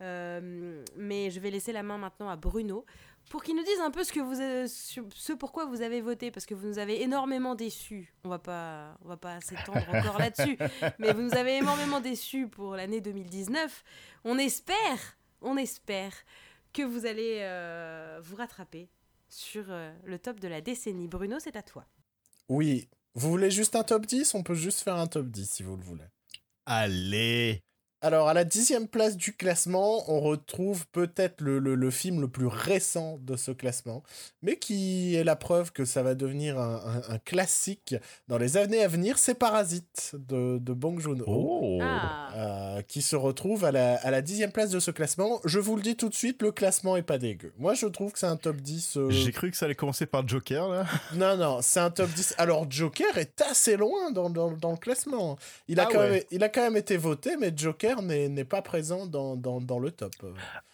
[0.00, 2.84] Euh, mais je vais laisser la main maintenant à Bruno
[3.30, 6.30] pour qu'il nous dise un peu ce que vous avez- ce pourquoi vous avez voté
[6.30, 8.14] parce que vous nous avez énormément déçus.
[8.24, 10.56] On va pas on va pas s'étendre encore là-dessus,
[10.98, 13.84] mais vous nous avez énormément déçus pour l'année 2019.
[14.24, 16.12] On espère, on espère
[16.78, 18.88] que vous allez euh, vous rattraper
[19.28, 21.08] sur euh, le top de la décennie.
[21.08, 21.84] Bruno, c'est à toi.
[22.48, 22.88] Oui.
[23.14, 25.76] Vous voulez juste un top 10 On peut juste faire un top 10 si vous
[25.76, 26.04] le voulez.
[26.66, 27.64] Allez
[28.00, 32.28] Alors, à la dixième place du classement, on retrouve peut-être le, le- le film le
[32.28, 34.04] plus récent de ce classement,
[34.40, 36.76] mais qui est la preuve que ça va devenir un,
[37.08, 37.96] un- un classique
[38.28, 39.18] dans les années à venir.
[39.18, 41.24] C'est Parasite de, de Bong Joon-ho.
[41.26, 45.40] Oh Ah, euh, qui se retrouve à la, à la dixième place de ce classement.
[45.44, 47.52] Je vous le dis tout de suite, le classement est pas dégueu.
[47.58, 48.96] Moi, je trouve que c'est un top 10.
[48.96, 50.86] euh, J'ai cru que ça allait commencer par Joker, là.
[51.14, 52.36] Non, non, c'est un top 10.
[52.38, 55.36] Alors, Joker est assez loin dans, dans, dans le classement.
[55.66, 56.10] Il a, Ah quand ouais.
[56.10, 59.60] même, il a quand même été voté, mais Joker n'est n'est pas présent dans, dans,
[59.60, 60.12] dans le top.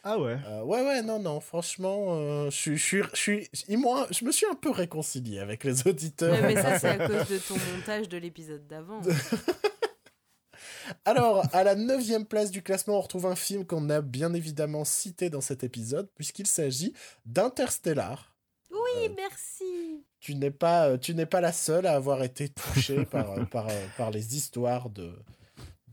[0.03, 4.33] Ah ouais Euh, ouais, ouais, non, non, franchement, euh, je suis, je suis, je me
[4.33, 6.33] suis un peu réconcilié avec les auditeurs.
[6.33, 9.01] Ouais, mais ça c'est à cause de ton montage de l'épisode d'avant.
[11.05, 14.85] Alors, à la neuvième place du classement, on retrouve un film qu'on a bien évidemment
[14.85, 16.93] cité dans cet épisode, puisqu'il s'agit
[17.25, 18.35] d'Interstellar.
[18.71, 20.05] Oui, merci.
[20.21, 23.45] Tu n'es pas, euh, tu n'es pas la seule à avoir été touchée par, euh,
[23.51, 25.13] par, euh, par les histoires de,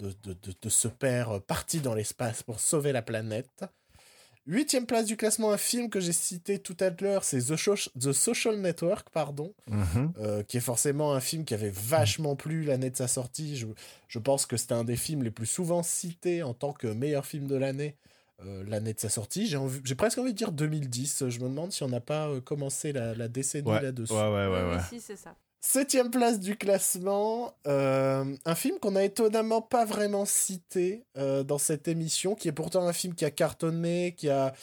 [0.02, 3.64] de, de, de, de ce père parti dans l'espace pour sauver la planète.
[4.48, 7.90] Huitième place du classement, un film que j'ai cité tout à l'heure, c'est The, Sho-
[8.00, 10.14] The Social Network, pardon, Mhm.
[10.18, 13.56] euh, qui est forcément un film qui avait vachement plu l'année de sa sortie.
[13.56, 13.68] Je,
[14.08, 17.26] je pense que c'était un des films les plus souvent cités en tant que meilleur
[17.26, 17.96] film de l'année
[18.44, 19.46] euh, l'année de sa sortie.
[19.46, 21.30] J'ai presque envie de dire 2010.
[21.30, 24.12] Je me demande si on n'a pas euh, commencé la, la décennie Ouais, là-dessus.
[24.12, 24.64] ouais, ouais, ouais.
[24.64, 24.82] oui, ouais.
[24.90, 25.36] si, c'est ça.
[25.64, 31.60] Septième place du classement, euh, un film qu'on a étonnamment pas vraiment cité euh, dans
[31.60, 34.54] cette émission, qui est pourtant un film qui a cartonné, qui a,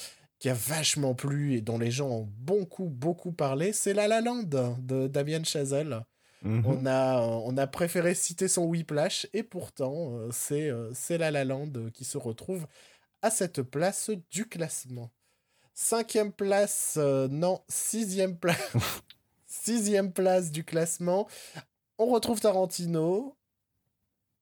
[0.41, 4.20] qui a vachement plu et dont les gens ont beaucoup, beaucoup parlé, c'est La La
[4.20, 4.43] Land
[4.78, 6.05] de Damien Chazelle.
[6.43, 6.67] Mhm.
[6.67, 11.44] On, a, on a préféré citer son Whiplash et pourtant euh, c'est c'est La La
[11.44, 12.67] Land qui se retrouve
[13.23, 15.10] à cette place du classement.
[15.75, 18.59] Cinquième place, euh, non, sixième place.
[19.62, 21.26] sixième place du classement.
[21.98, 23.34] On retrouve Tarantino.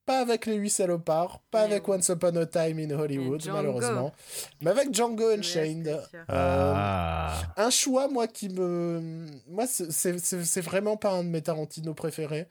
[0.04, 1.96] Pas avec les huit salopards, pas Mais avec oui.
[1.96, 4.12] Once Upon a Time in Hollywood, malheureusement.
[4.60, 5.88] Mais avec Django Unchained.
[5.88, 9.26] Euh, Ah un choix, moi, qui me.
[9.48, 12.46] Moi, c'est- vraiment pas un de mes Tarantino préférés.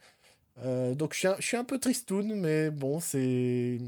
[0.64, 3.78] Euh, donc, je suis, un, je suis un peu tristoun, mais bon, c'est.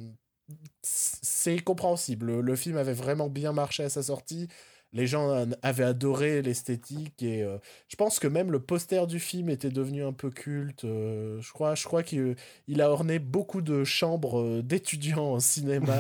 [0.80, 2.24] C'est compréhensible.
[2.26, 4.48] Le, le film avait vraiment bien marché à sa sortie.
[4.94, 7.58] Les gens en- avaient adoré l'esthétique et euh,
[7.88, 10.84] je pense que même le poster du film était devenu un peu culte.
[10.84, 12.36] Euh, je crois, je crois qu'il
[12.68, 15.98] il a orné beaucoup de chambres euh, d'étudiants en cinéma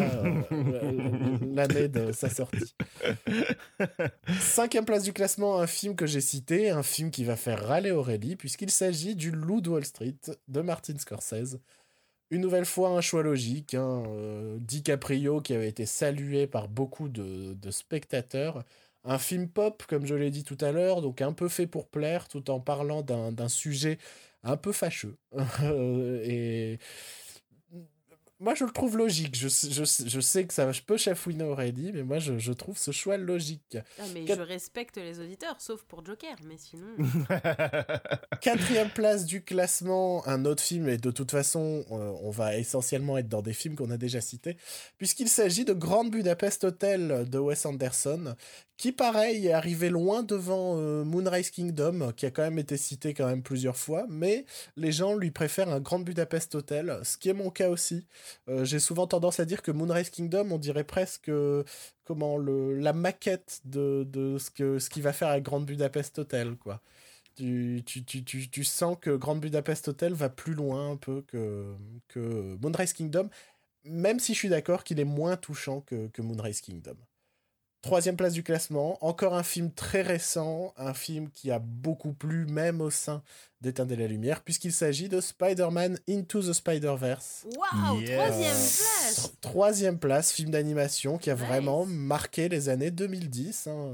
[0.52, 2.74] euh, l'année de sa sortie.
[4.40, 7.90] Cinquième place du classement, un film que j'ai cité, un film qui va faire râler
[7.90, 10.16] Aurélie, puisqu'il s'agit du Loup de Wall Street
[10.48, 11.58] de Martin Scorsese.
[12.30, 13.74] Une nouvelle fois, un choix logique.
[13.74, 18.64] hein, euh, DiCaprio qui avait été salué par beaucoup de, de spectateurs.
[19.04, 21.88] Un film pop, comme je l'ai dit tout à l'heure, donc un peu fait pour
[21.88, 23.98] plaire, tout en parlant d'un sujet
[24.42, 25.16] un peu fâcheux.
[26.24, 26.78] Et
[28.40, 29.36] moi, je le trouve logique.
[29.36, 32.52] Je, sais- je, je sais que ça, je peux chafouiner Aurélie, mais moi, je, je
[32.52, 33.76] trouve ce choix logique.
[33.98, 36.86] Ah, mais je respecte les auditeurs, sauf pour Joker, mais sinon.
[38.40, 43.18] Quatrième place du classement, un autre film, et de toute façon, euh, on va essentiellement
[43.18, 44.56] être dans des films qu'on a déjà cités,
[44.98, 48.34] puisqu'il s'agit de Grand Budapest Hotel de Wes Anderson,
[48.76, 53.12] qui, pareil, est arrivé loin devant euh, Moonrise Kingdom, qui a quand même été cité
[53.12, 54.44] quand même plusieurs fois, mais
[54.76, 58.06] les gens lui préfèrent un Grand Budapest Hotel, ce qui est mon cas aussi.
[58.48, 61.64] Euh, J'ai souvent tendance à dire que Moonrise Kingdom, on dirait presque euh,
[62.04, 66.56] comment le, la maquette de, de ce, que, ce va faire avec Grand Budapest Hotel,
[66.56, 66.82] quoi.
[67.36, 71.22] Tu, tu, tu, tu, tu sens que Grand Budapest Hotel va plus loin un peu
[71.22, 71.74] que,
[72.08, 73.30] que Moonrise Kingdom,
[73.84, 76.96] même si je suis d'accord qu'il est moins touchant que, que Moonrise Kingdom.
[77.80, 82.44] Troisième place du classement, encore un film très récent, un film qui a beaucoup plu
[82.46, 83.22] même au sein
[83.60, 87.46] d'Éteindre la lumière, puisqu'il s'agit de Spider-Man Into the Spider-Verse.
[87.56, 88.10] Waouh, Yes.
[88.16, 91.44] troisième place Troisième place, film d'animation qui a Nice.
[91.44, 93.68] vraiment marqué les années 2010.
[93.68, 93.92] hein,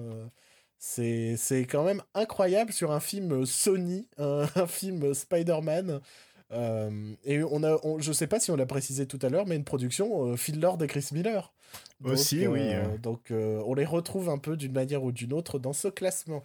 [0.78, 6.00] C'est c'est quand même incroyable sur un film Sony, un, un film Spider-Man.
[6.50, 9.47] Euh, et on a, on- je sais pas si on l'a précisé tout à l'heure,
[9.47, 11.52] mais une production euh, Phil Lord et Chris Miller.
[12.00, 12.60] Donc, Aussi, oui.
[12.62, 15.89] euh, Donc euh, on les retrouve un peu d'une manière ou d'une autre dans ce
[15.89, 16.44] classement.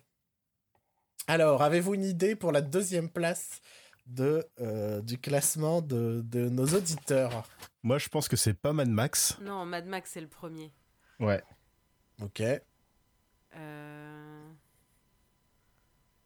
[1.28, 3.62] Alors, avez-vous une idée pour la deuxième place
[4.08, 7.48] de, euh, du classement de, de nos auditeurs?
[7.84, 9.38] Moi, je pense que c'est pas Mad Max.
[9.42, 10.72] Non, Mad Max, c'est le premier.
[11.20, 11.44] Ouais.
[12.24, 12.42] Ok.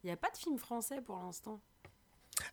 [0.02, 1.60] Il n'y a pas de film français pour l'instant.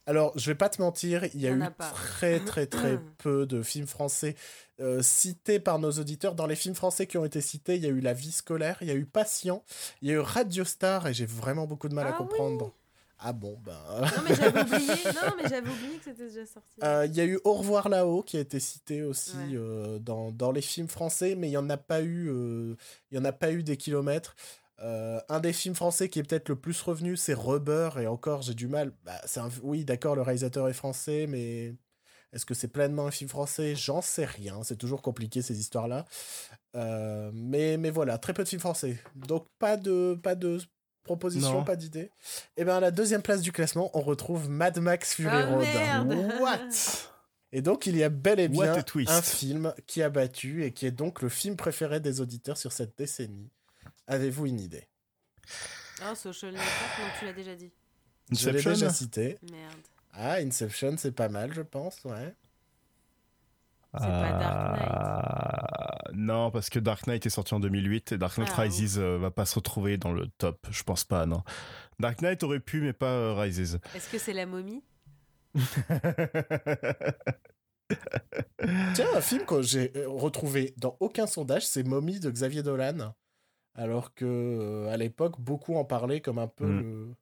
[0.05, 3.45] Alors, je vais pas te mentir, il y a eu a très très très peu
[3.45, 4.35] de films français
[4.79, 6.35] euh, cités par nos auditeurs.
[6.35, 8.77] Dans les films français qui ont été cités, il y a eu La vie scolaire,
[8.81, 9.63] il y a eu Patient,
[10.01, 12.73] il y a eu Radio Star, et j'ai vraiment beaucoup de mal à Ah comprendre.
[13.23, 13.77] Ah bon, ben...
[14.01, 14.93] Non, mais j'avais oublié.
[15.71, 16.79] Oublié que c'était déjà sorti.
[16.83, 19.53] Euh, Il y a eu Au revoir là-haut qui a été cité aussi Ouais.
[19.53, 22.75] euh, dans, dans les films français, mais il n'y en a pas eu, euh,
[23.11, 24.35] y en a pas eu des kilomètres.
[24.83, 28.41] Euh, un des films français qui est peut-être le plus revenu, c'est Rubber, et encore
[28.41, 28.91] j'ai du mal.
[29.03, 31.75] Bah, c'est un- Oui, d'accord, le réalisateur est français, mais
[32.33, 33.75] est-ce que c'est pleinement un film français?
[33.75, 34.63] J'en sais rien.
[34.63, 36.05] C'est toujours compliqué ces histoires-là.
[36.75, 38.97] Euh, mais, mais voilà, très peu de films français.
[39.15, 40.59] Donc pas de, pas de
[41.03, 41.63] proposition, Non.
[41.63, 42.11] pas d'idée.
[42.57, 45.61] Et bien à la deuxième place du classement, on retrouve Mad Max Fury Ah, Road.
[45.73, 46.31] merde.
[46.39, 46.69] What?
[47.51, 48.73] Et donc, il y a bel et bien
[49.07, 52.71] un film qui a battu et qui est donc le film préféré des auditeurs sur
[52.71, 53.51] cette décennie.
[54.11, 54.87] Avez-vous une idée?
[56.03, 57.71] Ah, Social Network, non, tu l'as déjà dit.
[58.29, 59.37] Je l'ai Inception déjà cité.
[59.49, 59.73] Merde.
[60.13, 62.35] Ah, Inception, c'est pas mal, je pense, ouais.
[63.93, 64.89] C'est pas Dark Knight.
[64.89, 68.99] Ah, Non, parce que Dark Knight est sorti en 2008 et Dark Knight Ah, Rises
[68.99, 70.67] euh, va pas se retrouver dans le top.
[70.71, 71.43] Je pense pas, non.
[71.99, 73.79] Dark Knight aurait pu, mais pas euh, Rises.
[73.95, 74.83] Est-ce que c'est la momie?
[78.93, 83.13] Tiens, un film que j'ai euh, retrouvé dans aucun sondage, c'est Mommy de Xavier Dolan.
[83.75, 86.79] Alors que euh, à l'époque, beaucoup en parlaient comme un peu Mm.
[86.79, 87.15] le,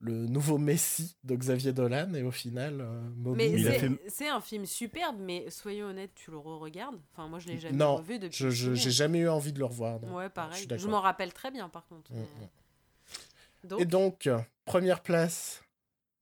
[0.00, 3.00] le nouveau Messi de Xavier Dolan, et au final, euh.
[3.34, 7.00] Mais Il a c'est fait- c'est un film superbe, mais soyons honnêtes, tu le re-regardes?
[7.12, 8.36] Enfin, moi, je l'ai jamais Non, revu depuis.
[8.50, 10.00] Je j'ai jamais eu envie de le revoir.
[10.00, 10.16] non.
[10.16, 10.66] Ouais, Je pareil.
[10.76, 12.12] Je, m'en rappelle très bien, par contre.
[12.12, 13.68] Mm, mais- mm.
[13.68, 14.28] Donc, Et donc,
[14.66, 15.62] première place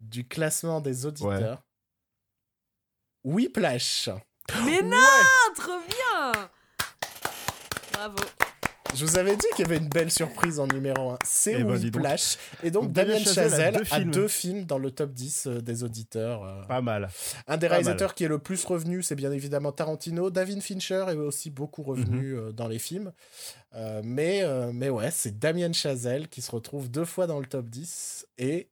[0.01, 1.63] du classement des auditeurs.
[3.25, 4.11] Whiplash.
[4.67, 4.97] Mais non,
[5.57, 6.49] trop bien
[7.93, 8.17] Bravo.
[8.95, 11.19] Je vous avais dit qu'il y avait une belle surprise en numéro 1.
[11.25, 11.77] C'est Eh ben.
[12.63, 14.11] Et donc, Donc, Damien Chazelle a deux a films.
[14.11, 16.45] deux films dans le top 10 euh, des auditeurs.
[16.45, 16.63] euh.
[16.67, 17.09] pas mal.
[17.47, 20.31] Un des pas réalisateurs qui est le plus revenu, c'est bien évidemment Tarantino.
[20.31, 22.39] David Fincher est aussi beaucoup revenu Mhm.
[22.39, 23.13] euh, dans les films.
[23.75, 27.47] Euh, mais, euh, mais ouais, c'est Damien Chazelle qui se retrouve deux fois dans le
[27.47, 28.69] top 10 et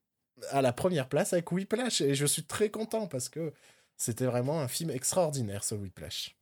[0.51, 2.03] à la première place avec Whiplash.
[2.03, 3.53] Et je suis très content parce que
[3.97, 6.37] c'était vraiment un film extraordinaire, ce Whiplash.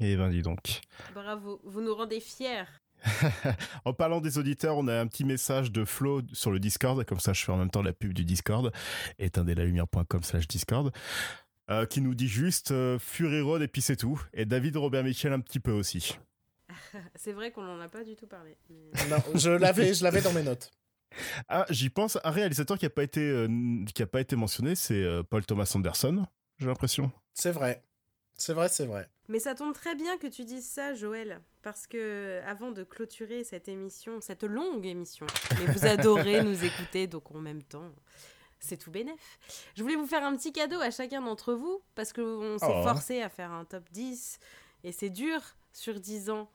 [0.00, 0.80] Et ben dis donc.
[1.14, 1.60] Bravo.
[1.64, 2.62] Vous nous rendez fiers.
[3.84, 7.20] En parlant des auditeurs, on a un petit message de Flo sur le Discord, comme
[7.20, 8.72] ça je fais en même temps la pub du Discord,
[9.18, 10.92] éteindelalumière.com slash Discord,
[11.70, 14.20] euh, qui nous dit juste euh, Fury Road et puis c'est tout.
[14.32, 16.18] Et David Robert Michel un petit peu aussi.
[17.14, 18.56] C'est vrai qu'on n'en a pas du tout parlé.
[18.70, 20.70] mais- Non, je l'avais, je l'avais dans mes notes.
[21.48, 23.48] Ah, j'y pense, un réalisateur qui a pas été, euh,
[23.94, 26.26] qui a pas été mentionné, c'est euh, Paul Thomas Anderson,
[26.58, 27.10] j'ai l'impression.
[27.32, 27.82] C'est vrai.
[28.40, 29.08] C'est vrai, c'est vrai.
[29.28, 33.42] Mais ça tombe très bien que tu dises ça, Joël, parce que avant de clôturer
[33.44, 35.26] cette émission, cette longue émission,
[35.58, 37.92] mais vous adorez nous écouter, donc en même temps,
[38.60, 39.38] c'est tout bénef.
[39.76, 42.82] Je voulais vous faire un petit cadeau à chacun d'entre vous, parce qu'on s'est Oh.
[42.84, 44.38] forcé à faire un top 10,
[44.84, 45.40] et c'est dur
[45.72, 46.48] sur 10 ans.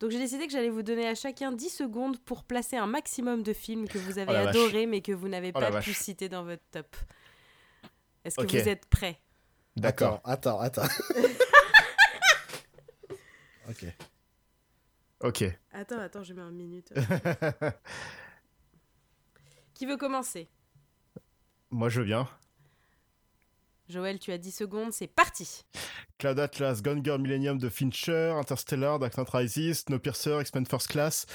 [0.00, 3.42] Donc j'ai décidé que j'allais vous donner à chacun 10 secondes pour placer un maximum
[3.42, 4.46] de films que vous avez Oh vache.
[4.56, 6.94] adorés, mais que vous n'avez Oh pas pu citer dans votre top.
[8.24, 9.20] Est-ce que vous êtes prêts?
[9.76, 10.20] D'accord.
[10.24, 11.14] Attends, attends, attends.
[13.68, 13.84] ok.
[15.20, 15.44] Ok.
[15.72, 16.92] Attends, attends, je mets une minute.
[19.74, 20.48] Qui veut commencer?
[21.70, 22.28] Moi je viens.
[23.88, 25.64] Joël, tu as 10 secondes, c'est parti
[26.18, 31.26] Cloud Atlas, Gone Girl Millennium de Fincher, Interstellar, Dark Knight Rises, Snowpiercer, X-Men First Class,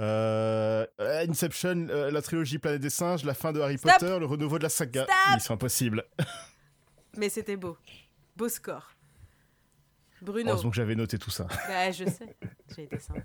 [0.00, 4.18] euh, euh, Inception, euh, la trilogie Planète des Singes, la fin de Harry Stop Potter,
[4.18, 5.04] le renouveau de la saga.
[5.04, 6.04] Stop Mission Impossible.
[7.16, 7.76] Mais c'était beau.
[8.36, 8.94] Beau score.
[10.22, 10.50] Bruno.
[10.50, 11.46] Heureusement que j'avais noté tout ça.
[11.68, 12.36] Bah, je sais.
[12.74, 13.22] J'ai été sympa.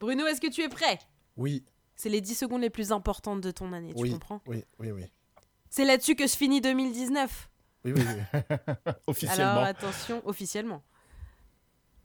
[0.00, 0.98] Bruno, est-ce que tu es prêt?
[1.36, 4.42] Oui, C'est les 10 secondes les plus importantes de ton année, tu oui, comprends?
[4.46, 5.04] Oui, oui, oui.
[5.70, 7.48] C'est là-dessus que se finit 2019.
[7.84, 8.56] Oui, oui, oui.
[9.06, 9.52] Officiellement.
[9.52, 10.82] Alors attention, officiellement.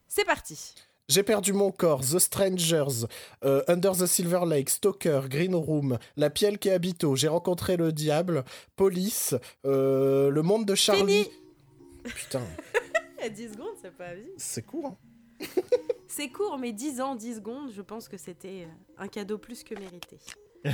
[0.07, 0.75] C'est parti.
[1.09, 3.05] J'ai perdu mon corps, The Strangers,
[3.45, 7.93] euh, Under the Silver Lake, Stalker, Green Room, La Pielle qui habito, J'ai rencontré le
[7.93, 8.43] diable,
[8.75, 9.33] Police,
[9.65, 11.23] euh, Le monde de Charlie.
[11.23, 12.41] Fini Putain,
[13.33, 14.29] 10 secondes, c'est pas vie.
[14.37, 14.97] c'est court.
[15.41, 15.45] hein.
[16.09, 19.75] C'est court, mais 10 ans, 10 secondes, je pense que c'était un cadeau plus que
[19.75, 20.17] mérité.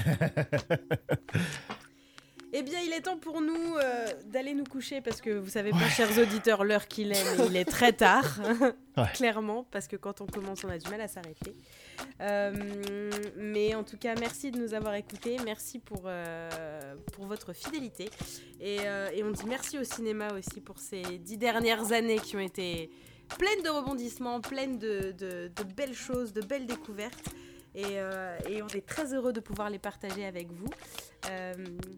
[2.56, 5.72] Eh bien, il est temps pour nous euh, d'aller nous coucher parce que vous savez
[5.72, 8.40] pas, chers auditeurs, l'heure qu'il est, mais il est très tard,
[8.98, 9.06] Ouais.
[9.15, 11.56] clairement, parce que quand on commence, on a du mal à s'arrêter.
[12.22, 12.51] Euh,
[13.38, 18.07] mais en tout cas, merci de nous avoir écoutés, merci pour, euh, pour votre fidélité.
[18.61, 18.77] Et,
[19.15, 22.91] et on dit merci au cinéma aussi pour ces dix dernières années qui ont été
[23.40, 27.30] pleines de rebondissements, pleines de, de- de belles choses, de belles découvertes.
[27.76, 30.68] Et, euh, et on est très heureux de pouvoir les partager avec vous.
[31.30, 31.53] Euh,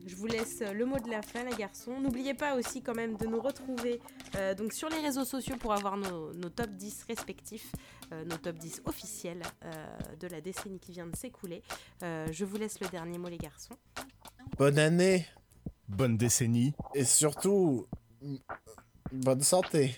[0.06, 2.00] je vous laisse le mot de la fin, les garçons.
[2.00, 4.00] N'oubliez pas aussi quand même de nous retrouver
[4.36, 7.72] euh, donc sur les réseaux sociaux pour avoir nos, nos top 10 respectifs,
[8.14, 9.74] euh, nos top 10 officiels euh,
[10.20, 11.62] de la décennie qui vient de s'écouler.
[12.04, 13.76] Euh, je vous laisse le dernier mot, les garçons.
[14.58, 15.26] Bonne année
[15.88, 16.74] Bonne décennie.
[16.96, 17.86] et surtout,
[19.12, 19.96] bonne santé.